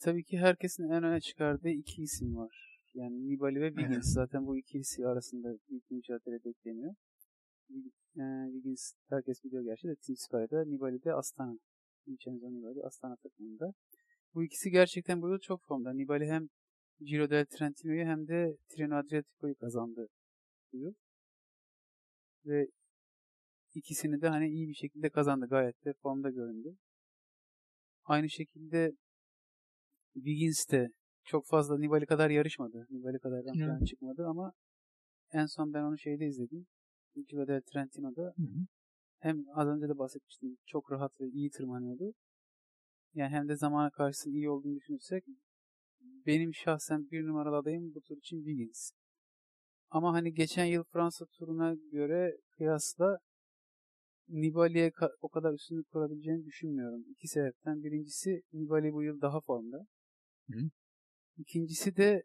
Tabii 0.00 0.24
ki 0.24 0.38
herkesin 0.38 0.90
en 0.90 1.02
öne 1.02 1.20
çıkardığı 1.20 1.68
iki 1.68 2.02
isim 2.02 2.36
var. 2.36 2.70
Yani 2.94 3.28
Nibali 3.28 3.60
ve 3.60 3.68
Wiggins. 3.68 4.12
Zaten 4.12 4.46
bu 4.46 4.58
ikisi 4.58 5.06
arasında 5.06 5.48
büyük 5.68 5.90
mücadele 5.90 6.44
bekleniyor. 6.44 6.94
Ee, 8.16 8.52
Wiggins 8.52 8.92
herkes 9.10 9.44
biliyor 9.44 9.64
gerçi 9.64 9.88
de 9.88 9.94
Team 10.06 10.16
Sky'da. 10.16 10.64
Nibali 10.64 11.04
de 11.04 11.14
Astana. 11.14 11.58
Vincenzo 12.08 12.46
Nibali 12.46 12.82
Astana 12.86 13.16
takımında. 13.16 13.72
Bu 14.34 14.44
ikisi 14.44 14.70
gerçekten 14.70 15.22
bu 15.22 15.28
yıl 15.28 15.38
çok 15.38 15.66
formda. 15.66 15.92
Nibali 15.92 16.26
hem 16.26 16.48
Giro 17.00 17.30
del 17.30 17.46
Trentino'yu 17.46 18.04
hem 18.04 18.28
de 18.28 18.56
Tirreno 18.68 18.96
Adriatico'yu 18.96 19.54
kazandı 19.54 20.08
yıl. 20.72 20.94
Ve 22.46 22.66
ikisini 23.74 24.20
de 24.20 24.28
hani 24.28 24.48
iyi 24.48 24.68
bir 24.68 24.74
şekilde 24.74 25.10
kazandı. 25.10 25.46
Gayet 25.46 25.84
de 25.84 25.92
formda 26.02 26.30
göründü. 26.30 26.76
Aynı 28.04 28.30
şekilde 28.30 28.92
Wiggins 30.14 30.70
de 30.70 30.88
çok 31.24 31.46
fazla 31.46 31.78
Nibali 31.78 32.06
kadar 32.06 32.30
yarışmadı. 32.30 32.86
Nibali 32.90 33.18
kadar 33.18 33.42
plana 33.42 33.84
çıkmadı 33.84 34.26
ama 34.26 34.52
en 35.32 35.46
son 35.46 35.72
ben 35.72 35.82
onu 35.82 35.98
şeyde 35.98 36.26
izledim. 36.26 36.66
Giro 37.28 37.46
del 37.46 37.62
Trentino'da 37.72 38.22
Hı 38.22 38.42
hı. 38.42 38.66
hem 39.18 39.44
az 39.54 39.68
önce 39.68 39.88
de 39.88 39.98
bahsetmiştim 39.98 40.56
çok 40.66 40.92
rahat 40.92 41.20
ve 41.20 41.28
iyi 41.28 41.50
tırmanıyordu. 41.50 42.14
Yani 43.14 43.30
hem 43.30 43.48
de 43.48 43.56
zamana 43.56 43.90
karşısında 43.90 44.34
iyi 44.34 44.50
olduğunu 44.50 44.76
düşünürsek 44.76 45.24
benim 46.26 46.54
şahsen 46.54 47.10
bir 47.10 47.26
numaralı 47.26 47.56
adayım 47.56 47.94
bu 47.94 48.00
tur 48.00 48.16
için 48.16 48.36
Wiggins. 48.36 48.90
Ama 49.90 50.12
hani 50.12 50.34
geçen 50.34 50.64
yıl 50.64 50.84
Fransa 50.84 51.26
turuna 51.26 51.74
göre 51.92 52.36
kıyasla 52.56 53.18
Nibali'ye 54.28 54.92
o 55.20 55.28
kadar 55.28 55.52
üstünlük 55.52 55.88
kurabileceğini 55.90 56.44
düşünmüyorum. 56.44 57.04
İki 57.10 57.28
sebepten. 57.28 57.82
Birincisi 57.82 58.42
Nibali 58.52 58.92
bu 58.92 59.02
yıl 59.02 59.20
daha 59.20 59.40
formda. 59.40 59.86
Hı. 60.50 60.60
İkincisi 61.38 61.96
de 61.96 62.22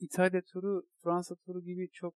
İtalya 0.00 0.42
turu 0.42 0.82
Fransa 1.02 1.34
turu 1.34 1.62
gibi 1.62 1.88
çok 1.92 2.14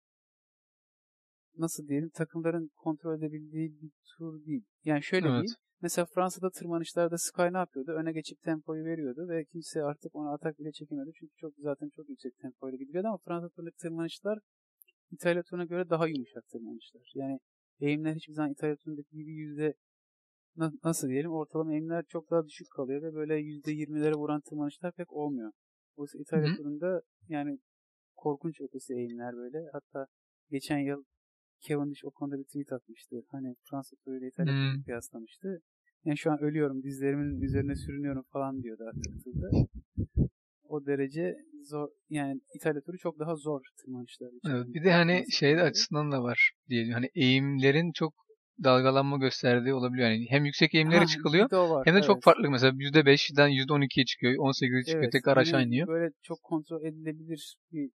nasıl 1.56 1.88
diyelim 1.88 2.10
takımların 2.10 2.70
kontrol 2.76 3.18
edebildiği 3.18 3.80
bir 3.82 3.90
tur 4.04 4.44
değil. 4.44 4.64
Yani 4.84 5.02
şöyle 5.02 5.26
Evet. 5.26 5.32
diyeyim. 5.34 5.56
Mesela 5.82 6.06
Fransa'da 6.14 6.50
tırmanışlarda 6.50 7.18
Sky 7.18 7.42
ne 7.52 7.58
yapıyordu? 7.58 7.90
Öne 7.92 8.12
geçip 8.12 8.42
tempoyu 8.42 8.84
veriyordu 8.84 9.28
ve 9.28 9.44
kimse 9.44 9.82
artık 9.82 10.16
ona 10.16 10.32
atak 10.34 10.58
bile 10.58 10.72
çekemiyordu. 10.72 11.12
Çünkü 11.14 11.36
çok 11.36 11.52
zaten 11.58 11.88
çok 11.96 12.08
yüksek 12.08 12.38
tempoyla 12.38 12.78
gidiyordu 12.78 13.08
ama 13.08 13.18
Fransa 13.18 13.48
turundaki 13.48 13.76
tırmanışlar 13.76 14.38
İtalya 15.10 15.42
turuna 15.42 15.64
göre 15.64 15.90
daha 15.90 16.06
yumuşak 16.08 16.48
tırmanışlar. 16.48 17.12
Yani 17.14 17.38
eğimler 17.80 18.14
hiçbir 18.14 18.32
zaman 18.32 18.52
İtalya 18.52 18.76
turundaki 18.76 19.16
gibi 19.16 19.32
yüzde 19.32 19.74
na- 20.56 20.72
nasıl 20.84 21.08
diyelim 21.08 21.32
ortalama 21.32 21.72
eğimler 21.72 22.04
çok 22.08 22.30
daha 22.30 22.46
düşük 22.46 22.70
kalıyor 22.70 23.02
ve 23.02 23.14
böyle 23.14 23.36
yüzde 23.36 23.72
yirmilere 23.72 24.14
vuran 24.14 24.40
tırmanışlar 24.40 24.92
pek 24.92 25.12
olmuyor. 25.12 25.52
Oysa 25.96 26.18
İtalya 26.18 26.48
hı. 26.48 26.56
turunda 26.56 27.02
yani 27.28 27.58
korkunç 28.16 28.60
ötesi 28.60 28.94
eğimler 28.94 29.36
böyle. 29.36 29.58
Hatta 29.72 30.06
geçen 30.50 30.78
yıl 30.78 31.04
Cavendish 31.68 32.04
o 32.04 32.10
konuda 32.10 32.38
bir 32.38 32.44
tweet 32.44 32.72
atmıştı. 32.72 33.16
Hani 33.30 33.54
Fransa 33.70 33.96
turuyla 34.04 34.28
İtalya 34.28 34.52
Hmm. 34.52 34.82
kıyaslamıştı. 34.82 35.60
Yani 36.04 36.18
şu 36.18 36.30
an 36.32 36.38
ölüyorum 36.40 36.82
dizlerimin 36.82 37.40
üzerine 37.40 37.74
sürünüyorum 37.76 38.24
falan 38.32 38.62
diyordu 38.62 38.82
artık 38.88 39.24
turda. 39.24 39.50
O 40.64 40.86
derece 40.86 41.36
zor 41.62 41.88
yani 42.10 42.40
İtalya 42.54 42.80
turu 42.80 42.98
çok 42.98 43.18
daha 43.18 43.36
zor 43.36 43.60
tırmanışlar 43.84 44.28
için. 44.28 44.50
Evet, 44.50 44.66
bir 44.74 44.84
de 44.84 44.92
hani 44.92 45.24
şey 45.30 45.60
açısından 45.60 46.12
da 46.12 46.22
var 46.22 46.52
diyelim. 46.68 46.92
Hani 46.92 47.10
eğimlerin 47.14 47.92
çok 47.92 48.14
dalgalanma 48.64 49.16
gösterdiği 49.16 49.74
olabiliyor. 49.74 50.08
Yani 50.10 50.26
hem 50.28 50.44
yüksek 50.44 50.74
eğimlere 50.74 50.98
Ha, 50.98 51.06
çıkılıyor 51.06 51.50
de 51.50 51.56
var, 51.56 51.86
hem 51.86 51.94
de 51.94 52.02
çok 52.02 52.16
evet. 52.16 52.24
farklı. 52.24 52.50
Mesela 52.50 52.72
%5'den 52.72 53.50
%12'ye 53.50 54.04
çıkıyor, 54.04 54.34
18'e 54.34 54.84
çıkıyor, 54.84 55.02
Evet, 55.02 55.12
tekrar 55.12 55.36
aşağı 55.36 55.60
hani 55.60 55.68
iniyor. 55.68 55.88
Böyle 55.88 56.10
çok 56.22 56.42
kontrol 56.42 56.84
edilebilir 56.84 57.56
bir 57.72 57.90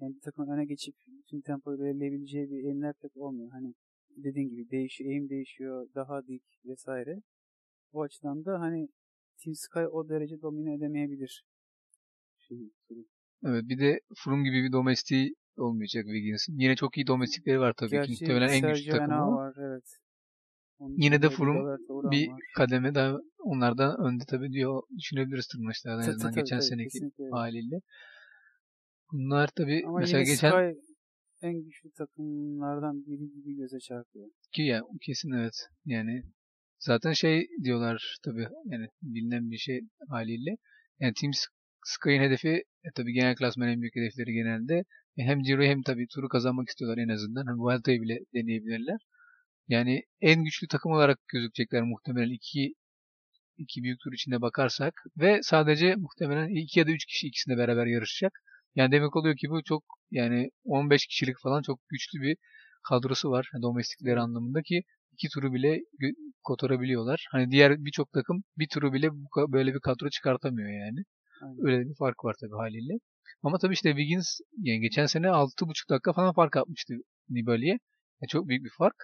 yani 0.00 0.14
bir 0.14 0.20
takım 0.20 0.48
öne 0.48 0.64
geçip 0.64 0.94
bütün 1.08 1.40
tempoyu 1.40 1.78
belirleyebileceği 1.78 2.50
bir 2.50 2.64
eğimler 2.64 2.94
pek 3.02 3.16
olmuyor. 3.16 3.50
Hani 3.50 3.74
dediğin 4.16 4.48
gibi 4.48 4.70
değişiyor, 4.70 5.10
eğim 5.10 5.28
değişiyor, 5.28 5.88
daha 5.94 6.26
dik 6.26 6.42
vesaire. 6.64 7.22
O 7.92 8.02
açıdan 8.02 8.44
da 8.44 8.60
hani 8.60 8.88
Team 9.44 9.54
Sky 9.54 9.86
o 9.92 10.08
derece 10.08 10.42
domine 10.42 10.74
edemeyebilir. 10.74 11.44
Şey, 12.38 12.58
turu. 12.88 13.04
Evet, 13.44 13.64
bir 13.68 13.78
de 13.78 14.00
Froome 14.16 14.44
gibi 14.48 14.64
bir 14.64 14.72
domestiği 14.72 15.34
olmayacak 15.56 16.04
Wiggins'in. 16.04 16.58
Yine 16.58 16.76
çok 16.76 16.96
iyi 16.96 17.06
domestikleri 17.06 17.60
var 17.60 17.74
tabii 17.76 17.90
ki. 17.90 17.96
Gerçi 17.96 18.10
Muhtemelen 18.10 18.48
en 18.48 18.72
güçlü 18.72 18.90
takımı 18.90 19.36
var, 19.36 19.54
evet. 19.58 19.84
Onun 20.78 20.94
yine 20.96 21.22
de 21.22 21.30
Froome 21.30 21.76
bir 22.10 22.28
var. 22.28 22.40
kademe 22.56 22.94
daha 22.94 23.18
onlardan 23.38 24.00
önde 24.06 24.24
tabii 24.28 24.52
diyor 24.52 24.82
düşünebiliriz 24.98 25.46
tırmanışlardan 25.46 25.98
en 25.98 26.04
Tabii, 26.04 26.14
azından 26.14 26.32
tabii, 26.32 26.40
geçen 26.40 26.58
tabii, 26.58 26.66
seneki 26.66 27.10
haliyle. 27.30 27.80
Bunlar 29.12 29.48
tabii 29.56 29.82
Ama 29.86 29.98
mesela 29.98 30.18
yine 30.18 30.30
geçen 30.30 30.50
Sky 30.50 30.80
en 31.42 31.62
güçlü 31.62 31.90
takımlardan 31.90 33.06
biri 33.06 33.30
gibi 33.32 33.56
göze 33.56 33.78
çarpıyor. 33.78 34.28
ki 34.52 34.62
ya 34.62 34.82
kesin 35.02 35.32
evet. 35.32 35.54
Yani 35.84 36.22
zaten 36.78 37.12
şey 37.12 37.48
diyorlar 37.64 38.16
tabii 38.24 38.48
yani 38.64 38.88
bilinen 39.02 39.50
bir 39.50 39.58
şey 39.58 39.80
haliyle. 40.08 40.56
Yani 41.00 41.12
Team 41.20 41.32
Sky'ın 41.84 42.22
hedefi 42.22 42.48
e, 42.84 42.88
tabii 42.94 43.12
genel 43.12 43.36
klasman 43.36 43.68
en 43.68 43.80
büyük 43.80 43.96
hedefleri 43.96 44.32
genelde. 44.32 44.74
E, 45.16 45.22
hem 45.22 45.42
Ciro'yu 45.42 45.68
hem 45.68 45.82
tabii 45.82 46.06
turu 46.14 46.28
kazanmak 46.28 46.68
istiyorlar 46.68 46.98
en 47.02 47.08
azından. 47.08 47.46
Hani 47.46 47.58
Vuelta'yı 47.58 48.02
bile 48.02 48.18
deneyebilirler. 48.34 49.00
Yani 49.68 50.02
en 50.20 50.44
güçlü 50.44 50.68
takım 50.68 50.92
olarak 50.92 51.18
gözükecekler 51.28 51.82
muhtemelen 51.82 52.34
iki 52.34 52.74
iki 53.56 53.82
büyük 53.82 54.00
tur 54.00 54.12
içinde 54.12 54.40
bakarsak 54.40 54.94
ve 55.16 55.40
sadece 55.42 55.94
muhtemelen 55.96 56.48
iki 56.48 56.78
ya 56.78 56.86
da 56.86 56.90
üç 56.90 57.04
kişi 57.06 57.26
ikisinde 57.26 57.56
beraber 57.56 57.86
yarışacak. 57.86 58.32
Yani 58.76 58.92
demek 58.92 59.16
oluyor 59.16 59.36
ki 59.36 59.50
bu 59.50 59.62
çok 59.62 59.82
yani 60.10 60.50
15 60.64 61.06
kişilik 61.06 61.36
falan 61.42 61.62
çok 61.62 61.80
güçlü 61.88 62.20
bir 62.20 62.36
kadrosu 62.88 63.30
var 63.30 63.50
domestikleri 63.62 64.20
anlamında 64.20 64.62
ki 64.62 64.82
iki 65.12 65.28
turu 65.28 65.52
bile 65.52 65.80
kotarabiliyorlar. 66.44 67.26
Hani 67.32 67.50
diğer 67.50 67.84
birçok 67.84 68.12
takım 68.12 68.42
bir 68.58 68.68
turu 68.68 68.92
bile 68.92 69.08
böyle 69.48 69.74
bir 69.74 69.80
kadro 69.80 70.10
çıkartamıyor 70.10 70.68
yani. 70.68 71.00
Aynen. 71.42 71.66
Öyle 71.66 71.88
bir 71.88 71.94
fark 71.98 72.24
var 72.24 72.34
tabii 72.40 72.56
haliyle. 72.56 72.94
Ama 73.42 73.58
tabii 73.58 73.74
işte 73.74 73.90
Wiggins 73.90 74.38
yani 74.62 74.80
geçen 74.80 75.06
sene 75.06 75.26
6,5 75.26 75.90
dakika 75.90 76.12
falan 76.12 76.34
fark 76.34 76.56
atmıştı 76.56 76.94
Nibali'ye. 77.28 77.78
Yani 78.20 78.28
çok 78.28 78.48
büyük 78.48 78.64
bir 78.64 78.72
fark. 78.78 78.96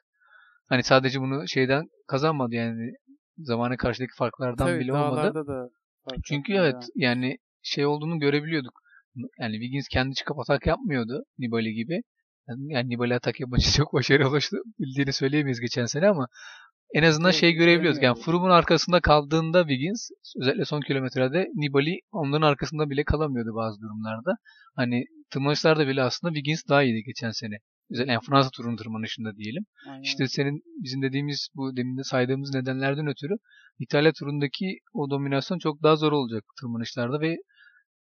Hani 0.69 0.83
sadece 0.83 1.21
bunu 1.21 1.49
şeyden 1.49 1.85
kazanmadı 2.07 2.55
yani 2.55 2.93
zamana 3.39 3.77
karşıdaki 3.77 4.13
farklardan 4.19 4.67
Tabii 4.67 4.81
bile 4.81 4.93
olmadı. 4.93 5.47
da 5.47 5.69
fark 6.05 6.19
Çünkü 6.25 6.53
evet 6.53 6.75
ya. 6.95 7.11
yani 7.11 7.39
şey 7.63 7.87
olduğunu 7.87 8.19
görebiliyorduk. 8.19 8.82
Yani 9.41 9.53
Wiggins 9.53 9.89
kendi 9.89 10.15
çıkıp 10.15 10.39
atak 10.39 10.67
yapmıyordu 10.67 11.25
Nibali 11.39 11.75
gibi. 11.75 12.03
Yani, 12.49 12.73
yani 12.73 12.89
Nibali 12.89 13.15
atak 13.15 13.41
yapınca 13.41 13.71
çok 13.77 13.93
başarılı. 13.93 14.63
Bildiğini 14.79 15.13
söyleyemeyiz 15.13 15.61
geçen 15.61 15.87
sene 15.87 16.09
ama 16.09 16.29
en 16.95 17.03
azından 17.03 17.31
Evet, 17.31 17.41
şey 17.41 17.53
görebiliyorduk. 17.53 18.03
Yani. 18.03 18.21
Froome'un 18.21 18.51
arkasında 18.51 19.01
kaldığında 19.01 19.61
Wiggins 19.61 20.11
özellikle 20.41 20.65
son 20.65 20.81
kilometrede 20.81 21.47
Nibali 21.55 22.01
onların 22.13 22.47
arkasında 22.47 22.91
bile 22.91 23.05
kalamıyordu 23.05 23.55
bazı 23.55 23.81
durumlarda. 23.81 24.37
Hani 24.77 25.05
tırmanışlarda 25.31 25.89
bile 25.89 26.03
aslında 26.03 26.35
Wiggins 26.35 26.63
daha 26.69 26.83
iyiydi 26.83 27.03
geçen 27.07 27.31
sene. 27.31 27.55
Özellikle 27.91 28.13
yani 28.13 28.23
Fransa 28.29 28.51
turunun 28.51 28.77
tırmanışında 28.77 29.37
diyelim. 29.37 29.65
Aynen. 29.89 30.03
İşte 30.03 30.29
senin 30.29 30.63
bizim 30.83 31.03
dediğimiz 31.03 31.49
bu 31.55 31.77
demin 31.77 31.99
de 31.99 32.05
saydığımız 32.05 32.55
nedenlerden 32.55 33.07
ötürü 33.07 33.35
İtalya 33.79 34.13
turundaki 34.13 34.79
o 34.95 35.11
dominasyon 35.11 35.59
çok 35.59 35.83
daha 35.83 35.97
zor 35.97 36.13
olacak 36.13 36.45
tırmanışlarda 36.61 37.21
ve 37.21 37.37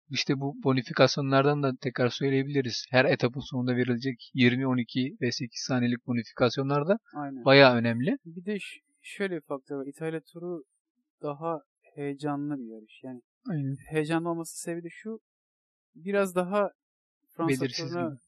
işte 0.09 0.39
bu 0.39 0.55
bonifikasyonlardan 0.63 1.63
da 1.63 1.71
tekrar 1.81 2.09
söyleyebiliriz. 2.09 2.85
Her 2.89 3.05
etapın 3.05 3.39
sonunda 3.39 3.75
verilecek 3.75 4.31
20, 4.33 4.67
12 4.67 5.17
ve 5.21 5.31
8 5.31 5.61
saniyelik 5.67 6.07
bonifikasyonlar 6.07 6.87
da 6.87 6.97
Aynen. 7.15 7.45
bayağı 7.45 7.75
önemli. 7.75 8.17
Bir 8.25 8.45
de 8.45 8.57
şöyle 9.01 9.35
bir 9.35 9.41
faktör 9.41 9.75
var. 9.75 9.85
İtalya 9.87 10.21
turu 10.21 10.63
daha 11.21 11.61
heyecanlı 11.95 12.57
bir 12.57 12.65
yarış. 12.65 12.99
Yani 13.03 13.21
Aynen. 13.49 13.75
heyecanlı 13.89 14.29
olması 14.29 14.59
sebebi 14.59 14.89
şu. 14.89 15.19
Biraz 15.95 16.35
daha 16.35 16.69
Fransa 17.31 17.61
Belirsiz 17.61 17.91
turuna 17.91 18.09
gibi. 18.09 18.19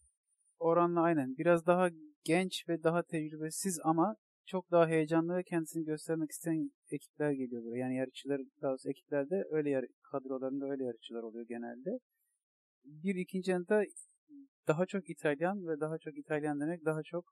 oranla 0.60 1.02
aynen. 1.02 1.38
Biraz 1.38 1.66
daha 1.66 1.90
genç 2.24 2.70
ve 2.70 2.84
daha 2.84 3.04
tecrübesiz 3.04 3.80
ama 3.84 4.16
çok 4.48 4.72
daha 4.72 4.88
heyecanlı 4.88 5.38
ve 5.38 5.44
kendisini 5.44 5.86
göstermek 5.86 6.32
isteyen 6.32 6.72
ekipler 6.92 7.32
geliyor 7.32 7.64
buraya. 7.64 7.80
Yani 7.80 7.96
yarışçılar, 7.96 8.42
daha 8.62 8.72
doğrusu 8.72 8.90
ekiplerde 8.90 9.44
öyle 9.52 9.70
yar 9.70 9.86
kadrolarında 10.12 10.66
öyle 10.66 10.84
yarışçılar 10.84 11.24
oluyor 11.24 11.46
genelde. 11.48 11.90
Bir 12.86 13.16
ikinci 13.16 13.52
yanında 13.52 13.84
daha 14.68 14.86
çok 14.86 15.10
İtalyan 15.10 15.68
ve 15.68 15.80
daha 15.80 15.98
çok 15.98 16.18
İtalyan 16.18 16.60
demek 16.60 16.86
daha 16.86 17.04
çok 17.04 17.26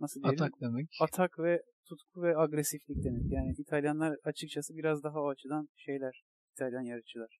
nasıl 0.00 0.22
diyelim? 0.22 0.42
Atak 0.42 0.60
demek. 0.60 0.88
atak 1.00 1.38
ve 1.38 1.62
tutku 1.88 2.22
ve 2.22 2.38
agresiflik 2.38 3.04
demek. 3.04 3.32
Yani 3.32 3.54
İtalyanlar 3.58 4.16
açıkçası 4.24 4.76
biraz 4.76 5.02
daha 5.02 5.20
o 5.22 5.28
açıdan 5.28 5.68
şeyler, 5.76 6.24
İtalyan 6.52 6.82
yarışçılar. 6.82 7.38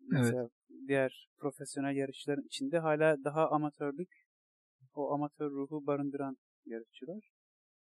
Mesela 0.00 0.48
diğer 0.88 1.28
profesyonel 1.38 1.96
yarışçıların 1.96 2.46
içinde 2.46 2.78
hala 2.78 3.24
daha 3.24 3.50
amatörlük, 3.50 4.08
o 4.94 5.12
amatör 5.12 5.50
ruhu 5.50 5.86
barındıran 5.86 6.36
yarışçılar. 6.64 7.31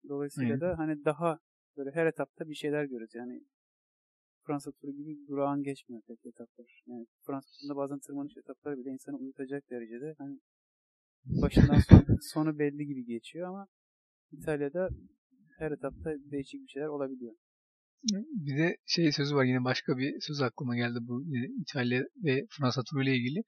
Dolayısıyla 0.09 0.51
Evet. 0.51 0.61
da 0.61 0.77
hani 0.77 1.05
daha 1.05 1.39
böyle 1.77 1.91
her 1.91 2.05
etapta 2.05 2.49
bir 2.49 2.55
şeyler 2.55 2.83
görüyoruz. 2.83 3.15
Yani 3.15 3.43
Fransa 4.47 4.71
turu 4.71 4.91
gibi 4.91 5.27
durağan 5.27 5.63
geçmiyor 5.63 6.01
pek 6.07 6.25
etaplar. 6.25 6.83
Yani 6.87 7.05
Fransa 7.25 7.47
turunda 7.59 7.75
bazen 7.75 7.99
tırmanış 7.99 8.37
etapları 8.37 8.77
bile 8.77 8.89
insanı 8.89 9.17
uyutacak 9.17 9.69
derecede 9.69 10.15
hani 10.17 10.39
başından 11.25 11.79
son, 11.79 12.05
sonu 12.33 12.59
belli 12.59 12.85
gibi 12.85 13.05
geçiyor 13.05 13.47
ama 13.49 13.67
İtalya'da 14.31 14.89
her 15.57 15.71
etapta 15.71 16.09
değişik 16.31 16.61
bir 16.61 16.67
şeyler 16.67 16.87
olabiliyor. 16.87 17.35
Bir 18.45 18.57
de 18.57 18.77
şey 18.85 19.11
sözü 19.11 19.35
var 19.35 19.45
yine 19.45 19.63
başka 19.63 19.97
bir 19.97 20.15
söz 20.19 20.41
aklıma 20.41 20.75
geldi 20.75 20.99
bu 21.01 21.23
İtalya 21.61 22.03
ve 22.23 22.45
Fransa 22.49 22.81
turu 22.89 23.03
ile 23.03 23.15
ilgili. 23.15 23.43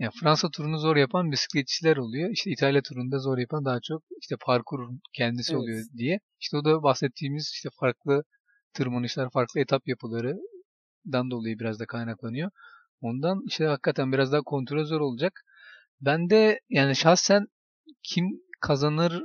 Yani 0.00 0.12
Fransa 0.20 0.48
turunu 0.50 0.78
zor 0.78 0.96
yapan 0.96 1.32
bisikletçiler 1.32 1.96
oluyor. 1.96 2.30
İşte 2.30 2.50
İtalya 2.50 2.82
turunda 2.82 3.18
zor 3.18 3.38
yapan 3.38 3.64
daha 3.64 3.78
çok 3.82 4.02
işte 4.20 4.36
parkurun 4.46 5.00
kendisi 5.12 5.52
Evet. 5.52 5.62
oluyor 5.62 5.84
diye. 5.96 6.20
İşte 6.40 6.56
o 6.56 6.64
da 6.64 6.82
bahsettiğimiz 6.82 7.50
işte 7.54 7.68
farklı 7.80 8.22
tırmanışlar, 8.74 9.30
farklı 9.30 9.60
etap 9.60 9.88
yapıları 9.88 10.36
hızından 11.04 11.30
dolayı 11.30 11.58
biraz 11.58 11.80
da 11.80 11.86
kaynaklanıyor. 11.86 12.50
Ondan 13.00 13.42
işte 13.46 13.66
hakikaten 13.66 14.12
biraz 14.12 14.32
daha 14.32 14.42
kontrol 14.42 14.84
zor 14.84 15.00
olacak. 15.00 15.32
Ben 16.00 16.30
de 16.30 16.60
yani 16.68 16.96
şahsen 16.96 17.46
kim 18.02 18.24
kazanır 18.60 19.22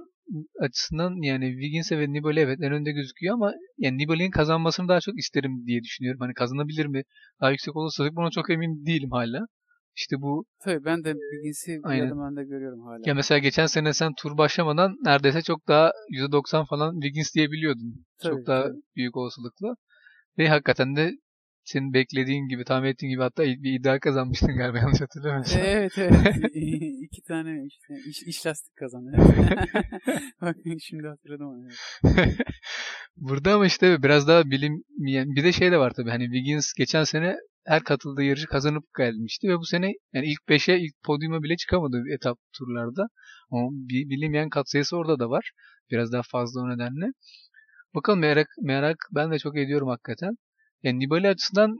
açısından 0.60 1.24
yani 1.24 1.52
Wiggins'e 1.52 2.00
ve 2.00 2.14
Nibali 2.14 2.40
evet 2.40 2.60
en 2.62 2.72
önde 2.72 2.92
gözüküyor 2.92 3.34
ama 3.34 3.54
yani 3.78 3.98
Nibali'nin 3.98 4.32
kazanmasını 4.32 4.88
daha 4.88 5.00
çok 5.00 5.20
isterim 5.20 5.68
diye 5.68 5.84
düşünüyorum. 5.84 6.20
Hani 6.22 6.34
kazanabilir 6.34 6.86
mi? 6.86 7.04
Daha 7.42 7.52
yüksek 7.52 7.76
olursa 7.76 8.16
buna 8.16 8.32
çok 8.32 8.50
emin 8.50 8.86
değilim 8.86 9.12
hala. 9.12 9.48
İşte 9.96 10.22
bu 10.22 10.46
Tabii 10.64 10.86
ben 10.86 11.04
de 11.04 11.14
Wiggins'i 11.14 11.72
bir 11.72 11.90
Aynen. 11.90 12.08
adım 12.08 12.20
önde 12.22 12.44
görüyorum 12.44 12.82
hala. 12.82 13.00
ya 13.06 13.14
mesela 13.14 13.38
geçen 13.38 13.66
sene 13.66 13.94
sen 13.94 14.14
tur 14.18 14.38
başlamadan 14.38 14.96
neredeyse 15.04 15.42
çok 15.42 15.68
daha 15.68 15.92
%90 16.10 16.66
falan 16.66 16.94
Wiggins 16.94 17.36
diyebiliyordun. 17.36 18.06
Tabii, 18.20 18.36
çok 18.36 18.48
daha 18.48 18.64
tabii. 18.64 18.82
büyük 18.96 19.18
olasılıkla. 19.18 19.76
Ve 20.38 20.50
hakikaten 20.50 20.96
de 20.96 21.12
senin 21.64 21.94
beklediğin 21.94 22.48
gibi, 22.48 22.64
tahmin 22.64 22.90
ettiğin 22.90 23.12
gibi 23.12 23.22
hatta 23.22 23.44
bir 23.44 23.80
iddia 23.80 24.00
kazanmıştın 24.00 24.48
galiba 24.58 24.78
yanlış 24.78 25.02
hatırlamıyorsam. 25.02 25.62
Evet 25.66 25.98
evet. 25.98 26.36
İki 27.02 27.22
tane 27.28 27.66
işte 27.66 27.94
iş, 28.10 28.24
iş 28.24 28.46
lastik 28.46 28.76
kazandı. 28.76 29.12
Bak 30.42 30.56
şimdi 30.80 31.08
hatırladım 31.08 31.48
onu. 31.48 31.68
evet. 32.04 32.38
Burada 33.16 33.54
ama 33.54 33.66
işte 33.66 34.04
biraz 34.04 34.28
daha 34.28 34.46
bilim 34.46 34.84
bir 35.36 35.44
de 35.44 35.52
şey 35.52 35.72
de 35.72 35.78
var 35.78 35.94
tabii 35.96 36.10
hani 36.10 36.24
Wiggins 36.24 36.74
geçen 36.74 37.04
sene 37.04 37.36
her 37.66 37.84
katıldığı 37.84 38.24
yarışı 38.24 38.48
kazanıp 38.48 38.84
gelmişti 38.98 39.48
ve 39.50 39.58
bu 39.58 39.66
sene 39.66 39.94
yani 40.14 40.28
ilk 40.28 40.50
5'e 40.50 40.80
ilk 40.80 41.04
podyuma 41.04 41.44
bile 41.44 41.58
çıkamadı 41.58 42.04
etap 42.16 42.40
turlarda. 42.58 43.08
Ama 43.52 43.70
bi- 43.72 44.10
bilinmeyen 44.10 44.50
katsayısı 44.50 44.98
orada 44.98 45.20
da 45.20 45.30
var. 45.30 45.52
Biraz 45.92 46.12
daha 46.12 46.22
fazla 46.32 46.62
o 46.62 46.70
nedenle. 46.70 47.06
Bakalım 47.96 48.20
merak 48.20 48.48
merak 48.62 48.98
ben 49.16 49.32
de 49.32 49.40
çok 49.40 49.58
ediyorum 49.58 49.88
hakikaten. 49.90 50.38
Yani 50.84 51.00
Nibali 51.00 51.28
açısından 51.28 51.78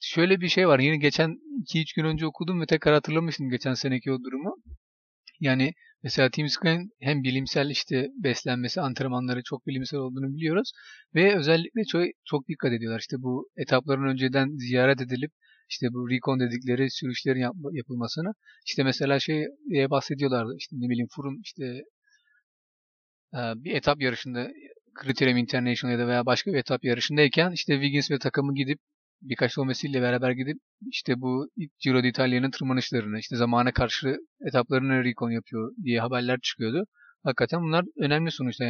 şöyle 0.00 0.40
bir 0.40 0.48
şey 0.48 0.68
var. 0.68 0.78
Yine 0.78 0.96
geçen 0.96 1.36
2-3 1.62 1.92
gün 1.94 2.04
önce 2.04 2.26
okudum 2.26 2.60
ve 2.60 2.66
tekrar 2.66 2.94
hatırlamıştım 2.94 3.50
geçen 3.50 3.74
seneki 3.74 4.12
o 4.12 4.18
durumu. 4.24 4.56
Yani 5.40 5.72
mesela 6.02 6.30
Tim 6.30 6.48
Sky'ın 6.48 6.90
hem 7.00 7.22
bilimsel 7.22 7.70
işte 7.70 8.08
beslenmesi, 8.24 8.80
antrenmanları 8.80 9.42
çok 9.44 9.66
bilimsel 9.66 10.00
olduğunu 10.00 10.34
biliyoruz. 10.36 10.72
Ve 11.14 11.36
özellikle 11.36 11.84
çok, 11.84 12.02
çok 12.24 12.48
dikkat 12.48 12.72
ediyorlar. 12.72 13.00
İşte 13.00 13.16
bu 13.18 13.48
etapların 13.56 14.08
önceden 14.08 14.56
ziyaret 14.56 15.00
edilip 15.00 15.32
işte 15.70 15.86
bu 15.92 16.10
recon 16.10 16.40
dedikleri 16.40 16.90
sürüşlerin 16.90 17.40
yap- 17.40 17.54
yapılmasını. 17.72 18.32
İşte 18.66 18.82
mesela 18.84 19.20
şey 19.20 19.46
diye 19.70 19.90
bahsediyorlardı. 19.90 20.54
İşte 20.58 20.76
ne 20.78 20.88
bileyim 20.88 21.08
Froome 21.16 21.38
işte 21.44 21.82
bir 23.34 23.74
etap 23.74 24.00
yarışında 24.00 24.48
Criterium 25.02 25.36
International 25.36 25.92
ya 25.92 25.98
da 25.98 26.08
veya 26.08 26.26
başka 26.26 26.52
bir 26.52 26.58
etap 26.58 26.84
yarışındayken 26.84 27.52
işte 27.52 27.72
Wiggins 27.74 28.10
ve 28.10 28.18
takımı 28.18 28.54
gidip 28.54 28.78
birkaç 29.22 29.54
kilometresiyle 29.54 30.02
beraber 30.02 30.30
gidip 30.30 30.58
işte 30.90 31.20
bu 31.20 31.48
Giro 31.80 32.02
d'Italia'nın 32.02 32.50
tırmanışlarını 32.50 33.18
işte 33.18 33.36
zamana 33.36 33.72
karşı 33.72 34.16
etaplarını 34.40 35.04
recon 35.04 35.30
yapıyor 35.30 35.72
diye 35.84 36.00
haberler 36.00 36.38
çıkıyordu. 36.42 36.84
Hakikaten 37.22 37.62
bunlar 37.62 37.84
önemli 37.98 38.30
sonuçta. 38.30 38.64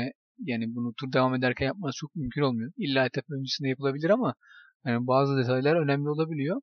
Yani 0.45 0.75
bunu 0.75 0.95
tur 0.95 1.13
devam 1.13 1.35
ederken 1.35 1.67
yapması 1.67 1.97
çok 1.97 2.15
mümkün 2.15 2.43
olmuyor. 2.43 2.73
İlla 2.77 3.07
etap 3.07 3.25
öncesinde 3.31 3.69
yapılabilir 3.69 4.11
ama 4.11 4.35
yani 4.87 5.07
bazı 5.07 5.37
detaylar 5.37 5.77
önemli 5.77 6.09
olabiliyor. 6.09 6.61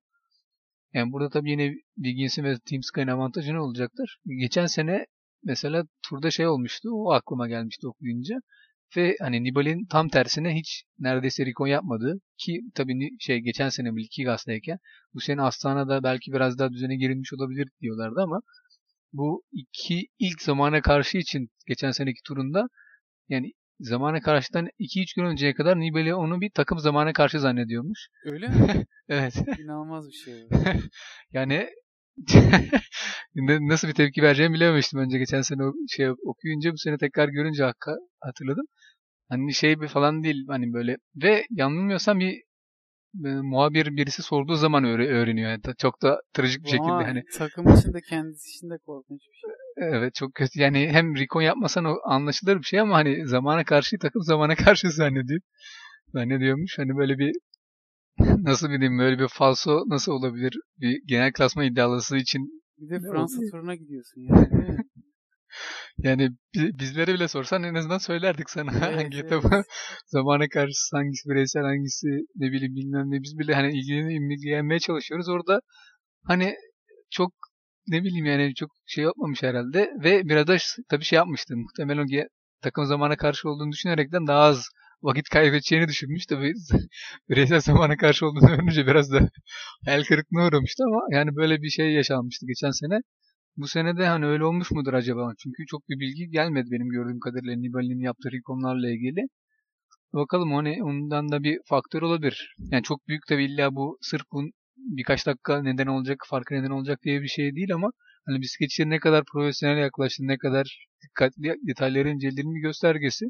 Yani 0.93 1.11
burada 1.11 1.29
tabii 1.29 1.51
yine 1.51 1.73
Wiggins'in 1.95 2.43
ve 2.43 2.57
Team 2.69 2.83
Sky'ın 2.83 3.07
avantajı 3.07 3.53
ne 3.53 3.59
olacaktır? 3.59 4.17
Geçen 4.39 4.65
sene 4.65 5.05
mesela 5.43 5.83
turda 6.09 6.31
şey 6.31 6.47
olmuştu. 6.47 6.89
O 6.93 7.11
aklıma 7.11 7.47
gelmişti 7.47 7.87
okuyunca. 7.87 8.35
Ve 8.97 9.15
hani 9.19 9.43
Nibali'nin 9.43 9.85
tam 9.85 10.09
tersine 10.09 10.55
hiç 10.55 10.83
neredeyse 10.99 11.45
Rikon 11.45 11.67
yapmadı. 11.67 12.19
Ki 12.37 12.61
tabii 12.75 13.09
şey 13.19 13.39
geçen 13.39 13.69
sene 13.69 13.91
Milki 13.91 14.23
Gas'tayken 14.23 14.79
bu 15.13 15.19
sene 15.19 15.41
Astana'da 15.41 16.03
belki 16.03 16.31
biraz 16.31 16.59
daha 16.59 16.71
düzene 16.71 16.95
girilmiş 16.95 17.33
olabilir 17.33 17.67
diyorlardı 17.81 18.21
ama 18.21 18.41
bu 19.13 19.43
iki 19.51 20.07
ilk 20.19 20.41
zamana 20.41 20.81
karşı 20.81 21.17
için 21.17 21.49
geçen 21.67 21.91
seneki 21.91 22.19
turunda 22.27 22.67
yani 23.29 23.51
zamana 23.79 24.21
karşıdan 24.21 24.67
2-3 24.79 25.15
gün 25.15 25.25
önceye 25.25 25.53
kadar 25.53 25.79
Nibali 25.79 26.15
onu 26.15 26.41
bir 26.41 26.49
takım 26.49 26.79
zamana 26.79 27.13
karşı 27.13 27.39
zannediyormuş. 27.39 28.07
Öyle 28.25 28.47
mi? 28.47 28.85
Evet. 29.09 29.35
İnanılmaz 29.59 30.07
bir 30.07 30.13
şey. 30.13 30.47
Yani 31.31 31.69
nasıl 33.35 33.87
bir 33.87 33.93
tepki 33.93 34.21
vereceğimi 34.21 34.55
bilememiştim 34.55 34.99
önce 34.99 35.17
geçen 35.17 35.41
sene 35.41 35.63
o 35.63 35.73
şey 35.89 36.09
okuyunca 36.09 36.71
bu 36.71 36.77
sene 36.77 36.97
tekrar 36.97 37.29
görünce 37.29 37.63
hakka 37.63 37.95
hatırladım. 38.21 38.65
Hani 39.29 39.53
şey 39.53 39.81
bir 39.81 39.87
falan 39.87 40.23
değil 40.23 40.45
hani 40.47 40.73
böyle 40.73 40.97
ve 41.23 41.45
yanılmıyorsam 41.49 42.19
bir 42.19 42.41
e, 43.25 43.29
muhabir 43.29 43.97
birisi 43.97 44.23
sorduğu 44.23 44.55
zaman 44.55 44.83
öğre- 44.83 45.07
öğreniyor. 45.07 45.49
Yani 45.49 45.61
çok 45.77 46.01
da 46.01 46.21
trajik 46.33 46.63
bir 46.63 46.69
şekilde 46.69 47.03
hani 47.03 47.23
takım 47.37 47.75
içinde 47.77 48.01
kendisi 48.01 48.49
için 48.49 48.69
de 48.69 48.77
korkunç 48.85 49.21
bir 49.21 49.37
şey. 49.37 49.49
evet 49.89 50.15
çok 50.15 50.33
kötü. 50.35 50.61
Yani 50.61 50.89
hem 50.91 51.15
Recon 51.15 51.41
yapmasan 51.41 51.85
o 51.85 51.95
anlaşılır 52.03 52.57
bir 52.57 52.63
şey 52.63 52.79
ama 52.79 52.95
hani 52.95 53.27
zamana 53.27 53.63
karşı 53.63 53.97
takım 53.97 54.21
zamana 54.21 54.55
karşı 54.65 54.91
zannediyor. 54.91 55.41
Zannediyormuş. 56.13 56.77
Hani 56.77 56.97
böyle 56.97 57.17
bir 57.17 57.31
nasıl 58.43 58.69
bileyim 58.69 58.99
böyle 58.99 59.19
bir 59.19 59.27
falso 59.27 59.83
nasıl 59.87 60.11
olabilir? 60.11 60.53
Bir 60.81 61.01
genel 61.07 61.33
klasman 61.33 61.65
iddialısı 61.65 62.17
için 62.17 62.61
Bir 62.77 62.89
de 62.89 62.99
Fransa 62.99 63.41
turuna 63.51 63.75
gidiyorsun 63.75 64.21
yani. 64.21 64.77
Yani 65.97 66.29
bi- 66.55 66.79
bizlere 66.79 67.13
bile 67.13 67.27
sorsan 67.27 67.63
en 67.63 67.75
azından 67.75 67.97
söylerdik 67.97 68.49
sana 68.49 68.71
Evet, 68.71 68.95
hangi 68.95 69.17
evet. 69.17 69.25
etapı 69.25 69.63
zamana 70.07 70.47
karşı 70.49 70.73
hangisi 70.93 71.29
bireysel 71.29 71.63
hangisi 71.63 72.07
ne 72.35 72.51
bileyim 72.51 72.75
bilmem 72.75 73.11
ne 73.11 73.21
biz 73.23 73.39
bile 73.39 73.53
hani 73.55 73.71
ilgilenmeye 73.79 74.79
çalışıyoruz 74.79 75.29
orada 75.29 75.59
hani 76.27 76.55
çok 77.11 77.33
ne 77.87 78.03
bileyim 78.03 78.25
yani 78.25 78.55
çok 78.55 78.69
şey 78.85 79.03
yapmamış 79.03 79.43
herhalde 79.43 79.91
ve 80.03 80.23
biraz 80.25 80.47
da 80.47 80.57
ş- 80.59 80.81
tabii 80.89 81.03
şey 81.03 81.17
yapmıştı 81.17 81.57
muhtemelen 81.57 82.07
takım 82.61 82.85
zamana 82.85 83.15
karşı 83.17 83.49
olduğunu 83.49 83.71
düşünerekten 83.71 84.27
daha 84.27 84.39
az 84.39 84.69
vakit 85.05 85.29
kaybedeceğini 85.29 85.87
düşünmüş 85.87 86.25
tabii 86.25 86.53
bireysel 87.29 87.59
zamana 87.59 87.97
karşı 87.97 88.25
olduğunu 88.27 88.49
öğrenince 88.51 88.87
biraz 88.87 89.11
da 89.11 89.29
hayal 89.85 90.03
kırıklığına 90.03 90.47
uğramıştı 90.47 90.83
ama 90.87 91.01
yani 91.11 91.35
böyle 91.35 91.61
bir 91.61 91.69
şey 91.69 91.91
yaşanmıştı 91.93 92.45
geçen 92.47 92.71
sene. 92.71 93.01
Bu 93.57 93.67
sene 93.67 93.97
de 93.97 94.07
hani 94.07 94.25
öyle 94.25 94.45
olmuş 94.45 94.71
mudur 94.71 94.93
acaba? 94.93 95.33
Çünkü 95.43 95.65
çok 95.65 95.89
bir 95.89 95.99
bilgi 95.99 96.29
gelmedi 96.29 96.67
benim 96.71 96.89
gördüğüm 96.89 97.19
kadarıyla 97.19 97.55
Nibali'nin 97.55 98.03
yaptığı 98.03 98.31
rekonlarla 98.31 98.89
ilgili. 98.89 99.21
Bakalım 100.13 100.65
ne, 100.65 100.83
ondan 100.83 101.31
da 101.31 101.43
bir 101.43 101.59
faktör 101.65 102.01
olabilir. 102.01 102.55
Yani 102.71 102.83
çok 102.83 103.07
büyük 103.07 103.27
tabii 103.27 103.45
illa 103.45 103.75
bu 103.75 103.97
sırf 104.01 104.21
bu 104.31 104.43
birkaç 104.77 105.27
dakika 105.27 105.61
neden 105.61 105.87
olacak, 105.87 106.17
farkı 106.29 106.53
neden 106.55 106.69
olacak 106.69 106.99
diye 107.03 107.21
bir 107.21 107.27
şey 107.27 107.55
değil 107.55 107.73
ama 107.73 107.91
hani 108.25 108.41
bisikletçilerin 108.41 108.89
ne 108.89 108.99
kadar 108.99 109.23
profesyonel 109.33 109.77
yaklaştığını, 109.77 110.27
ne 110.27 110.37
kadar 110.37 110.87
dikkatli 111.03 111.55
detayları 111.67 112.09
incelediğinin 112.09 112.55
bir 112.55 112.61
göstergesi. 112.61 113.25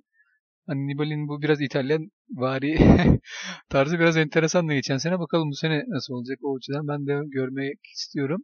Hani 0.68 0.88
Nibali'nin 0.88 1.28
bu 1.28 1.42
biraz 1.42 1.62
İtalyan 1.62 2.12
vari 2.30 2.78
tarzı 3.70 4.00
biraz 4.00 4.18
enteresan 4.18 4.68
da 4.70 4.74
geçen 4.74 4.98
sene. 4.98 5.20
Bakalım 5.20 5.50
bu 5.50 5.56
sene 5.56 5.84
nasıl 5.88 6.14
olacak 6.14 6.40
o 6.44 6.58
açıdan 6.58 6.88
ben 6.88 7.08
de 7.08 7.22
görmek 7.28 7.80
istiyorum. 7.94 8.44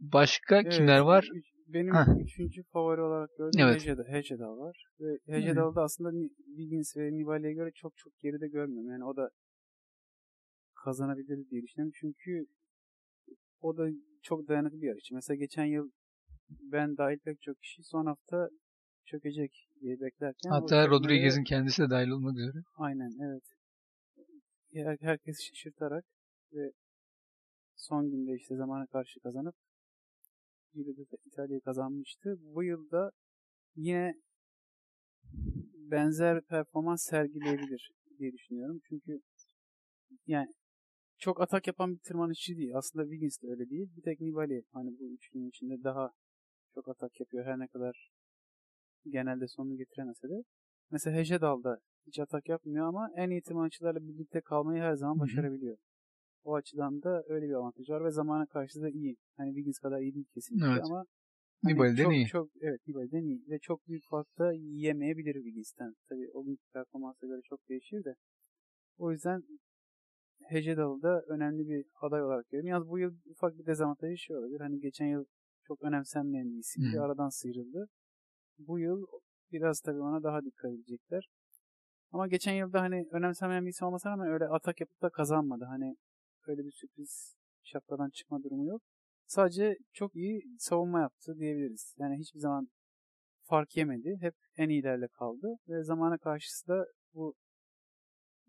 Başka 0.00 0.62
Evet, 0.64 0.70
kimler 0.70 0.98
var? 1.00 1.28
benim 1.68 1.94
Heh. 1.94 2.06
üçüncü 2.24 2.62
favori 2.62 3.00
olarak 3.00 3.30
gördüğüm 3.38 3.60
Evet. 3.60 3.74
Hecedal, 3.74 4.04
Hecedal 4.04 4.58
var. 4.58 4.84
Ve 5.00 5.18
Hecedal'da 5.26 5.82
aslında 5.82 6.10
Ni- 6.12 6.30
Wiggins 6.46 6.96
ve 6.96 7.12
Nibali'ye 7.12 7.52
göre 7.52 7.70
çok 7.74 7.96
çok 7.96 8.18
geride 8.18 8.48
görmüyorum. 8.48 8.90
Yani 8.90 9.04
o 9.04 9.16
da 9.16 9.30
kazanabilir 10.74 11.50
diye 11.50 11.62
düşünüyorum. 11.62 11.92
Çünkü 12.00 12.46
o 13.60 13.76
da 13.76 13.88
çok 14.22 14.48
dayanıklı 14.48 14.82
bir 14.82 14.86
yarışçı. 14.86 15.14
Mesela 15.14 15.36
geçen 15.38 15.64
yıl 15.64 15.90
ben 16.50 16.96
dahil 16.96 17.18
pek 17.18 17.42
çok 17.42 17.62
kişi 17.62 17.82
son 17.84 18.06
hafta 18.06 18.50
çökecek 19.04 19.68
diye 19.80 20.00
beklerken 20.00 20.50
Hatta 20.50 20.88
Rodriguez'in 20.88 21.44
kendisi 21.44 21.82
de 21.82 21.90
dahil 21.90 22.08
olmak 22.08 22.36
üzere. 22.36 22.62
Aynen 22.74 23.10
evet. 23.20 23.42
Her, 24.74 24.96
herkes 25.00 25.36
şaşırtarak 25.42 26.04
ve 26.52 26.72
son 27.76 28.10
günde 28.10 28.34
işte 28.34 28.56
zamana 28.56 28.86
karşı 28.86 29.20
kazanıp 29.20 29.54
Giro'da 30.74 31.02
da 31.02 31.16
İtalya'yı 31.24 31.60
kazanmıştı. 31.60 32.36
Bu 32.40 32.64
yılda 32.64 33.10
yine 33.76 34.14
benzer 35.74 36.40
performans 36.40 37.04
sergileyebilir 37.04 37.92
diye 38.18 38.32
düşünüyorum. 38.32 38.80
Çünkü 38.88 39.20
yani 40.26 40.48
çok 41.18 41.40
atak 41.40 41.66
yapan 41.66 41.94
bir 41.94 42.00
tırmanışçı 42.00 42.56
değil. 42.56 42.76
Aslında 42.76 43.04
Wiggins 43.04 43.42
de 43.42 43.46
öyle 43.50 43.70
değil. 43.70 43.88
Bir 43.96 44.02
tek 44.02 44.20
Nibali 44.20 44.62
hani 44.72 44.90
bu 44.98 45.14
üçlünün 45.14 45.48
içinde 45.48 45.84
daha 45.84 46.10
çok 46.74 46.88
atak 46.88 47.20
yapıyor. 47.20 47.44
Her 47.44 47.58
ne 47.58 47.68
kadar 47.68 48.10
genelde 49.10 49.48
sonunu 49.48 49.76
getiremese 49.76 50.28
de. 50.28 50.42
Mesela 50.90 51.16
Hecedal'da 51.16 51.78
hiç 52.06 52.18
atak 52.18 52.48
yapmıyor 52.48 52.86
ama 52.86 53.08
en 53.16 53.30
iyi 53.30 53.42
tırmanışçılarla 53.42 54.00
birlikte 54.00 54.40
kalmayı 54.40 54.82
her 54.82 54.94
zaman 54.94 55.18
başarabiliyor. 55.18 55.76
O 56.44 56.54
açıdan 56.54 57.02
da 57.02 57.22
öyle 57.28 57.48
bir 57.48 57.54
avantaj 57.54 57.90
var 57.90 58.04
ve 58.04 58.10
zamana 58.10 58.46
karşı 58.46 58.80
da 58.80 58.90
iyi. 58.90 59.16
Hani 59.36 59.48
Wiggins 59.48 59.78
kadar 59.78 60.00
iyi 60.00 60.14
değil 60.14 60.26
kesinlikle 60.34 60.66
Evet. 60.66 60.82
ama 60.84 61.04
hani 61.64 61.74
Nibali'den 61.74 62.04
çok, 62.04 62.12
iyi. 62.14 62.26
Çok, 62.26 62.48
evet 62.60 62.80
Nibali'den 62.88 63.22
iyi. 63.22 63.44
Ve 63.48 63.58
çok 63.58 63.88
büyük 63.88 64.04
farkta 64.10 64.52
yiyemeyebilir 64.52 65.34
Wiggins'ten. 65.34 65.94
Tabii 66.08 66.30
o 66.34 66.44
günkü 66.44 66.62
performansa 66.72 67.26
göre 67.26 67.40
çok 67.44 67.68
değişir 67.68 68.04
de. 68.04 68.14
O 68.98 69.12
yüzden 69.12 69.42
Hecedalı 70.48 71.02
da 71.02 71.22
önemli 71.28 71.68
bir 71.68 71.86
aday 72.00 72.24
olarak 72.24 72.48
görüyorum. 72.48 72.68
Yalnız 72.68 72.88
bu 72.88 72.98
yıl 72.98 73.14
ufak 73.30 73.58
bir 73.58 73.66
dezavantajı 73.66 74.18
şey 74.18 74.36
olabilir. 74.36 74.60
Hani 74.60 74.80
geçen 74.80 75.06
yıl 75.06 75.24
çok 75.66 75.82
önemsenmeyen 75.82 76.50
bir 76.50 76.58
isimdi. 76.58 77.00
Aradan 77.00 77.28
sıyrıldı. 77.28 77.88
Bu 78.66 78.78
yıl 78.78 79.06
biraz 79.52 79.80
tabii 79.80 80.00
ona 80.00 80.22
daha 80.22 80.44
dikkat 80.44 80.72
edecekler. 80.72 81.28
Ama 82.12 82.28
geçen 82.28 82.52
yılda 82.52 82.80
hani 82.80 83.06
önemsenmeyen 83.12 83.64
bir 83.64 83.70
isim 83.70 83.86
olmasına 83.86 84.12
rağmen 84.12 84.32
öyle 84.32 84.44
atak 84.48 84.80
yapıp 84.80 85.02
da 85.02 85.10
kazanmadı. 85.10 85.64
Hani 85.64 85.96
öyle 86.46 86.64
bir 86.64 86.72
sürpriz 86.72 87.36
şapkadan 87.62 88.10
çıkma 88.10 88.42
durumu 88.42 88.66
yok. 88.66 88.82
Sadece 89.26 89.76
çok 89.92 90.14
iyi 90.16 90.42
savunma 90.58 91.00
yaptı 91.00 91.34
diyebiliriz. 91.38 91.94
Yani 91.98 92.18
hiçbir 92.18 92.40
zaman 92.40 92.68
fark 93.44 93.76
yemedi. 93.76 94.16
Hep 94.20 94.34
en 94.56 94.68
iyilerle 94.68 95.08
kaldı. 95.08 95.56
Ve 95.68 95.82
zamana 95.82 96.18
karşısı 96.18 96.68
da 96.68 96.86
bu 97.14 97.34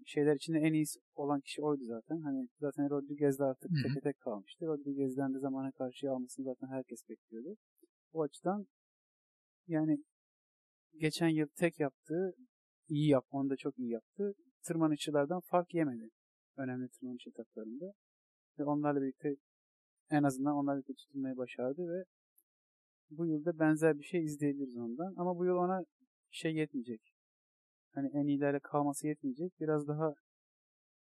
şeyler 0.05 0.35
içinde 0.35 0.59
en 0.59 0.73
iyisi 0.73 0.99
olan 1.15 1.41
kişi 1.41 1.61
oydu 1.61 1.83
zaten. 1.83 2.21
Hani 2.21 2.47
zaten 2.59 2.89
Rodriguez 2.89 3.39
de 3.39 3.43
artık 3.43 3.71
teke 3.83 3.99
tek 3.99 4.19
kalmıştı. 4.19 4.65
Rodriguez'den 4.65 5.33
de 5.33 5.39
zamana 5.39 5.71
karşı 5.71 6.11
almasını 6.11 6.45
zaten 6.45 6.67
herkes 6.67 7.09
bekliyordu. 7.09 7.55
O 8.13 8.21
açıdan 8.21 8.65
yani 9.67 9.97
geçen 10.99 11.27
yıl 11.27 11.47
tek 11.55 11.79
yaptığı 11.79 12.33
iyi 12.87 13.09
yap. 13.09 13.25
Onu 13.31 13.49
da 13.49 13.55
çok 13.57 13.79
iyi 13.79 13.89
yaptı. 13.89 14.33
Tırmanışçılardan 14.63 15.39
fark 15.39 15.73
yemedi. 15.73 16.09
Önemli 16.57 16.89
tırmanış 16.89 17.27
etaplarında. 17.27 17.93
Ve 18.59 18.63
onlarla 18.63 19.01
birlikte 19.01 19.35
en 20.09 20.23
azından 20.23 20.55
onlarla 20.55 20.77
birlikte 20.77 20.93
tutunmayı 20.93 21.37
başardı 21.37 21.81
ve 21.81 22.03
bu 23.09 23.25
yılda 23.25 23.59
benzer 23.59 23.99
bir 23.99 24.03
şey 24.03 24.23
izleyebiliriz 24.23 24.77
ondan. 24.77 25.13
Ama 25.17 25.37
bu 25.37 25.45
yıl 25.45 25.55
ona 25.55 25.83
şey 26.31 26.55
yetmeyecek. 26.55 27.01
Hani 27.91 28.09
en 28.13 28.27
iyilerle 28.27 28.59
kalması 28.59 29.07
yetmeyecek. 29.07 29.53
Biraz 29.59 29.87
daha 29.87 30.13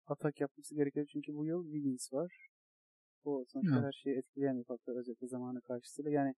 atak 0.05 0.41
yapması 0.41 0.75
gerekiyor. 0.75 1.05
Çünkü 1.13 1.33
bu 1.33 1.45
yıl 1.45 1.63
Wiggins 1.63 2.13
var. 2.13 2.47
Bu 3.25 3.45
sonuçta 3.47 3.75
Evet. 3.75 3.85
her 3.85 3.91
şeyi 3.91 4.17
etkileyen 4.17 4.59
bir 4.59 4.63
faktör 4.63 4.95
özellikle 4.95 5.27
zamanı 5.27 5.61
karşısıyla. 5.61 6.11
Yani 6.11 6.33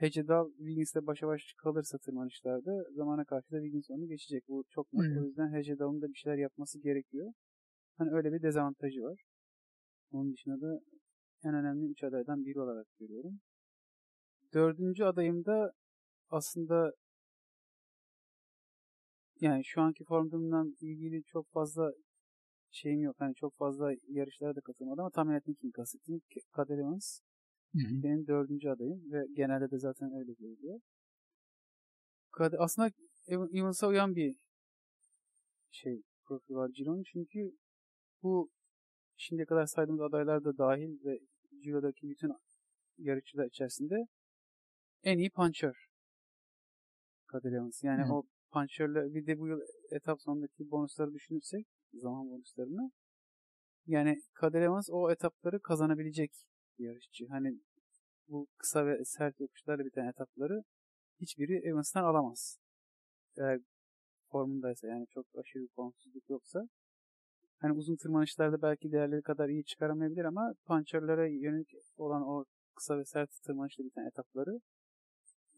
Hecedal 0.00 0.50
Wiggins'le 0.50 1.06
başa 1.06 1.26
baş 1.26 1.54
kalırsa 1.56 1.98
tırmanışlarda 1.98 2.84
zamana 2.90 3.24
karşı 3.24 3.50
da 3.50 3.56
Wiggins 3.56 3.90
onu 3.90 4.06
geçecek. 4.08 4.44
Bu 4.48 4.64
çok 4.70 4.92
net. 4.92 5.18
O 5.22 5.26
yüzden 5.26 5.54
Hecedal'ın 5.54 6.02
da 6.02 6.08
bir 6.08 6.14
şeyler 6.14 6.38
yapması 6.38 6.80
gerekiyor. 6.80 7.32
Hani 7.98 8.10
öyle 8.10 8.32
bir 8.32 8.42
dezavantajı 8.42 9.02
var. 9.02 9.20
Onun 10.12 10.32
dışında 10.32 10.60
da 10.60 10.80
en 11.44 11.54
önemli 11.54 11.90
üç 11.90 12.04
adaydan 12.04 12.44
biri 12.44 12.60
olarak 12.60 12.86
görüyorum. 13.00 13.40
Dördüncü 14.54 15.04
adayımda 15.04 15.72
aslında 16.30 16.92
yani 19.40 19.64
şu 19.64 19.80
anki 19.80 20.04
form 20.04 20.30
durumundan 20.30 20.76
ilgili 20.80 21.22
çok 21.24 21.50
fazla 21.50 21.92
şeyim 22.70 23.00
yok. 23.00 23.16
Hani 23.18 23.34
çok 23.34 23.56
fazla 23.56 23.92
yarışlara 24.08 24.56
da 24.56 24.60
katılmadım 24.60 25.00
ama 25.00 25.10
tahmin 25.10 25.34
ettim 25.34 25.54
kim 25.60 25.70
kastettim. 25.70 26.20
Kader 26.52 26.78
Evans 26.78 27.20
Benim 27.74 28.26
dördüncü 28.26 28.68
adayım 28.68 29.12
ve 29.12 29.26
genelde 29.36 29.70
de 29.70 29.78
zaten 29.78 30.12
öyle 30.12 30.32
görülüyor. 30.32 30.80
Kader, 32.30 32.58
aslında 32.60 32.90
Ev- 33.26 33.58
Evans'a 33.58 33.88
uyan 33.88 34.16
bir 34.16 34.36
şey 35.70 36.02
profil 36.24 36.54
var 36.54 36.68
Ciro'nun 36.68 37.02
çünkü 37.02 37.56
bu 38.22 38.50
şimdiye 39.16 39.46
kadar 39.46 39.66
saydığımız 39.66 40.00
adaylar 40.00 40.44
da 40.44 40.58
dahil 40.58 41.04
ve 41.04 41.18
Ciro'daki 41.62 42.08
bütün 42.08 42.32
yarışçılar 42.98 43.46
içerisinde 43.46 43.94
en 45.02 45.18
iyi 45.18 45.30
puncher 45.30 45.74
Kadir 47.26 47.52
Evans. 47.52 47.84
Yani 47.84 48.02
Hı. 48.02 48.12
o 48.12 48.22
puncherle 48.52 49.14
bir 49.14 49.26
de 49.26 49.38
bu 49.38 49.48
yıl 49.48 49.60
etap 49.90 50.22
sonundaki 50.22 50.70
bonusları 50.70 51.12
düşünürsek 51.12 51.66
zaman 51.94 52.30
bonuslarını 52.30 52.90
yani 53.86 54.22
Kadir 54.34 54.60
Evans 54.60 54.88
o 54.90 55.10
etapları 55.10 55.60
kazanabilecek 55.60 56.30
yarışçı. 56.78 57.26
Hani 57.28 57.60
bu 58.28 58.46
kısa 58.58 58.86
ve 58.86 59.04
sert 59.04 59.40
yokuşlarla 59.40 59.84
biten 59.84 60.06
etapları 60.06 60.62
hiçbiri 61.20 61.68
Evans'tan 61.68 62.04
alamaz. 62.04 62.58
Eğer 63.38 63.60
formundaysa 64.30 64.86
yani 64.86 65.06
çok 65.06 65.26
aşırı 65.34 65.66
formsuzluk 65.76 66.30
yoksa 66.30 66.68
hani 67.58 67.72
uzun 67.72 67.96
tırmanışlarda 67.96 68.62
belki 68.62 68.92
değerleri 68.92 69.22
kadar 69.22 69.48
iyi 69.48 69.64
çıkaramayabilir 69.64 70.24
ama 70.24 70.54
puncherlara 70.66 71.26
yönelik 71.26 71.68
olan 71.96 72.22
o 72.22 72.44
kısa 72.74 72.98
ve 72.98 73.04
sert 73.04 73.30
tırmanışla 73.46 73.84
biten 73.84 74.06
etapları 74.06 74.60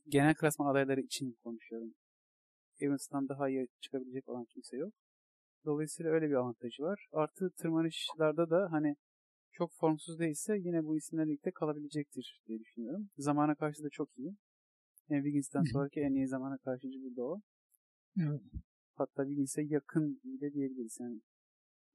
genel 0.09 0.35
klasman 0.35 0.71
adayları 0.71 1.01
için 1.01 1.37
konuşuyorum. 1.45 1.95
Evans'tan 2.81 3.29
daha 3.29 3.49
iyi 3.49 3.69
çıkabilecek 3.81 4.29
olan 4.29 4.45
kimse 4.45 4.77
yok. 4.77 4.93
Dolayısıyla 5.65 6.13
öyle 6.13 6.29
bir 6.29 6.35
avantajı 6.35 6.83
var. 6.83 7.07
Artı 7.13 7.51
tırmanışlarda 7.51 8.51
da 8.51 8.69
hani 8.71 8.97
çok 9.53 9.71
formsuz 9.75 10.19
değilse 10.19 10.57
yine 10.59 10.85
bu 10.85 10.97
isimlerle 10.97 11.29
birlikte 11.29 11.51
kalabilecektir 11.51 12.41
diye 12.47 12.59
düşünüyorum. 12.59 13.09
Zamana 13.17 13.55
karşı 13.55 13.83
da 13.85 13.89
çok 13.93 14.09
iyi. 14.19 14.37
Yani 15.09 15.19
Wiggins'ten 15.23 15.63
sonraki 15.73 16.01
en 16.01 16.15
iyi 16.15 16.29
zamana 16.29 16.59
karşıcı 16.59 16.99
burada 17.05 17.23
o. 17.23 17.41
Evet. 18.21 18.41
Hatta 18.95 19.23
Wiggins'e 19.25 19.63
yakın 19.63 20.21
bile 20.25 20.53
diyebiliriz. 20.53 20.99
Yani 21.01 21.21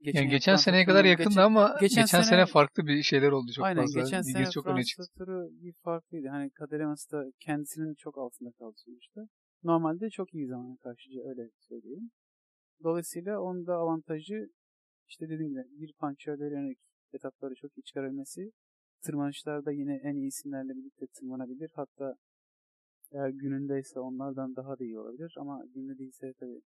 Yani 0.01 0.29
geçen 0.29 0.55
seneye 0.55 0.85
kadar 0.85 1.05
yakındı 1.05 1.29
geçen- 1.29 1.41
ama 1.41 1.77
geçen 1.81 2.03
geçen, 2.03 2.21
sene- 2.21 2.23
sene, 2.23 2.45
farklı 2.45 2.87
bir 2.87 3.03
şeyler 3.03 3.31
oldu 3.31 3.51
çok 3.55 3.65
Aynen 3.65 3.81
fazla. 3.81 4.01
geçen 4.01 4.21
sene 4.21 4.45
çok 4.49 4.67
öne 4.67 4.83
çıktı. 4.83 5.03
turu 5.17 5.49
bir 5.51 5.73
farklıydı. 5.73 6.27
Hani 6.27 6.49
Kader 6.49 6.79
Evans 6.79 7.11
da 7.11 7.23
kendisinin 7.39 7.95
çok 7.95 8.17
altında 8.17 8.51
kaldı 8.51 8.75
sonuçta. 8.85 9.21
Normalde 9.63 10.09
çok 10.09 10.33
iyi 10.33 10.47
zamana 10.47 10.77
karşıcı 10.77 11.19
öyle 11.29 11.49
söyleyeyim. 11.59 12.11
Dolayısıyla 12.83 13.39
onun 13.39 13.65
da 13.67 13.73
avantajı 13.73 14.49
işte 15.07 15.29
dediğim 15.29 15.51
gibi 15.51 15.63
bir 15.81 15.93
yönelik 16.51 16.79
etapları 17.13 17.55
çok 17.55 17.77
iyi 17.77 17.83
çıkarabilmesi. 17.83 18.51
Tırmanışlarda 19.01 19.71
yine 19.71 19.95
en 20.03 20.15
iyi 20.15 20.27
isimlerle 20.27 20.75
birlikte 20.75 21.07
tırmanabilir. 21.07 21.71
Hatta 21.75 22.15
eğer 23.11 23.29
günündeyse 23.29 23.99
onlardan 23.99 24.55
daha 24.55 24.79
da 24.79 24.83
iyi 24.83 24.99
olabilir. 24.99 25.35
Ama 25.37 25.65
günde 25.73 25.97
değilse 25.97 26.33
tabii 26.39 26.61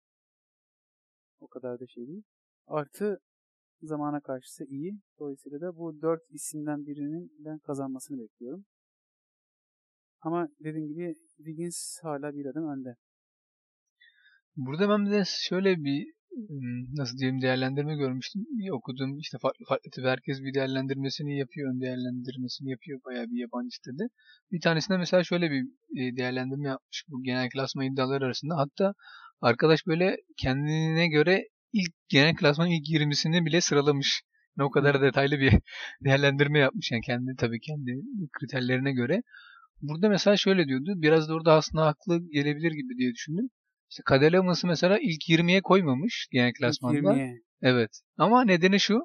o 1.40 1.46
kadar 1.48 1.80
da 1.80 1.86
şey 1.86 2.06
değil. 2.06 2.22
Artı 2.66 3.20
zamana 3.82 4.20
karşısı 4.20 4.64
iyi. 4.64 5.00
Dolayısıyla 5.18 5.60
da 5.60 5.76
bu 5.76 6.02
dört 6.02 6.22
isimden 6.30 6.86
birinin 6.86 7.32
ben 7.38 7.58
kazanmasını 7.58 8.18
bekliyorum. 8.18 8.64
Ama 10.20 10.48
dediğim 10.60 10.88
gibi 10.88 11.14
Wiggins 11.36 11.98
hala 12.02 12.34
bir 12.34 12.46
adım 12.46 12.68
önde. 12.68 12.96
Burada 14.56 14.88
ben 14.88 15.10
de 15.10 15.22
şöyle 15.26 15.76
bir 15.76 16.15
nasıl 16.94 17.18
diyeyim 17.18 17.42
değerlendirme 17.42 17.96
görmüştüm. 17.96 18.42
Bir 18.50 18.70
okudum 18.70 19.18
işte 19.18 19.38
farklı 19.42 19.64
farklı 19.68 19.90
tabii 19.90 20.06
herkes 20.06 20.42
bir 20.42 20.54
değerlendirmesini 20.54 21.38
yapıyor, 21.38 21.74
ön 21.74 21.80
değerlendirmesini 21.80 22.70
yapıyor 22.70 23.00
bayağı 23.04 23.26
bir 23.26 23.40
yabancı 23.40 23.76
sitede. 23.76 24.02
Bir 24.52 24.60
tanesinde 24.60 24.98
mesela 24.98 25.24
şöyle 25.24 25.50
bir 25.50 25.62
e, 25.96 26.16
değerlendirme 26.16 26.68
yapmış 26.68 27.04
bu 27.08 27.22
genel 27.22 27.48
klasman 27.50 27.86
iddiaları 27.86 28.24
arasında. 28.24 28.56
Hatta 28.56 28.94
arkadaş 29.40 29.86
böyle 29.86 30.16
kendine 30.36 31.08
göre 31.08 31.48
ilk 31.72 31.92
genel 32.08 32.36
klasman 32.36 32.70
ilk 32.70 32.88
20'sini 32.90 33.46
bile 33.46 33.60
sıralamış. 33.60 34.22
Yani 34.58 34.66
o 34.66 34.70
kadar 34.70 35.02
detaylı 35.02 35.40
bir 35.40 35.52
değerlendirme 36.04 36.58
yapmış 36.58 36.90
yani 36.92 37.02
kendi 37.02 37.36
tabii 37.38 37.60
kendi 37.60 38.00
kriterlerine 38.32 38.92
göre. 38.92 39.22
Burada 39.82 40.08
mesela 40.08 40.36
şöyle 40.36 40.66
diyordu. 40.68 40.92
Biraz 40.96 41.28
da 41.28 41.34
orada 41.34 41.52
aslında 41.54 41.86
haklı 41.86 42.30
gelebilir 42.30 42.72
gibi 42.72 42.98
diye 42.98 43.12
düşündüm. 43.12 43.48
İşte 43.90 44.26
Evans 44.36 44.64
mesela 44.64 44.98
ilk 44.98 45.28
20'ye 45.28 45.60
koymamış 45.60 46.28
genel 46.32 46.52
klasmanda. 46.52 47.12
20'ye. 47.12 47.40
Evet. 47.62 47.90
Ama 48.18 48.44
nedeni 48.44 48.80
şu. 48.80 48.98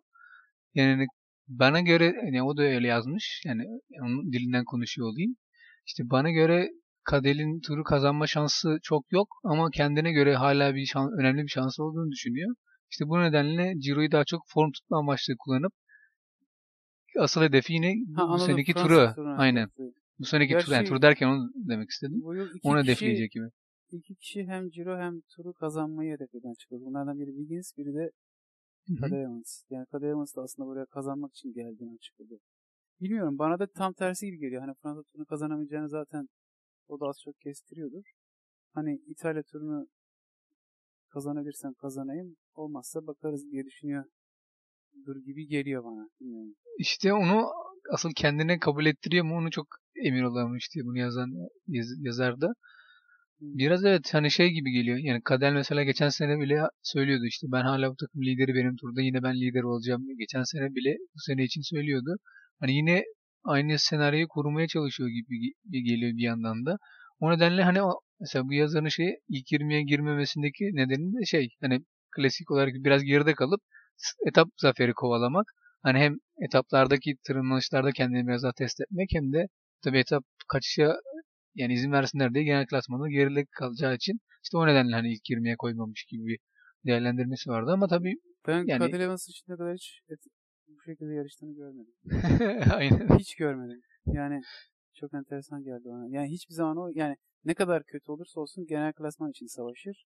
Yani 0.74 1.06
bana 1.48 1.80
göre 1.82 2.06
yani 2.06 2.44
o 2.44 2.58
da 2.58 2.62
öyle 2.64 2.88
yazmış. 2.88 3.42
Yani 3.46 3.64
onun 4.02 4.32
dilinden 4.32 4.66
konuşuyor 4.66 5.08
olayım. 5.08 5.36
İşte 5.88 6.04
bana 6.10 6.32
göre 6.32 6.70
Kadel'in 7.04 7.60
turu 7.60 7.84
kazanma 7.84 8.28
şansı 8.28 8.78
çok 8.84 9.12
yok 9.12 9.28
ama 9.44 9.70
kendine 9.70 10.12
göre 10.12 10.36
hala 10.36 10.76
bir 10.76 10.86
şans, 10.86 11.10
önemli 11.20 11.44
bir 11.44 11.48
şansı 11.48 11.84
olduğunu 11.84 12.12
düşünüyor. 12.12 12.56
İşte 12.92 13.08
bu 13.08 13.20
nedenle 13.20 13.74
Ciro'yu 13.80 14.12
daha 14.12 14.26
çok 14.26 14.42
form 14.48 14.72
tutma 14.72 14.98
amaçlı 15.00 15.34
kullanıp 15.40 15.74
asıl 17.20 17.42
hedefi 17.42 17.74
yine 17.74 17.94
bu, 18.08 18.22
Ha, 18.22 18.28
bu 18.28 18.32
anladım. 18.32 18.46
seneki 18.46 18.74
turu. 18.74 19.12
turuna 19.16 19.38
Aynen. 19.38 19.70
Bu 20.20 20.26
seneki 20.26 20.54
tur, 20.54 20.72
yani 20.72 20.80
Gerçi- 20.82 20.90
tur 20.90 21.02
derken 21.02 21.28
onu 21.28 21.52
demek 21.56 21.90
istedim. 21.90 22.22
Onu 22.64 22.84
hedefleyecek 22.84 23.32
gibi. 23.32 23.46
İki 23.98 24.16
kişi 24.16 24.44
hem 24.44 24.70
Ciro 24.70 24.98
hem 24.98 25.22
turu 25.22 25.54
kazanmayı 25.54 26.14
hedefleden 26.14 26.54
çıkıyor. 26.54 26.82
Bunlardan 26.82 27.20
biri 27.20 27.30
Wiggins, 27.30 27.78
biri 27.78 27.94
de. 27.94 28.12
Kader 29.00 29.20
Evans. 29.20 29.64
Yani 29.70 29.86
Kader 29.86 30.08
Evans 30.08 30.36
da 30.36 30.42
aslında 30.42 30.68
buraya 30.68 30.86
kazanmak 30.86 31.32
için 31.32 31.54
geldiğini 31.54 31.94
açıkladı. 31.96 32.40
Bilmiyorum 33.02 33.38
bana 33.38 33.60
da 33.60 33.68
tam 33.68 33.94
tersi 33.94 34.26
gibi 34.26 34.38
geliyor. 34.38 34.62
Hani 34.62 34.74
Fransa 34.82 35.04
turunu 35.04 35.26
kazanamayacağını 35.26 35.90
zaten 35.90 36.28
o 36.88 37.00
da 37.00 37.06
az 37.06 37.16
çok 37.24 37.40
kestiriyordur. 37.40 38.04
Hani 38.74 39.00
İtalya 39.08 39.44
turunu 39.44 39.88
kazanabilirsem 41.10 41.74
kazanayım. 41.74 42.36
Olmazsa 42.54 43.08
bakarız 43.08 43.52
diye 43.52 43.66
düşünüyor. 43.66 44.06
Dur 45.06 45.16
gibi 45.16 45.48
geliyor 45.48 45.84
bana. 45.84 46.10
Bilmiyorum. 46.20 46.56
İşte 46.78 47.14
onu 47.14 47.50
asıl 47.94 48.10
kendine 48.16 48.60
kabul 48.60 48.86
ettiriyor 48.86 49.26
mu 49.26 49.36
onu 49.36 49.52
çok 49.52 49.68
emin 49.96 50.24
olamamış 50.24 50.70
diye 50.74 50.86
bunu 50.86 50.98
yazan 50.98 51.30
yaz, 51.68 51.88
yazar 52.00 52.42
da. 52.42 52.54
Biraz 53.42 53.86
evet 53.86 54.14
hani 54.14 54.32
şey 54.32 54.50
gibi 54.50 54.72
geliyor. 54.72 54.98
Yani 54.98 55.22
Kadel 55.24 55.54
mesela 55.54 55.84
geçen 55.84 56.10
sene 56.10 56.40
bile 56.40 56.62
söylüyordu 56.84 57.26
işte 57.26 57.48
ben 57.52 57.62
hala 57.62 57.92
bu 57.92 57.96
takım 57.96 58.22
lideri 58.22 58.56
benim 58.56 58.76
turda 58.76 59.02
yine 59.02 59.24
ben 59.24 59.36
lider 59.36 59.64
olacağım. 59.64 60.06
Geçen 60.20 60.44
sene 60.44 60.76
bile 60.76 60.98
bu 61.16 61.20
sene 61.20 61.44
için 61.44 61.62
söylüyordu. 61.62 62.16
Hani 62.60 62.76
yine 62.76 63.04
aynı 63.44 63.80
senaryoyu 63.80 64.28
kurmaya 64.28 64.68
çalışıyor 64.68 65.10
gibi 65.10 65.84
geliyor 65.84 66.18
bir 66.18 66.24
yandan 66.24 66.66
da. 66.66 66.78
O 67.20 67.32
nedenle 67.32 67.64
hani 67.64 67.82
o, 67.84 68.00
mesela 68.20 68.46
bu 68.48 68.54
yazarın 68.54 68.88
şey 68.88 69.16
ilk 69.30 69.52
20'ye 69.52 69.82
girmemesindeki 69.84 70.64
nedeni 70.74 71.14
de 71.22 71.26
şey 71.26 71.50
hani 71.62 71.80
klasik 72.16 72.52
olarak 72.52 72.74
biraz 72.74 73.04
geride 73.04 73.34
kalıp 73.34 73.62
etap 74.28 74.48
zaferi 74.62 74.94
kovalamak. 74.94 75.46
Hani 75.84 76.00
hem 76.00 76.16
etaplardaki 76.46 77.16
tırmanışlarda 77.28 77.92
kendini 77.92 78.28
biraz 78.28 78.44
daha 78.44 78.52
test 78.54 78.82
etmek 78.82 79.10
hem 79.14 79.34
de 79.34 79.48
tabii 79.84 79.98
etap 80.00 80.24
kaçışa 80.48 80.94
yani 81.56 81.74
izin 81.74 81.92
versinler 81.92 82.34
diye 82.34 82.44
genel 82.44 82.66
klasmanda 82.68 83.10
gerilek 83.10 83.52
kalacağı 83.52 83.96
için 83.96 84.20
işte 84.44 84.58
o 84.58 84.68
nedenle 84.68 84.96
hani 84.96 85.14
ilk 85.14 85.30
20'ye 85.30 85.56
koymamış 85.56 86.06
gibi 86.06 86.26
bir 86.26 86.40
değerlendirmesi 86.86 87.50
vardı 87.50 87.72
ama 87.72 87.88
tabii 87.88 88.16
Ben 88.48 88.64
yani... 88.68 88.80
Cadel 88.80 89.00
Evans'ın 89.00 89.34
şimdiye 89.34 89.58
kadar 89.58 89.74
hiç 89.76 90.02
bu 90.68 90.82
şekilde 90.82 91.14
yarıştığını 91.14 91.56
görmedim. 91.56 91.94
Aynen. 92.74 93.20
Hiç 93.20 93.36
görmedim. 93.36 93.82
Yani 94.06 94.42
çok 94.94 95.14
enteresan 95.14 95.64
geldi 95.64 95.84
bana. 95.86 96.08
Yani 96.10 96.30
hiçbir 96.32 96.54
zaman 96.54 96.78
o 96.78 96.90
yani 96.94 97.16
ne 97.46 97.54
kadar 97.54 97.84
kötü 97.84 98.12
olursa 98.12 98.42
olsun 98.42 98.66
genel 98.66 98.94
klasman 98.94 99.30
için 99.30 99.46
savaşır. 99.46 100.06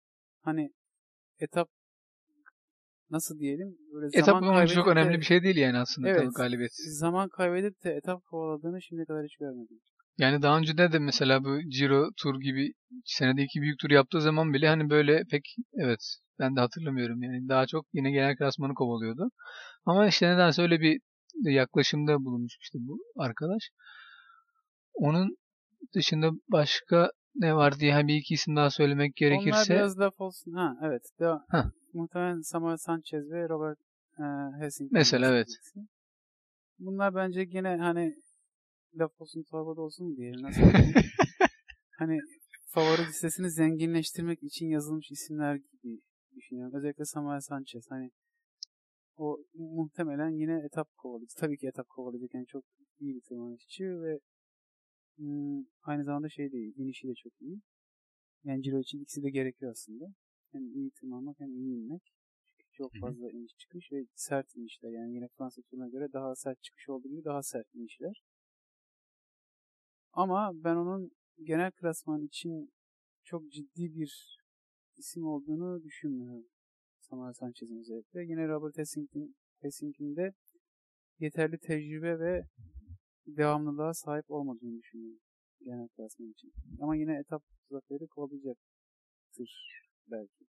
Hani 0.43 0.71
etap 1.41 1.69
nasıl 3.11 3.39
diyelim 3.39 3.79
böyle 3.95 4.07
etap 4.07 4.25
zaman 4.27 4.67
çok 4.67 4.87
de- 4.87 4.91
önemli 4.91 5.19
bir 5.19 5.25
şey 5.25 5.43
değil 5.43 5.57
yani 5.57 5.79
aslında 5.79 6.09
Evet. 6.09 6.35
galibiyet. 6.35 6.73
Zaman 6.99 7.29
kaybedip 7.29 7.85
de 7.85 7.91
etap 7.91 8.25
kovaladığını 8.25 8.83
şimdiye 8.83 9.07
kadar 9.07 9.25
hiç 9.25 9.37
görmedim. 9.37 9.81
Yani 10.19 10.43
daha 10.43 10.59
önce 10.59 10.79
de 10.79 10.93
de 10.93 10.99
mesela 10.99 11.45
bu 11.45 11.61
Giro 11.61 12.11
tur 12.17 12.41
gibi 12.41 12.73
senede 13.05 13.43
iki 13.43 13.61
büyük 13.61 13.79
tur 13.79 13.91
yaptığı 13.91 14.21
zaman 14.21 14.53
bile 14.53 14.69
hani 14.69 14.91
böyle 14.91 15.25
pek 15.31 15.57
evet 15.75 16.01
ben 16.39 16.57
de 16.57 16.61
hatırlamıyorum 16.61 17.23
yani 17.23 17.49
daha 17.49 17.67
çok 17.67 17.87
yine 17.93 18.11
genel 18.11 18.37
klasmanı 18.37 18.75
kovalıyordu. 18.75 19.31
Ama 19.85 20.07
işte 20.07 20.29
nedense 20.35 20.63
öyle 20.63 20.81
bir 20.81 21.01
yaklaşımda 21.35 22.25
bulunmuş 22.25 22.57
işte 22.61 22.79
bu 22.81 22.99
arkadaş. 23.17 23.71
Onun 24.95 25.37
dışında 25.95 26.31
başka 26.49 27.11
ne 27.35 27.57
var 27.57 27.79
diye 27.81 28.07
bir 28.07 28.17
iki 28.17 28.35
isim 28.35 28.57
daha 28.57 28.71
söylemek 28.71 29.13
Onlar 29.23 29.31
gerekirse 29.31 29.75
biraz 29.75 29.99
laf 29.99 30.21
olsun. 30.21 30.53
Ha 30.53 30.77
evet. 30.83 31.03
Devam. 31.21 31.45
Heh. 31.51 31.65
Muhtemelen 31.93 32.41
Samuel 32.41 32.77
Sanchez 32.77 33.31
ve 33.31 33.49
Robert 33.49 33.79
e, 34.19 34.25
Hessing. 34.65 34.93
Mesela, 34.93 35.29
evet. 35.29 35.49
Bunlar 36.79 37.15
bence 37.15 37.41
yine 37.41 37.77
hani 37.77 38.15
laf 38.95 39.21
olsun 39.21 39.43
torbada 39.43 39.81
olsun 39.81 40.17
diye. 40.17 40.33
Nasıl 40.33 40.61
diyeyim? 40.73 40.95
hani 41.99 42.19
favori 42.67 43.07
listesini 43.09 43.51
zenginleştirmek 43.51 44.43
için 44.43 44.67
yazılmış 44.67 45.11
isimler 45.11 45.55
gibi 45.57 46.01
düşünüyorum. 46.37 46.75
Özellikle 46.75 47.05
Samuel 47.05 47.41
Sanchez. 47.41 47.91
Hani 47.91 48.11
o 49.17 49.39
muhtemelen 49.55 50.31
yine 50.31 50.63
etap 50.67 50.97
kovalayıcı. 50.97 51.35
Tabii 51.37 51.59
ki 51.59 51.67
etap 51.67 51.89
kovalayacak. 51.89 52.35
Yani 52.35 52.47
çok 52.47 52.65
iyi 53.01 53.15
bir 53.15 53.21
tırmanışçı 53.21 53.85
ve 53.85 54.21
hmm, 55.17 55.65
aynı 55.83 56.05
zamanda 56.05 56.29
şey 56.29 56.53
de 56.53 56.57
iyi. 56.57 56.75
inişi 56.77 57.09
de 57.09 57.15
çok 57.15 57.33
iyi. 57.41 57.61
Yani 58.45 58.63
Ciro 58.63 58.81
için 58.81 59.01
ikisi 59.01 59.23
de 59.23 59.31
gerekiyor 59.31 59.73
aslında. 59.73 60.05
Hem 60.53 60.63
iyi 60.75 60.91
tırmanmak 60.91 61.41
hem 61.41 61.49
iyi 61.49 61.77
inmek. 61.77 62.03
Çünkü 62.47 62.73
çok 62.73 62.93
fazla 63.01 63.31
iniş 63.31 63.53
çıkış 63.59 63.93
ve 63.93 64.05
sert 64.15 64.57
inişler. 64.57 64.91
Yani 64.91 65.15
yine 65.15 65.29
Fransa 65.29 65.63
turuna 65.63 65.89
göre 65.89 66.13
daha 66.13 66.35
sert 66.35 66.63
çıkış 66.63 66.89
olduğu 66.89 67.09
gibi 67.09 67.25
daha 67.25 67.43
sert 67.43 67.75
inişler. 67.75 68.23
Ama 70.19 70.51
ben 70.55 70.77
onun 70.77 71.11
genel 71.43 71.71
klasman 71.73 72.23
için 72.23 72.73
çok 73.25 73.53
ciddi 73.53 73.95
bir 73.95 74.39
isim 74.97 75.27
olduğunu 75.27 75.83
düşünmüyorum. 75.83 76.45
Samuel 77.01 77.33
Sanchez'in 77.33 77.81
özellikle. 77.81 78.25
Yine 78.25 78.49
Robert 78.49 78.79
Hessing'in 78.79 79.37
Hessing'in 79.61 80.17
de 80.17 80.33
yeterli 81.19 81.59
tecrübe 81.59 82.19
ve 82.19 82.43
devamlılığa 83.27 83.95
sahip 83.95 84.31
olmadığını 84.31 84.79
düşünüyorum 84.79 85.21
genel 85.65 85.89
klasman 85.89 86.31
için. 86.31 86.53
Ama 86.81 86.97
yine 86.97 87.19
etap 87.19 87.43
zaferi 87.71 88.07
kovalayacaktır 88.07 89.83
belki. 90.07 90.45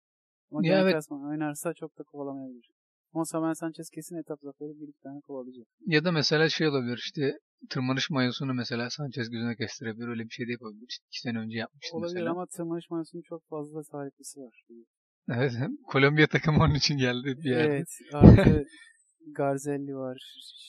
Ama 0.51 0.59
Ya 0.63 0.72
genel 0.72 0.84
evet. 0.84 0.93
klasman 0.93 1.30
oynarsa 1.30 1.74
çok 1.74 1.97
da 1.97 2.03
kovalamayabilir. 2.03 2.75
Ama 3.16 3.26
Samuel 3.26 3.53
Sanchez 3.53 3.89
kesin 3.89 4.16
etap 4.16 4.39
zaferi 4.41 4.80
bir 4.80 4.88
iki 4.88 4.99
tane 4.99 5.20
kovalayacak. 5.22 5.68
ya 5.86 6.03
da 6.05 6.11
mesela 6.11 6.49
şey 6.49 6.68
olabilir 6.68 6.97
işte 7.05 7.39
tırmanış 7.70 8.09
mayosunu 8.09 8.53
mesela 8.53 8.89
Sanchez 8.89 9.30
gözüne 9.30 9.55
kestirebilir 9.55 10.07
öyle 10.07 10.24
bir 10.24 10.30
şey 10.30 10.47
de 10.47 10.51
yapabilir. 10.51 10.86
İşte 10.89 11.03
iki 11.07 11.20
sene 11.22 11.38
önce 11.39 11.57
yapmıştı 11.57 11.97
Olabilir 11.97 12.13
mesela. 12.16 12.32
ama 12.32 12.45
tırmanış 12.45 12.89
mayosunun 12.89 13.22
çok 13.22 13.47
fazla 13.49 13.84
sahiplisi 13.84 14.39
var. 14.39 14.63
Evet. 15.30 15.51
Kolombiya 15.88 16.28
takımı 16.28 16.63
onun 16.63 16.76
için 16.76 16.97
geldi 16.97 17.36
bir 17.38 17.49
yerde. 17.49 17.74
Evet. 17.74 17.88
Artı 18.13 18.66
Garzelli 19.36 19.95
var. 19.95 20.18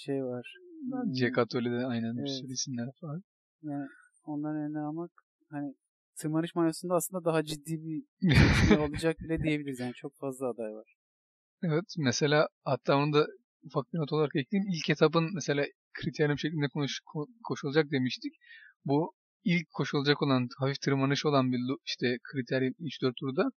Şey 0.04 0.24
var. 0.24 0.54
Hmm, 0.90 1.12
Cekatoli'de 1.12 1.86
aynen 1.86 2.14
bir 2.16 2.20
Evet. 2.20 2.30
sürü 2.30 2.52
isimler 2.52 2.86
var. 3.02 3.20
Yani 3.62 3.86
onların 4.24 4.62
eline 4.62 4.78
almak 4.80 5.10
hani 5.50 5.74
tırmanış 6.18 6.54
mayosunda 6.54 6.94
aslında 6.94 7.24
daha 7.24 7.44
ciddi 7.44 7.82
bir 7.84 8.02
şey 8.68 8.78
olacak 8.78 9.16
bile 9.20 9.42
diyebiliriz. 9.42 9.80
Yani 9.80 9.92
çok 9.94 10.12
fazla 10.16 10.48
aday 10.48 10.74
var. 10.74 10.94
Evet 11.62 11.84
mesela 11.98 12.48
hatta 12.64 12.96
onu 12.96 13.12
da 13.12 13.26
ufak 13.62 13.92
bir 13.92 13.98
not 13.98 14.12
olarak 14.12 14.36
ekleyeyim. 14.36 14.72
İlk 14.72 14.90
etapın 14.90 15.30
mesela 15.34 15.64
kriteryum 15.94 16.38
şeklinde 16.38 16.68
konuş, 16.68 17.00
ko- 17.14 17.28
koşulacak 17.44 17.90
demiştik. 17.90 18.32
Bu 18.84 19.12
ilk 19.44 19.70
koşulacak 19.72 20.22
olan 20.22 20.48
hafif 20.58 20.80
tırmanış 20.80 21.26
olan 21.26 21.52
bir 21.52 21.60
işte 21.86 22.18
kriteryum 22.32 22.74
3-4 22.80 23.16
turda 23.16 23.50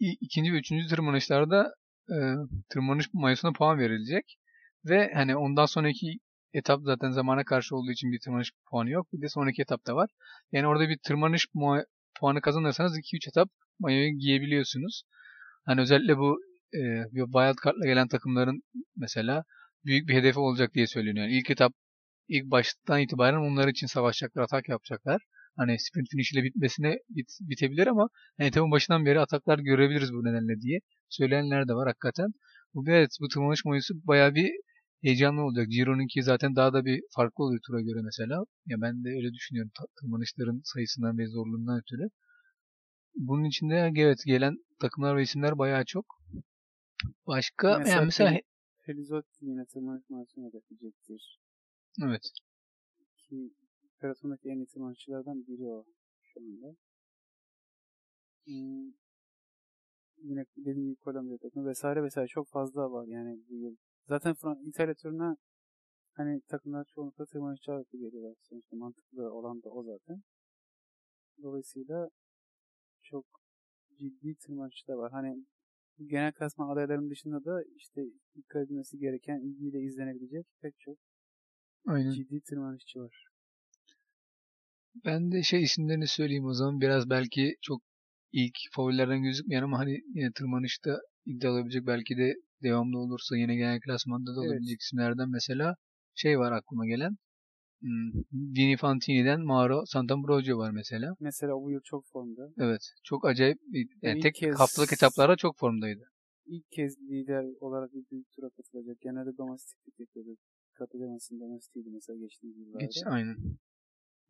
ikinci 0.00 0.52
ve 0.52 0.56
üçüncü 0.58 0.88
tırmanışlarda 0.88 1.74
e, 2.10 2.16
tırmanış 2.70 3.08
mayosuna 3.14 3.52
puan 3.52 3.78
verilecek. 3.78 4.38
Ve 4.84 5.10
hani 5.14 5.36
ondan 5.36 5.66
sonraki 5.66 6.18
etap 6.52 6.80
zaten 6.84 7.10
zamana 7.10 7.44
karşı 7.44 7.76
olduğu 7.76 7.92
için 7.92 8.12
bir 8.12 8.20
tırmanış 8.20 8.52
puanı 8.70 8.90
yok. 8.90 9.12
Bir 9.12 9.22
de 9.22 9.28
sonraki 9.28 9.62
etapta 9.62 9.96
var. 9.96 10.10
Yani 10.52 10.66
orada 10.66 10.88
bir 10.88 10.98
tırmanış 11.06 11.46
puanı 12.20 12.40
kazanırsanız 12.40 12.98
2-3 12.98 13.28
etap 13.28 13.48
mayoyu 13.80 14.10
giyebiliyorsunuz. 14.18 15.02
Hani 15.66 15.80
özellikle 15.80 16.18
bu 16.18 16.38
e, 16.74 16.80
wild 17.12 17.56
card'la 17.64 17.86
gelen 17.86 18.08
takımların 18.08 18.62
mesela 18.96 19.44
büyük 19.84 20.08
bir 20.08 20.14
hedefi 20.14 20.38
olacak 20.38 20.74
diye 20.74 20.86
söyleniyor. 20.86 21.26
Yani 21.26 21.38
ilk 21.38 21.50
etap 21.50 21.72
ilk 22.28 22.44
baştan 22.50 23.00
itibaren 23.00 23.38
onlar 23.38 23.68
için 23.68 23.86
savaşacaklar, 23.86 24.42
atak 24.42 24.68
yapacaklar. 24.68 25.22
Hani 25.56 25.78
sprint 25.78 26.08
finish 26.10 26.32
ile 26.32 26.42
bitmesine 26.44 26.98
bit, 27.08 27.28
bitebilir 27.40 27.86
ama 27.86 28.08
yani 28.38 28.48
etapın 28.48 28.70
başından 28.70 29.06
beri 29.06 29.20
ataklar 29.20 29.58
görebiliriz 29.58 30.12
bu 30.12 30.24
nedenle 30.24 30.60
diye 30.60 30.80
söyleyenler 31.08 31.68
de 31.68 31.74
var 31.74 31.88
hakikaten. 31.88 32.32
Bu 32.74 32.84
evet 32.90 33.10
bu 33.20 33.28
tırmanış 33.28 33.64
mayısı 33.64 33.94
bayağı 34.06 34.34
bir 34.34 34.50
heyecanlı 35.02 35.42
olacak. 35.42 35.66
Giro'nunki 35.68 36.22
zaten 36.22 36.56
daha 36.56 36.72
da 36.72 36.84
bir 36.84 37.00
farklı 37.16 37.44
oluyor 37.44 37.60
tura 37.66 37.80
göre 37.80 38.00
mesela. 38.04 38.44
Ya 38.66 38.76
ben 38.80 39.04
de 39.04 39.08
öyle 39.08 39.32
düşünüyorum 39.32 39.70
tırmanışların 40.00 40.60
sayısından 40.64 41.18
ve 41.18 41.26
zorluğundan 41.26 41.78
ötürü. 41.80 42.08
Bunun 43.14 43.44
içinde 43.44 43.92
evet 43.96 44.18
gelen 44.26 44.56
takımlar 44.80 45.16
ve 45.16 45.22
isimler 45.22 45.58
bayağı 45.58 45.84
çok. 45.84 46.17
Başka 47.26 47.78
Mesela 47.78 47.96
yani 47.96 48.04
mesela 48.06 48.30
Fel- 48.30 48.42
Felizotti 48.78 49.44
yine 49.44 49.64
tırmanış 49.66 50.10
mayosunu 50.10 50.46
hedefleyecektir. 50.46 51.40
evet. 52.04 52.30
Ki 53.16 53.50
pelottondaki 54.00 54.48
en 54.48 54.56
iyi 54.56 54.66
tırmanışçılardan 54.66 55.46
biri 55.46 55.68
o 55.68 55.84
şu 56.22 56.40
anda. 56.40 56.76
Hmm, 58.44 58.92
yine 60.22 60.44
dediğim 60.56 60.84
gibi 60.88 60.96
Kolombiya 60.96 61.38
takımı 61.38 61.68
vesaire 61.68 62.02
vesaire 62.02 62.28
çok 62.28 62.48
fazla 62.48 62.90
var 62.92 63.06
yani 63.06 63.38
bu 63.48 63.54
yıl. 63.54 63.76
Zaten 64.08 64.34
Fran 64.34 64.58
İtalya 64.66 64.94
turuna 64.94 65.36
hani 66.12 66.40
takımlar 66.40 66.84
çoğunlukla 66.84 67.26
tırmanışçı 67.26 67.72
ağırlıklı 67.72 67.98
geliyorlar. 67.98 68.34
Sonuçta 68.42 68.76
mantıklı 68.76 69.32
olan 69.34 69.62
da 69.62 69.68
o 69.68 69.82
zaten. 69.82 70.22
Dolayısıyla 71.42 72.08
çok 73.02 73.24
ciddi 73.98 74.34
tırmanışçı 74.34 74.86
da 74.88 74.98
var. 74.98 75.12
Hani 75.12 75.46
genel 76.06 76.32
klasman 76.32 76.68
adaylarının 76.70 77.10
dışında 77.10 77.44
da 77.44 77.62
işte 77.76 78.02
dikkat 78.36 78.62
edilmesi 78.66 78.98
gereken, 78.98 79.40
ilgiyle 79.40 79.80
izlenebilecek 79.80 80.46
pek 80.60 80.74
çok 80.78 80.98
Aynen. 81.86 82.12
ciddi 82.12 82.40
tırmanışçı 82.40 83.00
var. 83.00 83.24
Ben 85.04 85.32
de 85.32 85.42
şey 85.42 85.62
isimlerini 85.62 86.06
söyleyeyim 86.08 86.44
o 86.44 86.54
zaman. 86.54 86.80
Biraz 86.80 87.10
belki 87.10 87.56
çok 87.62 87.82
ilk 88.32 88.54
favorilerden 88.72 89.22
gözükmeyen 89.22 89.62
ama 89.62 89.78
hani 89.78 90.00
yine 90.14 90.32
tırmanışta 90.32 91.00
iddia 91.26 91.50
olabilecek 91.50 91.86
belki 91.86 92.16
de 92.16 92.34
devamlı 92.62 92.98
olursa 92.98 93.36
yine 93.36 93.56
genel 93.56 93.80
klasmanda 93.80 94.36
da 94.36 94.40
Evet. 94.40 94.50
olabilecek 94.50 94.80
isimlerden 94.80 95.30
mesela 95.30 95.76
şey 96.14 96.38
var 96.38 96.52
aklıma 96.52 96.86
gelen. 96.86 97.16
Hmm, 97.80 98.76
Fantini'den 98.78 99.40
Mauro 99.40 99.86
Santambrogio 99.86 100.58
var 100.58 100.70
mesela. 100.70 101.16
Mesela 101.20 101.52
bu 101.62 101.70
yıl 101.70 101.80
çok 101.80 102.06
formda. 102.06 102.52
Evet. 102.58 102.92
Çok 103.04 103.24
acayip. 103.24 103.58
bir- 103.62 103.88
Yani 104.02 104.18
ilk 104.18 104.22
tek 104.22 104.34
kez- 104.34 104.54
haftalık 104.58 104.92
etaplarda 104.92 105.36
çok 105.36 105.56
formdaydı. 105.56 106.10
İlk 106.46 106.70
kez 106.70 106.98
lider 107.00 107.44
olarak 107.60 107.94
bir 107.94 108.04
büyük 108.10 108.32
tura 108.32 108.50
katılacak. 108.50 109.00
Genelde 109.00 109.36
domestiklik 109.38 110.00
yapıyordu. 110.00 110.36
Katılamasın 110.74 111.40
domestiğiydi 111.40 111.90
mesela 111.90 112.18
geçtiğimiz 112.18 112.58
yıllarda. 112.58 112.84
Geç, 112.84 113.02
aynen. 113.06 113.36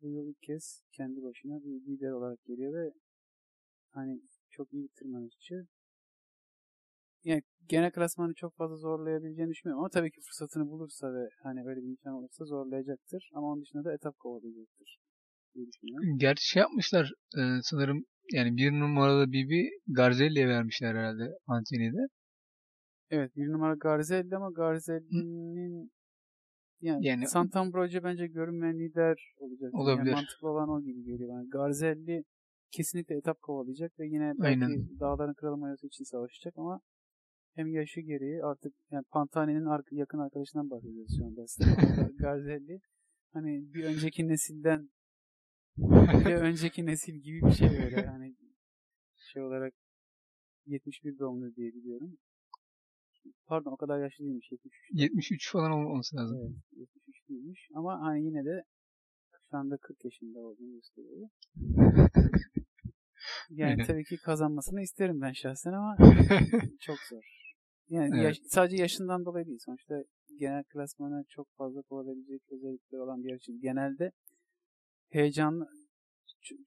Bu 0.01 0.09
yıl 0.09 0.27
ilk 0.29 0.41
kez 0.41 0.83
kendi 0.91 1.23
başına 1.23 1.63
bir 1.63 1.69
lider 1.85 2.11
olarak 2.11 2.43
geliyor 2.45 2.73
ve 2.73 2.93
hani 3.91 4.21
çok 4.49 4.73
iyi 4.73 4.83
bir 4.83 4.89
tırmanışçı. 4.95 5.67
Yani 7.23 7.41
genel 7.69 7.91
klasmanı 7.91 8.33
çok 8.33 8.55
fazla 8.55 8.75
zorlayabileceğini 8.75 9.51
düşünmüyorum 9.51 9.79
ama 9.79 9.89
tabii 9.89 10.11
ki 10.11 10.21
fırsatını 10.21 10.69
bulursa 10.69 11.13
ve 11.13 11.29
hani 11.43 11.59
öyle 11.67 11.81
bir 11.81 11.89
imkan 11.89 12.13
olursa 12.13 12.45
zorlayacaktır. 12.45 13.29
Ama 13.33 13.47
onun 13.47 13.61
dışında 13.61 13.83
da 13.83 13.93
etap 13.93 14.19
kovalayacaktır 14.19 14.97
diye 15.55 15.67
düşünüyorum. 15.67 16.17
Gerçi 16.17 16.47
şey 16.49 16.59
yapmışlar 16.59 17.13
e, 17.37 17.41
sanırım 17.63 18.03
yani 18.33 18.57
bir 18.57 18.71
numaralı 18.71 19.31
Bibi 19.31 19.69
Garzelli'ye 19.87 20.47
vermişler 20.47 20.95
herhalde 20.95 21.37
Antony'de. 21.47 22.07
Evet 23.09 23.35
bir 23.35 23.51
numara 23.51 23.75
Garzelli 23.75 24.35
ama 24.35 24.51
Garzelli'nin 24.51 25.91
yani, 26.81 27.07
Yani- 27.07 27.27
Sant'Ambrogio 27.27 28.03
bence 28.03 28.27
görünmeyen 28.27 28.79
lider 28.79 29.33
olacak. 29.37 29.73
Olabilir. 29.73 30.05
Yani 30.05 30.11
mantıklı 30.11 30.49
olan 30.49 30.69
o 30.69 30.81
gibi 30.81 31.03
geliyor 31.03 31.29
bana. 31.29 31.43
Garzelli 31.43 32.23
kesinlikle 32.71 33.15
etap 33.15 33.41
kovalayacak 33.41 33.99
ve 33.99 34.07
yine 34.07 34.33
belki 34.39 34.65
Aynen. 34.65 34.99
dağların 34.99 35.33
kralı 35.33 35.57
mayosu 35.57 35.87
için 35.87 36.03
savaşacak 36.03 36.53
ama 36.57 36.81
hem 37.55 37.67
yaşı 37.67 38.01
gereği 38.01 38.43
artık 38.43 38.73
yani 38.91 39.03
Pantani'nin 39.11 39.65
ar- 39.65 39.83
yakın 39.91 40.19
arkadaşından 40.19 40.69
bahsediyoruz 40.69 41.17
şu 41.17 41.25
anda. 41.25 41.47
Stefano 41.47 42.17
Garzelli 42.17 42.81
hani 43.33 43.73
bir 43.73 43.83
önceki 43.83 44.27
nesilden 44.27 44.89
bir 45.77 46.35
önceki 46.35 46.85
nesil 46.85 47.13
gibi 47.13 47.41
bir 47.41 47.51
şey 47.51 47.69
böyle 47.69 48.05
hani 48.05 48.35
şey 49.33 49.41
olarak 49.41 49.73
71 50.65 51.19
doğumlu 51.19 51.55
diye 51.55 51.73
biliyorum. 51.73 52.17
Pardon 53.45 53.71
o 53.71 53.77
kadar 53.77 53.99
yaşlı 53.99 54.25
değilmiş 54.25 54.51
73. 54.51 54.73
73 54.91 55.51
falan 55.51 55.71
olması 55.71 56.15
lazım. 56.15 56.37
Evet 56.43 56.55
73 56.71 57.29
değilmiş 57.29 57.69
ama 57.73 58.01
hani 58.01 58.25
yine 58.25 58.45
de 58.45 58.63
şu 59.51 59.57
anda 59.57 59.77
40 59.77 60.05
yaşında 60.05 60.39
olduğunu 60.39 60.71
gösteriyor. 60.71 61.29
Yani 63.49 63.71
Aynen. 63.71 63.85
tabii 63.85 64.03
ki 64.03 64.17
kazanmasını 64.17 64.81
isterim 64.81 65.21
ben 65.21 65.31
şahsen 65.31 65.73
ama 65.73 65.97
çok 66.79 66.97
zor. 66.99 67.38
Yani 67.89 68.15
Evet. 68.15 68.23
yaş- 68.25 68.41
sadece 68.47 68.77
yaşından 68.77 69.25
dolayı 69.25 69.45
değil. 69.45 69.59
Sonuçta 69.65 70.03
genel 70.39 70.63
klasmana 70.63 71.23
çok 71.29 71.47
fazla 71.57 71.81
kovalabilecek 71.81 72.41
özellikleri 72.51 73.01
olan 73.01 73.23
bir 73.23 73.29
yarışçı. 73.29 73.51
Genelde 73.51 74.11
heyecanlı, 75.09 75.69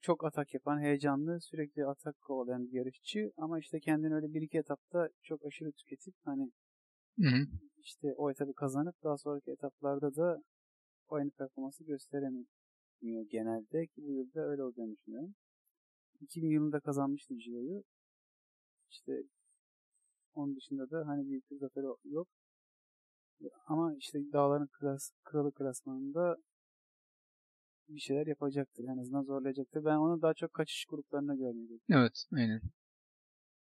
çok 0.01 0.25
atak 0.25 0.53
yapan, 0.53 0.79
heyecanlı, 0.81 1.41
sürekli 1.41 1.85
atak 1.85 2.21
kovalayan 2.21 2.65
bir 2.67 2.71
yarışçı. 2.73 3.31
Ama 3.37 3.59
işte 3.59 3.79
kendini 3.79 4.15
öyle 4.15 4.33
bir 4.33 4.41
iki 4.41 4.57
etapta 4.57 5.09
çok 5.21 5.45
aşırı 5.45 5.71
tüketip 5.71 6.13
hani 6.25 6.51
Hı 7.19 7.27
hı. 7.29 7.45
işte 7.77 8.13
o 8.17 8.31
etabı 8.31 8.53
kazanıp 8.53 8.95
daha 9.03 9.17
sonraki 9.17 9.51
etaplarda 9.51 10.15
da 10.15 10.41
aynı 11.09 11.31
performansı 11.31 11.83
gösteremiyor 11.83 13.25
genelde 13.31 13.85
ki 13.87 14.01
bu 14.03 14.11
yılda 14.11 14.41
öyle 14.41 14.63
olacağını 14.63 14.91
düşünüyorum. 14.91 15.35
2000 16.21 16.49
yılında 16.49 16.79
kazanmıştı 16.79 17.33
Giro'yu. 17.33 17.83
İşte 18.89 19.23
onun 20.35 20.55
dışında 20.55 20.89
da 20.89 21.07
hani 21.07 21.29
bir 21.29 21.57
zafer 21.57 21.83
yok. 22.03 22.27
Ama 23.65 23.95
işte 23.95 24.19
dağların 24.33 24.67
klas, 24.67 25.11
kralı 25.23 25.51
klasmanında 25.51 26.37
bir 27.89 27.99
şeyler 27.99 28.27
yapacaktır. 28.27 28.83
En 28.83 28.97
azından 28.97 29.23
zorlayacaktır. 29.23 29.85
Ben 29.85 29.95
onu 29.95 30.21
daha 30.21 30.33
çok 30.33 30.53
kaçış 30.53 30.85
gruplarına 30.85 31.35
görmeyi 31.35 31.79
Evet, 31.89 32.25
aynen. 32.35 32.61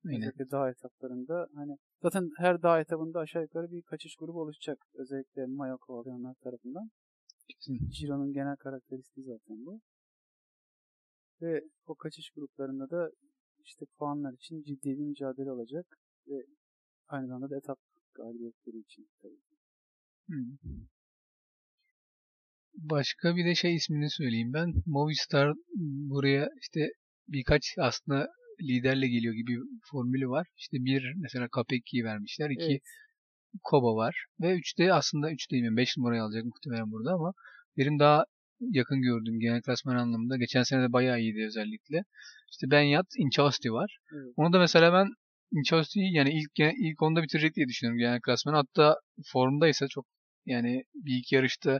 Aynen. 0.05 0.21
Özellikle 0.21 0.51
dağ 0.51 0.69
etaplarında 0.69 1.47
hani 1.55 1.77
zaten 2.01 2.29
her 2.37 2.61
dağ 2.61 2.79
etabında 2.81 3.19
aşağı 3.19 3.41
yukarı 3.41 3.71
bir 3.71 3.81
kaçış 3.81 4.15
grubu 4.15 4.41
oluşacak. 4.41 4.85
Özellikle 4.93 5.45
mayo 5.45 5.77
kovalayanlar 5.77 6.33
tarafından. 6.33 6.89
Kesin. 7.47 7.89
Ciro'nun 7.89 8.33
genel 8.33 8.55
karakteristiği 8.55 9.25
zaten 9.25 9.65
bu. 9.65 9.81
Ve 11.41 11.63
o 11.85 11.95
kaçış 11.95 12.31
gruplarında 12.31 12.89
da 12.89 13.11
işte 13.63 13.85
puanlar 13.97 14.33
için 14.33 14.63
ciddi 14.63 14.97
bir 14.97 15.05
mücadele 15.05 15.51
olacak 15.51 15.85
ve 16.27 16.45
aynı 17.09 17.27
zamanda 17.27 17.49
da 17.49 17.57
etap 17.57 17.77
galibiyetleri 18.13 18.77
için 18.77 19.07
tabii. 19.21 19.39
Hı. 20.29 20.35
Başka 22.73 23.35
bir 23.35 23.45
de 23.45 23.55
şey 23.55 23.75
ismini 23.75 24.09
söyleyeyim 24.09 24.53
ben. 24.53 24.73
Movistar 24.85 25.53
buraya 26.09 26.49
işte 26.61 26.89
birkaç 27.27 27.75
aslında 27.77 28.27
liderle 28.61 29.07
geliyor 29.07 29.33
gibi 29.33 29.51
bir 29.51 29.61
formülü 29.91 30.29
var. 30.29 30.47
İşte 30.57 30.77
bir 30.77 31.13
mesela 31.15 31.47
Capecchi'yi 31.55 32.03
vermişler. 32.03 32.49
iki 32.49 32.71
Evet. 32.71 32.81
Koba 33.63 33.95
var. 33.95 34.25
Ve 34.41 34.55
üçte 34.55 34.93
aslında 34.93 35.31
üç 35.31 35.51
değil 35.51 35.63
mi? 35.63 35.77
Beş 35.77 35.97
numarayı 35.97 36.23
alacak 36.23 36.45
muhtemelen 36.45 36.91
burada 36.91 37.11
ama 37.13 37.33
benim 37.77 37.99
daha 37.99 38.25
yakın 38.59 39.01
gördüğüm 39.01 39.39
genel 39.39 39.61
klasman 39.61 39.95
anlamında. 39.95 40.37
Geçen 40.37 40.63
sene 40.63 40.83
de 40.83 40.93
bayağı 40.93 41.19
iyiydi 41.19 41.45
özellikle. 41.45 42.03
İşte 42.51 42.71
Benyat, 42.71 43.05
Inchausti 43.17 43.71
var. 43.71 43.97
Evet. 44.13 44.33
Onu 44.35 44.53
da 44.53 44.59
mesela 44.59 44.93
ben 44.93 45.07
Inchausti'yi 45.51 46.13
yani 46.13 46.29
ilk 46.29 46.75
ilk 46.77 47.01
onda 47.01 47.23
bitirecek 47.23 47.55
diye 47.55 47.67
düşünüyorum 47.67 47.99
genel 47.99 48.21
klasmanı. 48.21 48.55
Hatta 48.55 48.95
formdaysa 49.31 49.87
çok 49.87 50.05
yani 50.45 50.83
bir 50.95 51.17
iki 51.19 51.35
yarışta 51.35 51.79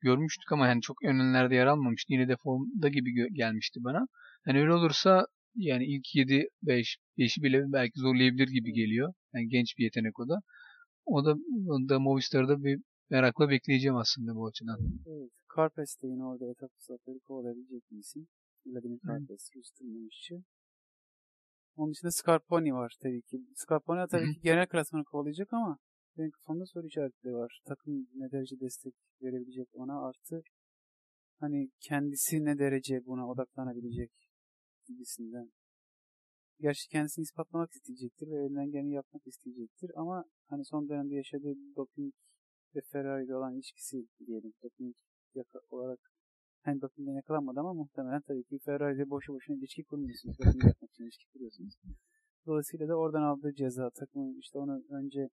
görmüştük 0.00 0.52
ama 0.52 0.66
yani 0.66 0.80
çok 0.80 1.04
önlerde 1.04 1.54
yer 1.54 1.66
almamıştı. 1.66 2.12
Yine 2.12 2.28
de 2.28 2.36
formda 2.42 2.88
gibi 2.88 3.34
gelmişti 3.34 3.80
bana. 3.84 4.06
Yani 4.46 4.60
öyle 4.60 4.72
olursa 4.72 5.26
yani 5.54 5.84
ilk 5.86 6.14
7 6.14 6.48
5 6.62 6.98
5'i 7.18 7.42
bile 7.42 7.62
belki 7.72 8.00
zorlayabilir 8.00 8.48
gibi 8.48 8.72
geliyor. 8.72 9.12
Yani 9.34 9.48
genç 9.48 9.78
bir 9.78 9.84
yetenek 9.84 10.20
o 10.20 10.28
da. 10.28 10.40
O 11.06 11.24
da, 11.24 11.34
o 11.68 11.88
da 11.88 11.98
Movistar'da 11.98 12.64
bir 12.64 12.80
merakla 13.10 13.48
bekleyeceğim 13.48 13.96
aslında 13.96 14.34
bu 14.34 14.46
açıdan. 14.46 14.78
Evet. 15.06 15.30
Carpes 15.56 16.02
de 16.02 16.06
yine 16.06 16.24
orada 16.24 16.50
etap 16.50 16.70
zaferi 16.78 17.20
kovalayabilecek 17.20 17.82
bir 17.90 17.98
isim. 17.98 18.26
Vladimir 18.66 18.98
Carpes, 19.08 19.50
Rus 19.56 19.70
tırmanışçı. 19.70 20.34
Onun 21.76 21.92
dışında 21.92 22.10
Scarponi 22.10 22.74
var 22.74 22.96
tabii 23.02 23.22
ki. 23.22 23.36
Scarponi 23.54 24.08
tabii 24.10 24.34
ki 24.34 24.40
genel 24.42 24.66
klasmanı 24.66 25.04
kovalayacak 25.04 25.52
ama 25.52 25.78
benim 26.18 26.30
kafamda 26.30 26.66
soru 26.66 26.86
işaretleri 26.86 27.34
var. 27.34 27.60
Takım 27.64 28.08
ne 28.14 28.30
derece 28.30 28.60
destek 28.60 28.94
verebilecek 29.22 29.68
ona 29.72 30.06
artı 30.08 30.42
hani 31.40 31.70
kendisi 31.80 32.44
ne 32.44 32.58
derece 32.58 33.06
buna 33.06 33.28
odaklanabilecek 33.28 34.10
gibisinden. 34.86 35.50
Gerçi 36.60 36.88
kendisini 36.88 37.22
ispatlamak 37.22 37.72
isteyecektir 37.72 38.26
ve 38.30 38.44
elinden 38.44 38.70
geleni 38.70 38.92
yapmak 38.92 39.26
isteyecektir 39.26 39.90
ama 39.96 40.24
hani 40.46 40.64
son 40.64 40.88
dönemde 40.88 41.14
yaşadığı 41.14 41.54
doping 41.76 42.14
ve 42.74 42.80
Ferrari 42.92 43.24
ile 43.24 43.36
olan 43.36 43.54
ilişkisi 43.54 44.06
diyelim. 44.26 44.52
Doping 44.62 44.96
olarak 45.70 46.00
hani 46.66 46.80
dopingden 46.80 47.12
yakalanmadı 47.12 47.60
ama 47.60 47.74
muhtemelen 47.74 48.20
tabii 48.20 48.44
ki 48.44 48.58
Ferrari 48.58 48.96
ile 48.96 49.10
boşu 49.10 49.32
boşuna 49.34 49.56
ilişki 49.56 49.84
kurmuyorsunuz. 49.84 50.38
Doping 50.38 50.64
yapmak 50.64 50.90
için 50.90 51.04
ilişki 51.04 51.26
kuruyorsunuz. 51.32 51.74
Dolayısıyla 52.46 52.88
da 52.88 52.94
oradan 52.96 53.22
aldığı 53.22 53.54
ceza 53.54 53.90
takımın 53.90 54.38
işte 54.38 54.58
onu 54.58 54.82
önce 54.90 55.28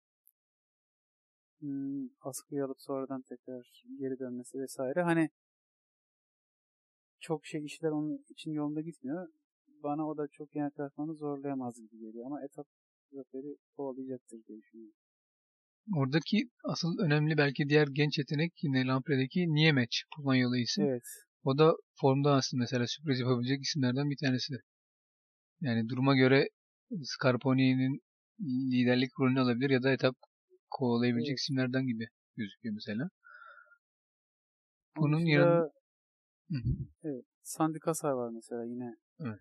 hmm, 1.60 2.08
askıya 2.22 2.66
alıp 2.66 2.82
sonradan 2.82 3.22
tekrar 3.22 3.84
geri 4.00 4.20
dönmesi 4.20 4.60
vesaire. 4.60 5.02
Hani 5.02 5.30
çok 7.20 7.46
şey 7.46 7.66
işler 7.66 7.90
onun 7.90 8.26
için 8.30 8.52
yolunda 8.52 8.82
gitmiyor. 8.82 9.28
Bana 9.84 10.08
o 10.10 10.18
da 10.18 10.28
çok 10.28 10.52
genel 10.52 10.72
klasmanı 10.72 11.14
zorlayamaz 11.14 11.76
gibi 11.82 12.00
geliyor 12.00 12.26
ama 12.26 12.44
etap 12.44 12.68
zaferi 13.12 13.58
kovalayacaktır 13.76 14.44
diye 14.48 14.58
düşünüyorum. 14.58 14.96
Oradaki 15.96 16.50
asıl 16.64 16.98
önemli 17.00 17.38
belki 17.38 17.70
diğer 17.70 17.88
genç 17.88 18.18
yetenek 18.18 18.54
yine 18.64 18.86
Lampre'deki 18.86 19.40
Niemeç 19.40 20.04
Polonyalı 20.16 20.58
isim. 20.58 20.86
Evet. 20.86 21.04
O 21.44 21.58
da 21.58 21.74
formda 22.02 22.34
aslında 22.34 22.62
mesela 22.62 22.88
sürpriz 22.88 23.20
yapabilecek 23.20 23.62
isimlerden 23.62 24.10
bir 24.10 24.18
tanesi. 24.18 24.54
Yani 25.62 25.90
duruma 25.90 26.16
göre 26.16 26.50
Scarponi'nin 27.04 28.02
liderlik 28.72 29.12
rolünü 29.20 29.40
alabilir 29.40 29.70
ya 29.70 29.84
da 29.84 29.92
etap 29.92 30.16
kovalayabilecek 30.70 31.30
Evet. 31.30 31.40
isimlerden 31.40 31.88
gibi 31.88 32.08
gözüküyor 32.36 32.74
mesela. 32.76 33.10
Bunun 34.98 35.18
dışında, 35.18 35.32
yanında 35.32 35.72
evet, 37.04 37.26
Sandy 37.44 37.80
Kasar 37.80 38.12
var 38.12 38.32
mesela 38.34 38.66
yine. 38.66 38.96
Evet. 39.20 39.40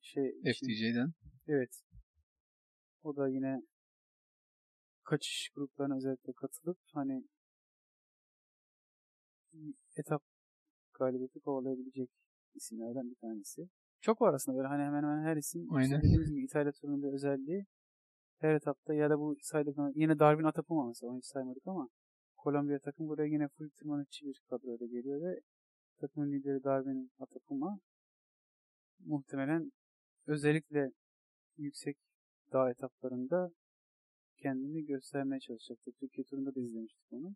Şey, 0.00 0.32
şimdi- 0.32 0.52
FTC'den. 0.52 1.12
evet. 1.48 1.82
O 3.02 3.16
da 3.16 3.28
yine 3.28 3.60
kaçış 5.08 5.50
gruplarına 5.54 5.96
özellikle 5.96 6.32
katılıp 6.32 6.78
hani 6.92 7.24
etap 9.96 10.22
galibiyeti 10.94 11.40
kovalayabilecek 11.40 12.10
isimlerden 12.54 13.10
bir 13.10 13.14
tanesi. 13.14 13.68
Çok 14.00 14.20
var 14.20 14.34
aslında 14.34 14.56
böyle 14.58 14.68
hani 14.68 14.82
hemen 14.82 15.02
hemen 15.02 15.24
her 15.24 15.36
isim 15.36 15.72
Aynen. 15.72 16.02
dediğimiz 16.02 16.30
gibi 16.30 16.44
İtalya 16.44 16.72
turunun 16.72 17.02
bir 17.02 17.12
özelliği 17.12 17.64
her 18.38 18.54
etapta 18.54 18.94
ya 18.94 19.10
da 19.10 19.18
bu 19.18 19.36
saydık 19.42 19.76
yine 19.94 20.18
Darwin 20.18 20.44
Atapuma 20.44 20.86
mesela 20.86 21.10
onu 21.10 21.18
hiç 21.18 21.26
saymadık 21.26 21.66
ama 21.66 21.88
Kolombiya 22.36 22.78
takım 22.78 23.08
buraya 23.08 23.28
yine 23.28 23.48
full 23.48 23.70
tırmanışçı 23.70 24.26
bir 24.26 24.40
kadroyla 24.50 24.86
geliyor 24.86 25.22
ve 25.22 25.40
takımın 26.00 26.32
lideri 26.32 26.64
Darwin 26.64 27.10
Atapuma 27.18 27.78
muhtemelen 28.98 29.72
özellikle 30.26 30.90
yüksek 31.56 31.96
dağ 32.52 32.70
etaplarında 32.70 33.50
kendini 34.42 34.86
göstermeye 34.86 35.40
çalışacaktır. 35.40 35.92
Türkiye 36.00 36.24
turunda 36.24 36.54
da 36.54 36.60
izlemiştik 36.60 37.12
onu. 37.12 37.34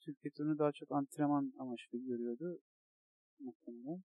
Türkiye 0.00 0.30
turunu 0.36 0.58
daha 0.58 0.72
çok 0.72 0.92
antrenman 0.92 1.52
amaçlı 1.58 1.98
görüyordu 1.98 2.58
muhtemelen. 3.38 4.02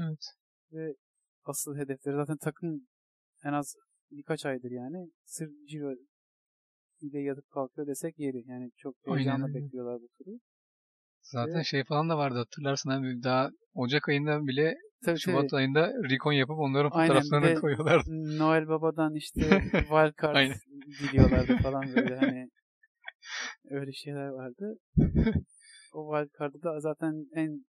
Evet. 0.00 0.24
Ve 0.72 0.94
asıl 1.44 1.76
hedefleri. 1.76 2.16
Zaten 2.16 2.36
takım 2.36 2.86
en 3.44 3.52
az 3.52 3.74
birkaç 4.10 4.46
aydır 4.46 4.70
yani 4.70 5.10
sırf 5.24 5.50
Ciro 5.68 5.94
ile 7.00 7.20
yatıp 7.20 7.50
kalkıyor 7.50 7.86
desek 7.86 8.18
yeri. 8.18 8.44
Yani 8.46 8.70
çok 8.76 8.94
heyecanla 9.06 9.54
bekliyorlar 9.54 10.00
bu 10.00 10.08
turu. 10.18 10.38
Zaten 11.22 11.54
Evet. 11.54 11.66
şey 11.66 11.84
falan 11.84 12.08
da 12.08 12.18
vardı 12.18 12.38
hatırlarsın 12.38 12.90
abi 12.90 13.22
daha 13.22 13.50
Ocak 13.74 14.08
ayında 14.08 14.46
bile 14.46 14.74
Tabii, 15.04 15.18
Şubat 15.18 15.50
tabii. 15.50 15.58
ayında 15.58 15.92
recon 16.10 16.32
yapıp 16.32 16.58
onların 16.58 16.90
Aynen, 16.90 17.06
fotoğraflarını 17.06 17.46
de 17.46 17.60
koyuyorlar. 17.60 18.02
Noel 18.38 18.68
Baba'dan 18.68 19.14
işte 19.14 19.40
wildcard 19.72 20.52
gidiyorlardı 20.98 21.56
falan 21.62 21.94
böyle 21.94 22.16
hani 22.20 22.48
öyle 23.70 23.92
şeyler 23.92 24.28
vardı. 24.28 24.78
o 25.92 26.16
wildcard'ı 26.16 26.62
da 26.62 26.80
zaten 26.80 27.26
en 27.34 27.64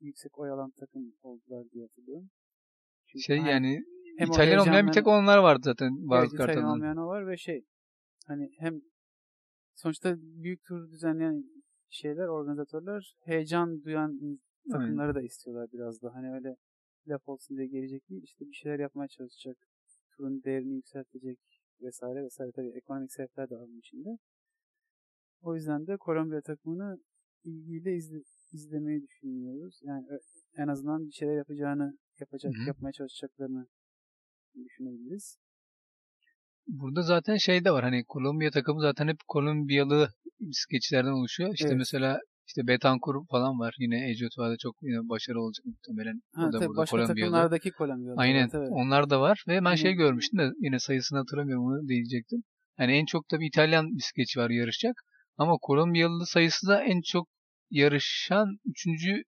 yüksek 0.00 0.38
oy 0.38 0.50
alan 0.50 0.70
takım 0.70 1.02
oldular 1.22 1.64
diye 1.70 1.84
hatırlıyorum. 1.84 2.30
Çünkü 3.06 3.22
Şey 3.22 3.38
hani 3.38 3.50
yani 3.50 3.84
hem 4.18 4.28
İtalyan 4.28 4.58
olmayan 4.58 4.86
bir 4.86 4.92
tek 4.92 5.06
onlar 5.06 5.38
vardı 5.38 5.60
zaten 5.64 5.88
Evet, 5.88 6.08
bazı 6.08 6.36
İtalyan 6.36 6.64
olmayan 6.64 6.96
o 6.96 7.06
var 7.06 7.28
ve 7.28 7.36
şey 7.36 7.64
hani 8.26 8.50
hem 8.58 8.80
sonuçta 9.74 10.16
büyük 10.18 10.64
tur 10.64 10.90
düzenleyen 10.90 11.44
şeyler, 11.90 12.26
organizatörler 12.26 13.16
heyecan 13.24 13.82
duyan 13.82 14.40
takımları 14.72 15.14
da 15.14 15.22
istiyorlar 15.22 15.68
biraz 15.72 16.02
da. 16.02 16.14
Hani 16.14 16.32
öyle 16.32 16.56
laf 17.08 17.28
olsun 17.28 17.56
diye 17.56 17.66
gelecek 17.66 18.10
değil. 18.10 18.22
işte 18.22 18.46
bir 18.46 18.54
şeyler 18.54 18.78
yapmaya 18.78 19.08
çalışacak. 19.08 19.56
Turun 20.10 20.42
değerini 20.42 20.74
yükseltecek 20.74 21.38
vesaire 21.82 22.24
vesaire. 22.24 22.52
Tabii 22.52 22.68
ekonomik 22.76 23.12
sebepler 23.12 23.50
de 23.50 23.54
bunun 23.54 23.78
içinde. 23.78 24.18
O 25.42 25.54
yüzden 25.54 25.86
de 25.86 25.96
Kolombiya 25.96 26.40
takımını 26.40 26.98
ilgiyle 27.44 27.96
izle, 27.96 28.18
izlemeyi 28.52 29.02
düşünüyoruz. 29.02 29.80
Yani 29.82 30.06
en 30.56 30.68
azından 30.68 31.06
bir 31.06 31.12
şeyler 31.12 31.36
yapacağını, 31.36 31.98
yapacak, 32.20 32.54
Hı 32.56 32.62
hı. 32.62 32.66
yapmaya 32.66 32.92
çalışacaklarını 32.92 33.66
düşünebiliriz. 34.64 35.38
Burada 36.66 37.02
zaten 37.02 37.36
şey 37.36 37.64
de 37.64 37.70
var 37.70 37.84
hani 37.84 38.04
Kolombiya 38.04 38.50
takımı 38.50 38.80
zaten 38.80 39.08
hep 39.08 39.18
Kolombiyalı 39.28 40.08
bisikletçilerden 40.40 41.10
oluşuyor. 41.12 41.54
İşte 41.54 41.68
Evet. 41.68 41.78
mesela 41.78 42.20
işte 42.46 42.66
Betancourt 42.66 43.28
falan 43.30 43.58
var. 43.58 43.74
Yine 43.78 44.10
Ejiotua'da 44.10 44.56
çok 44.56 44.74
yine 44.82 45.08
başarılı 45.08 45.42
olacak 45.42 45.64
muhtemelen. 45.66 46.20
Ha, 46.34 46.46
o 46.48 46.52
da 46.52 46.58
tabii 46.58 46.68
burada 46.68 46.80
başka 46.80 46.96
Kolombiyalı. 46.96 47.30
takımlardaki 47.32 47.70
Kolombiyalı. 47.70 48.20
Aynen. 48.20 48.40
Evet, 48.40 48.54
evet. 48.54 48.68
Onlar 48.70 49.10
da 49.10 49.20
var 49.20 49.44
ve 49.48 49.64
ben 49.64 49.74
şey 49.74 49.92
görmüştüm 49.92 50.38
de 50.38 50.50
yine 50.60 50.78
sayısını 50.78 51.18
hatırlamıyorum 51.18 51.64
onu 51.64 51.88
diyecektim. 51.88 52.42
Yani 52.78 52.92
en 52.92 53.04
çok 53.06 53.28
tabii 53.28 53.46
İtalyan 53.46 53.96
bisikletçi 53.96 54.38
var 54.40 54.50
yarışacak. 54.50 54.94
Ama 55.36 55.56
Kolombiyalı 55.62 56.26
sayısı 56.26 56.66
da 56.66 56.82
en 56.82 57.00
çok 57.00 57.28
yarışan 57.70 58.58
3. 58.64 58.86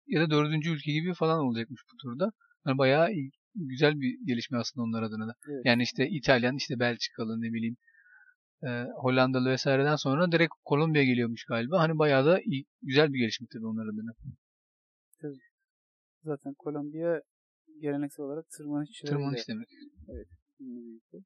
ya 0.07 0.21
da 0.21 0.31
4. 0.31 0.67
ülke 0.69 0.93
gibi 0.93 1.15
falan 1.15 1.39
olacakmış 1.41 1.83
bu 1.93 1.97
turda. 2.03 2.31
Yani 2.67 2.79
bayağı 2.79 3.13
iyi- 3.13 3.31
güzel 3.55 3.95
bir 4.01 4.27
gelişme 4.27 4.59
aslında 4.59 4.85
onlar 4.85 5.03
adına 5.03 5.29
da. 5.29 5.33
Evet. 5.51 5.63
Yani 5.65 5.83
işte 5.83 6.09
İtalyan, 6.09 6.57
işte 6.57 6.79
Belçikalı 6.79 7.41
ne 7.41 7.53
bileyim 7.53 7.77
e, 8.63 8.69
Hollandalı 9.03 9.51
vesaireden 9.51 9.97
sonra 9.97 10.33
direkt 10.33 10.53
Kolombiya 10.65 11.05
geliyormuş 11.05 11.45
galiba. 11.45 11.81
Hani 11.81 11.99
bayağı 11.99 12.27
da 12.27 12.41
iyi, 12.41 12.65
güzel 12.83 13.13
bir 13.13 13.19
gelişme 13.19 13.47
tabii 13.53 13.67
onlar 13.67 13.87
adına. 13.87 14.13
Zaten 16.25 16.55
Kolombiya 16.55 17.23
geleneksel 17.81 18.27
olarak 18.27 18.45
tırmanışçılarıyla 18.51 19.19
Tırmanış 19.19 19.49
demek. 19.49 19.69
ülke. 20.61 21.19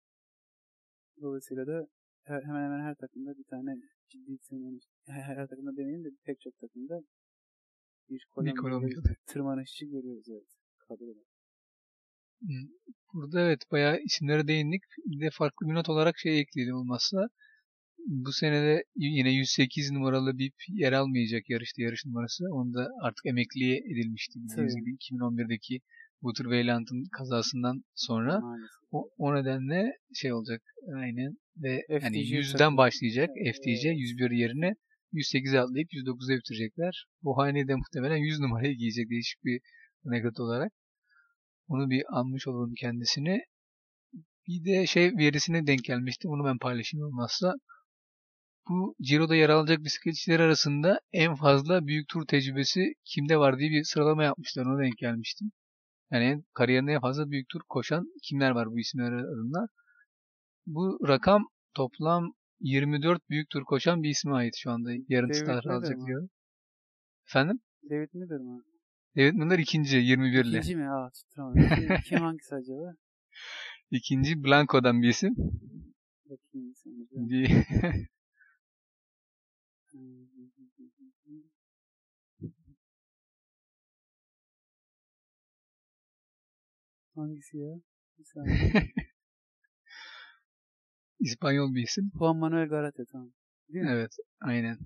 Dolayısıyla 1.22 1.66
da 1.66 1.87
her, 2.22 2.43
hemen 2.43 2.64
hemen 2.64 2.81
her 2.81 2.95
takımda 2.95 3.39
bir 3.39 3.45
tane 3.45 3.76
ciddi 4.09 4.39
tırmanış, 4.39 4.85
her, 5.07 5.37
her 5.37 5.47
takımda 5.47 5.76
demeyeyim 5.76 6.05
de 6.05 6.09
pek 6.24 6.41
çok 6.41 6.59
takımda 6.59 7.01
bir 8.11 8.26
Kolombiyalı. 8.31 9.03
tırmanışçı 9.26 9.87
görüyoruz 9.87 10.28
evet. 10.28 10.49
Kadroda. 10.78 11.30
Burada 13.14 13.41
evet 13.41 13.62
bayağı 13.72 14.01
isimlere 14.01 14.49
değindik. 14.49 14.82
Bir 15.07 15.20
de 15.20 15.30
farklı 15.32 15.68
bir 15.68 15.74
not 15.74 15.88
olarak 15.88 16.18
şey 16.18 16.41
ekleyelim 16.41 16.74
olmazsa. 16.74 17.28
Bu 18.07 18.32
senede 18.32 18.84
yine 18.97 19.30
108 19.30 19.91
numaralı 19.91 20.38
bir 20.38 20.53
yer 20.68 20.93
almayacak 20.93 21.51
yarışta 21.51 21.82
yarış 21.82 22.07
numarası. 22.07 22.45
Onu 22.53 22.74
da 22.74 22.88
artık 23.03 23.26
emekliye 23.26 23.76
edilmişti 23.76 24.38
bildiğiniz 24.38 24.74
Tabii. 24.74 24.84
gibi 24.84 24.97
2011'deki 24.97 25.80
Wouter 26.20 26.45
Weyland'ın 26.45 27.05
kazasından 27.18 27.84
sonra. 27.95 28.41
Maalesef. 28.41 28.80
O, 28.93 29.11
o 29.18 29.34
nedenle 29.34 29.93
şey 30.14 30.32
olacak 30.32 30.62
aynen 30.97 31.36
ve 31.57 31.82
FTC 31.88 32.05
yani 32.05 32.16
100'den 32.16 32.59
takımı. 32.59 32.76
başlayacak. 32.76 33.30
FTC 33.55 33.88
101 33.88 34.30
yerine 34.30 34.74
108'e 35.12 35.61
atlayıp 35.61 35.88
109'a 35.93 36.36
bitirecekler. 36.36 37.07
Bu 37.22 37.38
hanede 37.38 37.74
muhtemelen 37.74 38.16
100 38.16 38.41
numarayı 38.41 38.76
giyecek 38.76 39.11
değişik 39.11 39.45
bir 39.45 39.61
anekdot 40.07 40.41
olarak. 40.41 40.72
Onu 41.71 41.91
bir 41.91 42.05
anmış 42.18 42.47
olalım 42.49 42.75
kendisini. 42.75 43.45
Bir 44.47 44.64
de 44.64 44.87
şey 44.87 45.16
verisine 45.16 45.66
denk 45.66 45.85
gelmişti. 45.85 46.29
Onu 46.29 46.45
ben 46.45 46.59
paylaşayım 46.59 47.07
olmazsa. 47.07 47.55
Bu 48.68 48.95
Ciro'da 49.03 49.35
yer 49.37 49.49
alacak 49.49 49.85
bisikletçiler 49.85 50.41
arasında 50.41 51.01
en 51.12 51.35
fazla 51.35 51.87
büyük 51.87 52.09
tur 52.09 52.27
tecrübesi 52.27 52.95
kimde 53.05 53.37
var 53.39 53.59
diye 53.59 53.71
bir 53.71 53.85
sıralama 53.85 54.25
yapmışlar. 54.25 54.66
Ona 54.66 54.83
denk 54.83 54.99
gelmiştim. 54.99 55.53
Yani 56.11 56.43
kariyerinde 56.55 56.93
en 56.93 57.01
fazla 57.01 57.31
büyük 57.31 57.49
tur 57.49 57.61
koşan 57.68 58.07
kimler 58.23 58.51
var 58.51 58.71
bu 58.71 58.79
isimler 58.79 59.12
arasında. 59.12 59.66
Bu 60.66 60.99
rakam 61.09 61.49
toplam 61.75 62.33
24 62.61 63.31
büyük 63.31 63.51
tur 63.51 63.64
koşan 63.64 64.03
bir 64.03 64.11
isme 64.11 64.33
ait 64.33 64.55
şu 64.57 64.71
anda. 64.71 64.91
Yarın 65.09 65.29
David 65.29 65.43
Miller 65.43 65.64
alacak 65.64 66.07
diyor. 66.07 66.29
Efendim? 67.27 67.61
David 67.91 68.09
Miller 68.14 68.41
mi? 68.41 68.62
David 69.16 69.34
Miller 69.34 69.58
ikinci 69.58 69.96
21 69.96 70.44
ile. 70.44 70.58
İkinci 70.58 70.76
mi? 70.76 70.88
Aa 70.90 71.11
tutturamadım. 71.11 71.96
Kim, 72.04 72.18
hangisi 72.18 72.54
acaba? 72.54 72.94
İkinci 73.90 74.44
Blanco'dan 74.44 75.02
bir 75.02 75.08
isim. 75.08 75.34
Bakayım. 76.24 76.74
Bir 77.12 77.50
Hangisi 87.14 87.58
ya? 87.58 87.80
Bir 88.18 88.24
saniye. 88.24 88.72
İspanyol 91.20 91.74
bir 91.74 91.82
isim. 91.82 92.11
Juan 92.18 92.36
Manuel 92.36 92.68
Garate 92.68 93.04
tamam. 93.12 93.32
Değil 93.68 93.84
mi? 93.84 93.90
Evet, 93.92 94.16
aynen. 94.40 94.78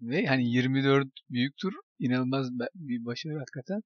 Ve 0.00 0.26
hani 0.26 0.50
24 0.50 1.08
büyük 1.30 1.56
tur 1.56 1.72
inanılmaz 1.98 2.50
bir 2.74 3.04
başarı 3.04 3.38
hakikaten. 3.38 3.80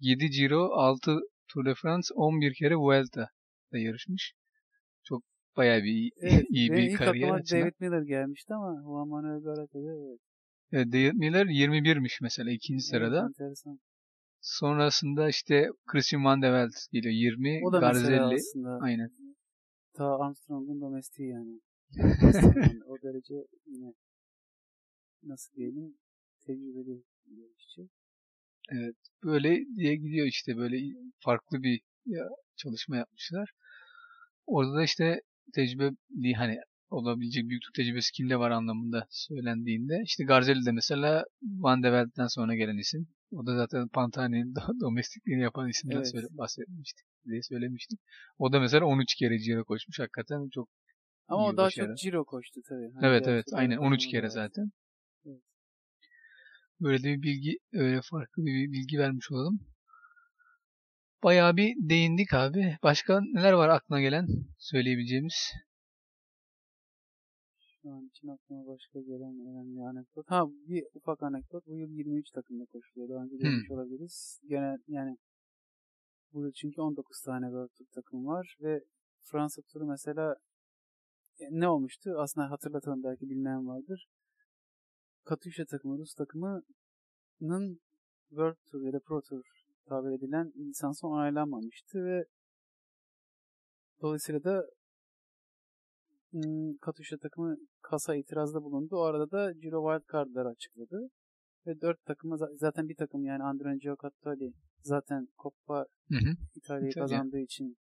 7 0.00 0.30
Giro, 0.30 0.70
6 0.72 1.18
Tour 1.48 1.64
de 1.64 1.74
France, 1.74 2.14
11 2.14 2.54
kere 2.54 2.76
Vuelta 2.76 3.28
da 3.72 3.78
yarışmış. 3.78 4.34
Çok 5.04 5.22
bayağı 5.56 5.78
bir 5.78 5.90
iyi, 5.90 6.10
Evet, 6.20 6.44
iyi 6.50 6.72
bir 6.72 6.78
ilk 6.78 6.98
kariyer 6.98 7.28
aklıma. 7.28 7.62
David 7.62 7.74
Miller 7.80 8.02
gelmişti 8.02 8.54
ama 8.54 8.82
Juan 8.82 9.08
Manuel 9.08 9.42
Garate 9.42 9.78
de 9.78 10.08
evet. 10.08 10.20
Evet, 10.72 10.86
David 10.92 11.12
Miller 11.12 11.46
21'miş 11.46 12.18
mesela 12.22 12.50
ikinci 12.50 12.82
sırada. 12.82 13.20
Evet, 13.20 13.28
enteresan. 13.28 13.78
Sonrasında 14.40 15.28
işte 15.28 15.68
Christian 15.86 16.24
Van 16.24 16.42
de 16.42 16.52
Velde 16.52 16.76
geliyor 16.92 17.14
20, 17.14 17.60
O 17.64 17.72
da 17.72 17.78
Garzelli. 17.78 18.36
Aynen. 18.80 19.10
ta 19.94 20.18
Armstrong'un 20.18 20.80
domestiği 20.80 21.28
yani. 21.28 21.60
Aslında 22.28 22.86
o 22.86 22.96
derece 23.02 23.34
yine 23.66 23.92
nasıl 25.22 25.54
diyelim 25.56 25.94
tecrübeli 26.46 27.02
bir 27.26 27.36
yarışçı. 27.42 27.88
Evet. 28.72 28.96
Böyle 29.24 29.66
diye 29.76 29.96
gidiyor 29.96 30.26
işte 30.26 30.56
böyle 30.56 30.76
farklı 31.18 31.62
bir 31.62 31.80
çalışma 32.56 32.96
yapmışlar. 32.96 33.50
Orada 34.46 34.74
da 34.74 34.82
işte 34.82 35.20
tecrübe 35.54 35.90
hani 36.36 36.58
olabilecek 36.90 37.48
büyük 37.48 37.62
tur 37.62 37.72
tecrübesi 37.72 38.12
kimde 38.12 38.38
var 38.38 38.50
anlamında 38.50 39.06
söylendiğinde 39.10 40.02
işte 40.04 40.24
Garzelli 40.24 40.66
de 40.66 40.72
mesela 40.72 41.24
Van 41.42 41.82
de 41.82 41.92
Velde'den 41.92 42.26
sonra 42.26 42.54
gelen 42.54 42.76
isim. 42.78 43.08
O 43.32 43.46
da 43.46 43.56
zaten 43.56 43.88
Pantani'nin 43.88 44.54
do- 44.54 44.80
domestikliğini 44.80 45.42
yapan 45.42 45.68
isimden 45.68 45.96
Evet. 45.96 46.10
söyle, 46.10 46.26
bahsetmiştik 46.30 47.06
diye 47.24 47.42
söylemiştik. 47.42 48.00
O 48.38 48.52
da 48.52 48.60
mesela 48.60 48.86
13 48.86 49.14
kere 49.14 49.36
Giro 49.36 49.64
koşmuş. 49.64 49.98
Hakikaten 49.98 50.48
çok 50.54 50.68
Ama 51.28 51.44
o 51.44 51.56
daha 51.56 51.70
çok 51.70 51.96
Ciro 51.96 52.24
koştu 52.24 52.60
tabii. 52.68 52.92
Hani 52.94 53.06
evet 53.06 53.28
evet 53.28 53.46
aynen 53.52 53.76
13 53.76 54.04
koşmadı 54.04 54.10
kere 54.10 54.30
zaten. 54.30 54.70
Böyle 56.80 57.02
de 57.02 57.08
bir 57.08 57.22
bilgi 57.22 57.58
öyle 57.72 58.00
farklı 58.10 58.44
bir 58.44 58.72
bilgi 58.72 58.98
vermiş 58.98 59.30
olalım. 59.30 59.60
Bayağı 61.22 61.56
bir 61.56 61.74
değindik 61.76 62.34
abi. 62.34 62.76
Başka 62.82 63.20
neler 63.20 63.52
var 63.52 63.68
aklına 63.68 64.00
gelen 64.00 64.26
söyleyebileceğimiz? 64.58 65.52
Şu 67.82 67.90
an 67.90 68.06
için 68.06 68.28
aklıma 68.28 68.66
başka 68.66 69.00
gelen 69.00 69.34
önemli 69.48 69.82
anekdot. 69.82 70.30
Ha 70.30 70.44
bir 70.68 70.84
ufak 70.94 71.22
anekdot. 71.22 71.66
Bu 71.66 71.76
yıl 71.76 71.90
23 71.90 72.30
takımda 72.30 72.64
koşuluyor. 72.64 73.08
Daha 73.08 73.24
önce 73.24 73.38
demiş 73.38 73.70
olabiliriz. 73.70 74.40
Gene 74.48 74.76
yani 74.88 75.16
bu 76.32 76.40
yıl 76.40 76.52
çünkü 76.52 76.80
19 76.80 77.22
tane 77.22 77.46
World 77.46 77.68
Tour 77.78 77.86
takım 77.94 78.26
var 78.26 78.56
ve 78.60 78.80
Fransa 79.22 79.62
turu 79.62 79.86
mesela 79.86 80.36
e, 81.40 81.44
ne 81.50 81.68
olmuştu? 81.68 82.14
Aslında 82.18 82.50
hatırlatalım 82.50 83.02
belki 83.04 83.30
bilmeyen 83.30 83.66
vardır. 83.66 84.08
Katusha 85.26 85.64
takımı, 85.64 85.98
Rus 85.98 86.14
takımının 86.14 87.80
World 88.28 88.56
Tour 88.70 88.82
ya 88.82 88.92
da 88.92 89.00
Pro 89.00 89.20
Tour 89.28 89.42
tabir 89.88 90.18
edilen 90.18 90.52
lisansı 90.56 91.06
onaylanmamıştı 91.06 92.04
ve 92.04 92.24
Dolayısıyla 94.02 94.44
da 94.44 94.66
ım, 96.34 96.78
Katusha 96.78 97.16
takımı 97.18 97.56
kasa 97.82 98.14
itirazda 98.16 98.62
bulundu. 98.62 98.96
O 98.96 99.00
arada 99.00 99.30
da 99.30 99.52
Giro 99.52 99.80
Wildcard'ları 99.92 100.48
açıkladı. 100.48 101.08
Ve 101.66 101.80
dört 101.80 102.04
takıma 102.04 102.36
za- 102.36 102.56
zaten 102.58 102.88
bir 102.88 102.96
takım 102.96 103.24
yani 103.24 103.42
Andrea 103.42 103.74
Giocattoli 103.76 104.52
zaten 104.82 105.28
Coppa. 105.42 105.86
İtalya'yı 106.56 106.90
İtalya. 106.90 107.06
kazandığı 107.06 107.38
için 107.38 107.76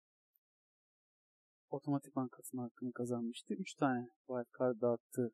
otomatikman 1.69 2.27
katılma 2.27 2.63
hakkını 2.63 2.91
kazanmıştı. 2.91 3.53
Üç 3.53 3.73
tane 3.73 4.07
wildcard 4.27 4.81
dağıttı 4.81 5.31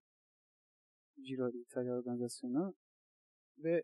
Giro 1.24 1.50
İtalya 1.50 1.94
organizasyonu 1.94 2.74
ve 3.58 3.84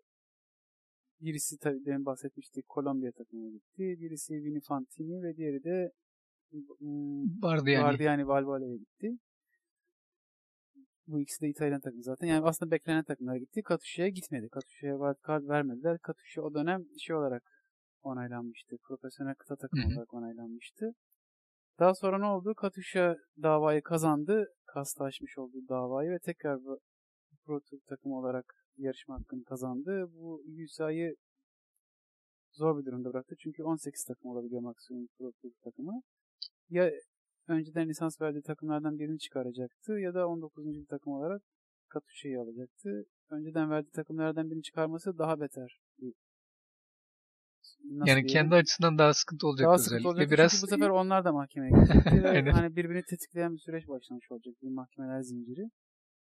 birisi 1.22 1.58
tabii 1.58 1.86
demin 1.86 2.06
bahsetmiştik 2.06 2.70
Kolombiya 2.70 3.12
takımına 3.12 3.50
gitti. 3.50 3.96
Birisi 4.00 4.34
Vini 4.34 4.62
Fantini 4.62 5.24
ve 5.24 5.38
diğeri 5.38 5.64
de 5.64 5.92
ım, 6.82 7.42
Vardı 7.44 7.70
yani. 7.70 7.84
Bardiani 7.84 8.28
Valvale'ye 8.28 8.78
gitti. 8.78 9.18
Bu 11.08 11.22
ikisi 11.22 11.42
de 11.42 11.50
İtalyan 11.50 11.82
takımı 11.82 12.04
zaten. 12.04 12.28
Yani 12.28 12.46
aslında 12.46 12.72
beklenen 12.72 13.04
takımlar 13.04 13.36
gitti. 13.36 13.62
Katuşa'ya 13.62 14.10
gitmedi. 14.10 14.50
Katuşa'ya 14.50 14.94
wildcard 14.94 15.48
vermediler. 15.48 16.00
Katusha 16.00 16.42
o 16.42 16.54
dönem 16.54 16.86
şey 17.00 17.16
olarak 17.16 17.44
onaylanmıştı. 18.02 18.78
Profesyonel 18.88 19.36
kıta 19.36 19.56
hı. 19.56 19.88
olarak 19.88 20.14
onaylanmıştı. 20.14 20.92
Daha 21.80 21.96
sonra 21.96 22.20
ne 22.20 22.26
oldu? 22.26 22.54
Katusha 22.56 23.16
davayı 23.42 23.82
kazandı. 23.82 24.46
Kasta 24.66 25.04
açmış 25.04 25.38
olduğu 25.38 25.68
davayı 25.70 26.12
ve 26.12 26.20
tekrar 26.20 26.60
Pro 27.46 27.60
Tour 27.60 27.80
takımı 27.90 28.18
olarak 28.20 28.46
yarışma 28.78 29.20
hakkını 29.20 29.44
kazandı. 29.44 30.06
Bu 30.14 30.42
USA'yı 30.64 31.16
zor 32.52 32.80
bir 32.80 32.86
durumda 32.86 33.14
bıraktı. 33.14 33.36
Çünkü 33.40 33.64
18 33.64 34.04
takım 34.04 34.32
olabiliyor 34.32 34.62
maksimum 34.62 35.08
Pro 35.18 35.32
Tour 35.32 35.52
takımı. 35.64 36.02
Ya 36.70 36.92
önceden 37.48 37.90
lisans 37.90 38.22
verdiği 38.22 38.42
takımlardan 38.42 39.00
birini 39.00 39.20
çıkaracaktı 39.20 39.94
ya 39.94 40.14
da 40.14 40.28
19. 40.28 40.66
bir 40.66 40.86
takım 40.86 41.14
olarak 41.14 41.42
Katuşa'yı 41.90 42.40
alacaktı. 42.42 43.04
Önceden 43.30 43.70
verdiği 43.70 43.92
takımlardan 43.92 44.50
birini 44.50 44.62
çıkarması 44.64 45.18
daha 45.18 45.40
beter. 45.40 45.80
bir- 45.98 46.14
Nasıl 47.84 48.08
Yani 48.10 48.24
diyelim? 48.24 48.28
kendi 48.28 48.56
açısından 48.56 48.98
daha 48.98 49.14
sıkıntı 49.14 49.48
olacak 49.48 49.68
daha 49.68 49.78
sıkıntı 49.78 50.08
olacak 50.10 50.32
Biraz 50.32 50.52
çünkü 50.52 50.64
bu 50.64 50.68
sefer 50.68 50.90
onlar 50.90 51.26
da 51.26 51.32
mahkemeye 51.32 51.72
Aynen. 52.30 52.52
hani 52.52 52.76
birbirini 52.76 53.04
tetikleyen 53.04 53.54
bir 53.54 53.60
süreç 53.60 53.88
başlamış 53.88 54.32
olacak 54.32 54.56
bir 54.62 54.70
mahkemeler 54.70 55.22
zinciri. 55.22 55.70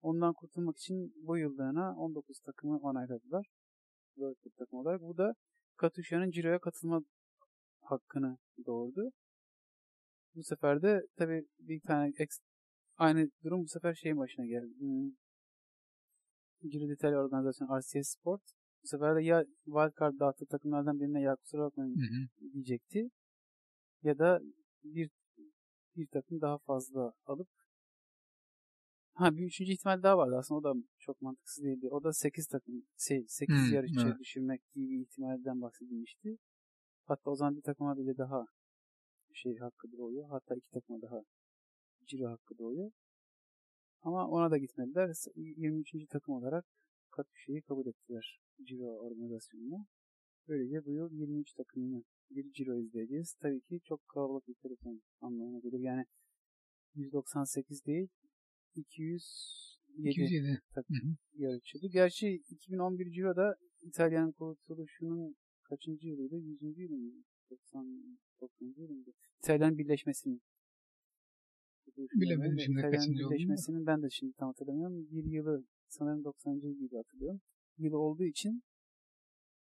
Ondan 0.05 0.33
kurtulmak 0.35 0.77
için 0.77 1.15
bu 1.27 1.39
yıllığına 1.39 1.97
19 1.97 2.41
takımı 2.41 2.79
onayladılar. 2.79 3.47
World 4.15 4.37
Cup 4.43 4.57
takım 4.57 4.79
olarak. 4.79 5.01
Bu 5.01 5.17
da 5.17 5.35
Katuşa'nın 5.77 6.31
Ciro'ya 6.31 6.59
katılma 6.59 7.01
hakkını 7.81 8.39
doğurdu. 8.67 9.11
Bu 10.35 10.43
sefer 10.43 10.83
de 10.83 11.03
tabii 11.17 11.47
bir 11.59 11.81
tane 11.81 12.09
eks- 12.11 12.43
aynı 12.97 13.31
durum 13.45 13.63
bu 13.63 13.69
sefer 13.69 13.95
şeyin 13.95 14.19
başına 14.19 14.47
geldi. 14.47 14.75
Hmm. 14.79 15.11
Giro 16.71 16.89
d'Italia 16.89 17.19
organizasyonu 17.25 17.79
RCS 17.81 18.09
Sport. 18.09 18.43
Bu 18.83 18.87
sefer 18.87 19.17
de 19.17 19.23
ya 19.23 19.45
wildcard 19.65 20.19
dağıttığı 20.21 20.47
takımlardan 20.47 21.01
birine 21.01 21.21
ya 21.21 21.37
kusura 21.37 21.63
bakmayın 21.63 21.97
Hı 21.97 22.01
hı. 22.01 22.53
diyecekti. 22.53 23.11
Ya 24.03 24.19
da 24.19 24.41
bir 24.85 25.11
bir 25.97 26.07
takım 26.07 26.41
daha 26.41 26.59
fazla 26.59 27.13
alıp 27.27 27.49
ha 29.15 29.37
bir 29.37 29.47
üçüncü 29.47 29.73
ihtimal 29.73 30.03
daha 30.03 30.19
vardı 30.19 30.37
aslında 30.39 30.59
o 30.59 30.75
da 30.75 30.81
çok 30.99 31.23
mantıksız 31.23 31.65
değildi. 31.65 31.89
O 31.91 32.03
da 32.03 32.13
8 32.13 32.47
takım 32.47 32.83
şey 32.99 33.25
8 33.29 33.57
Hmm, 33.57 33.75
yarışçı 33.75 34.07
evet. 34.07 34.19
düşürmek 34.19 34.63
gibi 34.75 34.89
bir 34.89 35.01
ihtimalden 35.01 35.61
bahsedilmişti. 35.63 36.39
Hatta 37.05 37.31
o 37.31 37.37
zaman 37.37 37.57
bir 37.57 37.63
takıma 37.63 37.99
bile 37.99 38.17
daha 38.19 38.47
şey 39.33 39.59
hakkı 39.59 39.93
doğuyor. 39.93 40.29
Hatta 40.29 40.55
iki 40.55 40.71
takıma 40.71 41.03
daha 41.03 41.21
ciro 42.07 42.31
hakkı 42.31 42.59
doğuyor. 42.59 42.91
Ama 44.03 44.29
ona 44.29 44.51
da 44.51 44.59
gitmediler. 44.59 45.15
23. 45.37 46.09
takım 46.11 46.35
olarak 46.35 46.65
Katuşa'yı 47.11 47.63
kabul 47.63 47.87
ettiler 47.87 48.41
Ciro 48.65 48.85
organizasyonuna. 48.85 49.87
Böylece 50.49 50.85
bu 50.85 50.93
yıl 50.93 51.13
23 51.13 51.53
takımını 51.53 52.05
bir 52.31 52.53
Ciro 52.53 52.75
izleyeceğiz. 52.79 53.35
Tabii 53.35 53.61
ki 53.61 53.81
çok 53.85 54.09
kalabalık 54.09 54.49
bir 54.49 54.55
telefon 54.55 55.03
anlamına 55.21 55.59
gelir. 55.59 55.81
Yani 55.81 56.05
198 56.95 57.87
değil 57.87 58.09
207 58.75 60.09
207. 60.09 60.63
takım 60.75 60.97
Hı 60.97 61.07
hı. 61.07 61.17
yarışıyordu. 61.43 61.89
Gerçi 61.93 62.43
2011 62.51 63.13
Ciro'da 63.13 63.57
İtalya'nın 63.83 64.33
kurtuluşunun 64.33 65.37
kaçıncı 65.63 66.09
yılıydı? 66.09 66.37
100. 66.37 66.79
yılı 66.79 66.97
mıydı? 66.97 67.17
90, 67.51 68.19
90. 68.41 68.67
yılı 68.67 68.93
mıydı? 68.93 69.11
İtalyan 69.39 69.79
birleşmesinin 69.79 70.43
Bilemedim 71.97 72.61
şimdi 72.61 72.79
İtalyan 72.79 72.99
kaçıncı 72.99 73.25
birleşmesinin 73.25 73.87
ben 73.87 74.03
de 74.03 74.11
şimdi 74.11 74.33
tam 74.33 74.49
hatırlamıyorum. 74.49 75.11
Bir 75.11 75.25
yılı 75.25 75.65
sanırım 75.89 76.25
90. 76.25 76.53
yıl 76.53 76.79
gibi 76.79 76.97
hatırlıyorum. 76.97 77.41
Yılı 77.79 77.99
olduğu 77.99 78.25
için 78.25 78.63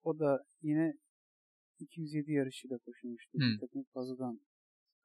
o 0.02 0.18
da 0.18 0.44
yine 0.62 0.94
207 1.78 2.32
yarışıyla 2.32 2.78
koşulmuştu. 2.78 3.38
Hmm. 3.38 3.58
Takım 3.60 3.84
fazladan 3.94 4.40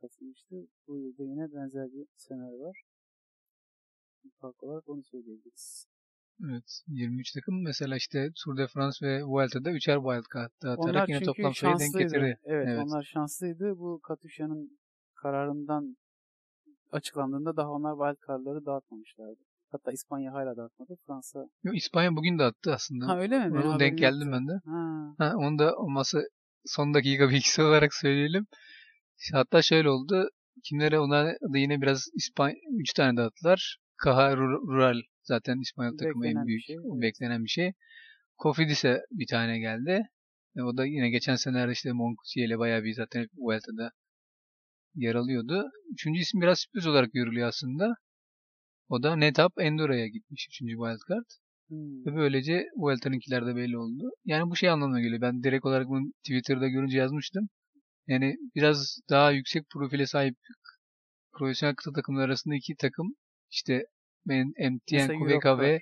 katılmıştı. 0.01 0.67
Bu 0.87 0.99
yılda 0.99 1.23
yine 1.23 1.53
benzer 1.53 1.91
bir 1.91 2.07
senaryo 2.15 2.59
var. 2.59 2.83
Fark 4.41 4.63
olarak 4.63 4.89
onu 4.89 5.03
söyleyebiliriz. 5.03 5.87
Evet. 6.49 6.81
23 6.87 7.31
takım 7.31 7.63
mesela 7.63 7.95
işte 7.95 8.29
Tour 8.43 8.57
de 8.57 8.67
France 8.67 9.07
ve 9.07 9.23
Vuelta'da 9.23 9.71
üçer 9.71 9.95
wildcard 9.95 10.51
dağıtarak 10.63 10.95
Onlar 10.95 11.07
yine 11.07 11.21
toplam 11.21 11.53
sayıyı 11.53 11.79
denk 11.79 11.93
getirir. 11.93 12.21
Evet, 12.21 12.67
Evet. 12.67 12.79
onlar 12.85 13.03
şanslıydı. 13.03 13.77
Bu 13.77 13.99
Katuşa'nın 14.01 14.79
kararından 15.15 15.97
açıklandığında 16.91 17.57
daha 17.57 17.69
onlar 17.71 17.93
wildcard'ları 17.93 18.65
dağıtmamışlardı. 18.65 19.39
Hatta 19.71 19.91
İspanya 19.91 20.33
hala 20.33 20.57
dağıtmadı. 20.57 20.97
Fransa... 21.07 21.49
Yo, 21.63 21.73
İspanya 21.73 22.15
bugün 22.15 22.39
de 22.39 22.43
attı 22.43 22.73
aslında. 22.73 23.07
Ha 23.07 23.19
öyle 23.19 23.39
mi? 23.39 23.53
Benim 23.53 23.69
Onu 23.69 23.79
denk 23.79 23.97
geldim 23.97 24.31
ben 24.31 24.47
de. 24.47 24.61
Ha. 24.65 25.15
Ha, 25.17 25.33
onu 25.37 25.59
da 25.59 25.75
olması 25.75 26.29
son 26.65 26.93
dakika 26.93 27.29
bilgisi 27.29 27.61
olarak 27.67 27.93
söyleyelim. 27.93 28.47
Hatta 29.33 29.61
şöyle 29.61 29.89
oldu. 29.89 30.29
Kimlere 30.63 30.99
ona 30.99 31.25
da 31.25 31.57
yine 31.57 31.81
biraz 31.81 32.07
İspanya 32.15 32.55
3 32.79 32.93
tane 32.93 33.17
dağıttılar. 33.17 33.77
Ru- 34.05 34.67
Rural 34.67 35.01
zaten 35.23 35.59
İspanyol 35.61 35.97
takımı 35.97 36.23
Beklenen 36.23 36.41
en 36.41 36.47
bir 36.47 36.47
büyük. 36.47 36.63
şey, 36.63 36.79
o 36.79 36.93
evet. 36.93 37.01
beklenen 37.01 37.43
bir 37.43 37.49
şey. 37.49 37.73
Cofidis'e 38.43 39.01
bir 39.11 39.27
tane 39.27 39.59
geldi. 39.59 40.01
E, 40.55 40.61
o 40.61 40.77
da 40.77 40.85
yine 40.85 41.09
geçen 41.09 41.35
senelerde 41.35 41.71
işte 41.71 41.91
Moncucci 41.91 42.41
ile 42.41 42.59
bayağı 42.59 42.83
bir 42.83 42.93
zaten 42.93 43.27
Vuelta'da 43.37 43.91
yer 44.95 45.15
alıyordu. 45.15 45.69
Üçüncü 45.93 46.19
isim 46.21 46.41
biraz 46.41 46.59
sürpriz 46.59 46.87
olarak 46.87 47.13
görülüyor 47.13 47.47
aslında. 47.47 47.95
O 48.89 49.03
da 49.03 49.15
Netap 49.15 49.51
Endura'ya 49.59 50.07
gitmiş. 50.07 50.47
Üçüncü 50.49 50.73
wildcard. 50.73 51.25
Hmm. 51.67 52.05
Ve 52.05 52.15
böylece 52.15 52.65
Vuelta'nınkiler 52.75 53.45
de 53.45 53.55
belli 53.55 53.77
oldu. 53.77 54.09
Yani 54.25 54.49
bu 54.49 54.55
şey 54.55 54.69
anlamına 54.69 55.01
geliyor. 55.01 55.21
Ben 55.21 55.43
direkt 55.43 55.65
olarak 55.65 55.87
bunu 55.87 56.11
Twitter'da 56.23 56.67
görünce 56.67 56.97
yazmıştım. 56.97 57.49
Yani 58.07 58.35
biraz 58.55 58.99
daha 59.09 59.31
yüksek 59.31 59.69
profile 59.69 60.05
sahip 60.05 60.35
profesyonel 61.33 61.75
kıta 61.75 61.91
takımları 61.91 62.25
arasında 62.25 62.55
iki 62.55 62.75
takım 62.75 63.15
işte 63.51 63.85
ben 64.25 64.53
MTN, 64.59 65.13
Europe 65.13 65.61
ve 65.61 65.81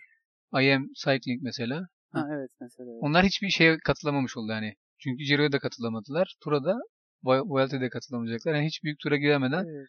IM 0.62 0.90
Cycling 0.96 1.44
mesela. 1.44 1.88
Ha 2.12 2.28
evet 2.32 2.50
mesela. 2.62 2.92
evet. 2.92 3.04
Onlar 3.04 3.26
hiçbir 3.26 3.50
şeye 3.50 3.78
katılamamış 3.78 4.38
oldu 4.38 4.52
yani. 4.52 4.76
Çünkü 5.00 5.24
Giro'ya 5.24 5.52
da 5.52 5.60
katılamadılar. 5.60 6.36
Tura 6.44 6.64
da 6.64 6.78
Vu- 7.24 7.50
Vuelta'ya 7.50 7.82
da 7.82 7.90
katılamayacaklar. 7.90 8.56
Yani 8.56 8.66
hiç 8.66 8.84
büyük 8.84 9.00
tura 9.00 9.18
giremeden 9.18 9.66
Evet. 9.66 9.88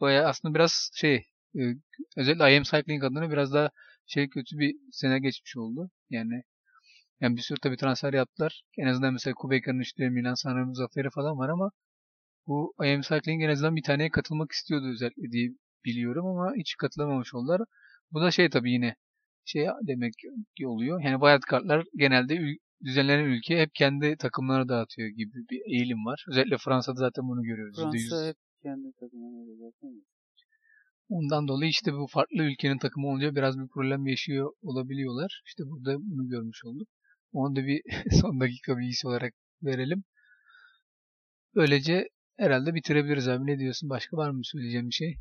Baya 0.00 0.28
aslında 0.28 0.54
biraz 0.54 0.90
şey 0.94 1.26
e, 1.58 1.60
özellikle 2.16 2.56
IM 2.56 2.62
Cycling 2.62 3.04
adına 3.04 3.30
biraz 3.30 3.52
daha 3.52 3.70
şey 4.06 4.28
kötü 4.28 4.58
bir 4.58 4.76
sene 4.92 5.18
geçmiş 5.18 5.56
oldu. 5.56 5.90
Yani 6.10 6.42
yani 7.20 7.36
bir 7.36 7.42
sürü 7.42 7.60
tabii 7.60 7.76
transfer 7.76 8.12
yaptılar. 8.12 8.62
En 8.78 8.86
azından 8.86 9.12
mesela 9.12 9.34
Kubeka'nın 9.34 9.80
işte 9.80 10.08
Milan 10.08 10.34
Sanremo 10.34 10.74
zaferi 10.74 11.10
falan 11.10 11.38
var 11.38 11.48
ama 11.48 11.70
bu 12.46 12.74
IM 12.84 13.00
Cycling 13.00 13.42
en 13.44 13.48
azından 13.48 13.76
bir 13.76 13.82
taneye 13.82 14.10
katılmak 14.10 14.52
istiyordu 14.52 14.86
özellikle 14.92 15.32
diye 15.32 15.50
biliyorum 15.84 16.26
ama 16.26 16.52
hiç 16.56 16.74
katılamamış 16.76 17.34
oldular. 17.34 17.60
Bu 18.12 18.20
da 18.20 18.30
şey 18.30 18.50
tabii 18.50 18.72
yine 18.72 18.96
şey 19.44 19.66
demek 19.82 20.14
ki 20.56 20.66
oluyor. 20.66 21.00
Yani 21.00 21.20
wildcardlar 21.20 21.84
genelde 21.96 22.34
ül- 22.34 22.58
düzenlenen 22.84 23.24
ülke 23.24 23.60
hep 23.60 23.74
kendi 23.74 24.16
takımlarına 24.16 24.68
dağıtıyor 24.68 25.08
gibi 25.08 25.34
bir 25.50 25.60
eğilim 25.74 26.06
var. 26.06 26.24
Özellikle 26.28 26.56
Fransa'da 26.58 26.98
zaten 27.00 27.28
bunu 27.28 27.42
görüyoruz. 27.42 27.78
%100. 27.78 28.08
Fransa 28.08 28.28
hep 28.28 28.36
kendi 28.62 28.86
öyle 28.86 29.56
zaten. 29.56 30.02
Ondan 31.08 31.48
dolayı 31.48 31.70
işte 31.70 31.92
bu 31.92 32.06
farklı 32.06 32.42
ülkenin 32.42 32.78
takımı 32.78 33.08
olunca 33.08 33.34
biraz 33.34 33.58
bir 33.58 33.68
problem 33.68 34.06
yaşıyor 34.06 34.52
olabiliyorlar. 34.62 35.42
İşte 35.46 35.62
burada 35.66 35.98
bunu 35.98 36.28
görmüş 36.28 36.64
olduk. 36.64 36.88
Onu 37.32 37.56
da 37.56 37.66
bir 37.66 37.82
son 38.20 38.40
dakika 38.40 38.78
bilgisi 38.78 39.08
olarak 39.08 39.34
verelim. 39.62 40.04
Böylece 41.54 42.08
herhalde 42.38 42.74
bitirebiliriz 42.74 43.28
abi. 43.28 43.46
Ne 43.46 43.58
diyorsun? 43.58 43.90
Başka 43.90 44.16
var 44.16 44.30
mı 44.30 44.40
söyleyeceğim 44.44 44.88
bir 44.88 44.94
şey? 44.94 45.16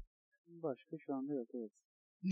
Başka 0.64 0.98
şu 0.98 1.16
anda 1.16 1.34
yok 1.34 1.48
evet. 1.54 1.72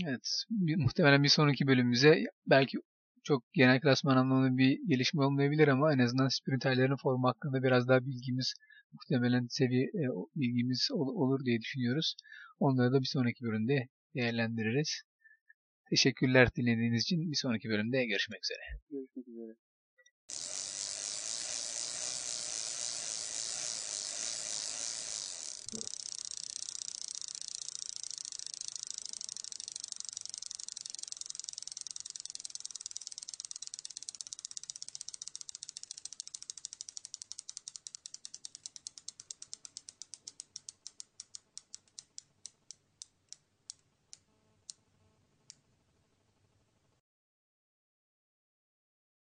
Evet. 0.06 0.44
Bir, 0.50 0.76
muhtemelen 0.76 1.22
bir 1.22 1.28
sonraki 1.28 1.66
bölümümüze 1.66 2.24
belki 2.46 2.78
çok 3.24 3.52
genel 3.52 3.80
klasman 3.80 4.16
anlamında 4.16 4.58
bir 4.58 4.78
gelişme 4.86 5.24
olmayabilir 5.24 5.68
ama 5.68 5.92
en 5.92 5.98
azından 5.98 6.28
sprinterlerin 6.28 6.96
formu 6.96 7.28
hakkında 7.28 7.62
biraz 7.62 7.88
daha 7.88 8.06
bilgimiz 8.06 8.54
muhtemelen 8.92 9.46
seviye 9.50 9.90
bilgimiz 10.36 10.88
ol, 10.92 11.08
olur 11.08 11.44
diye 11.44 11.60
düşünüyoruz. 11.60 12.14
Onları 12.58 12.92
da 12.92 13.00
bir 13.00 13.06
sonraki 13.06 13.44
bölümde 13.44 13.88
değerlendiririz. 14.14 15.02
Teşekkürler 15.90 16.48
dinlediğiniz 16.56 17.02
için. 17.02 17.30
Bir 17.30 17.36
sonraki 17.36 17.68
bölümde 17.68 18.06
görüşmek 18.06 18.44
üzere. 18.44 18.80
Görüşmek 18.90 19.28
üzere. 19.28 19.69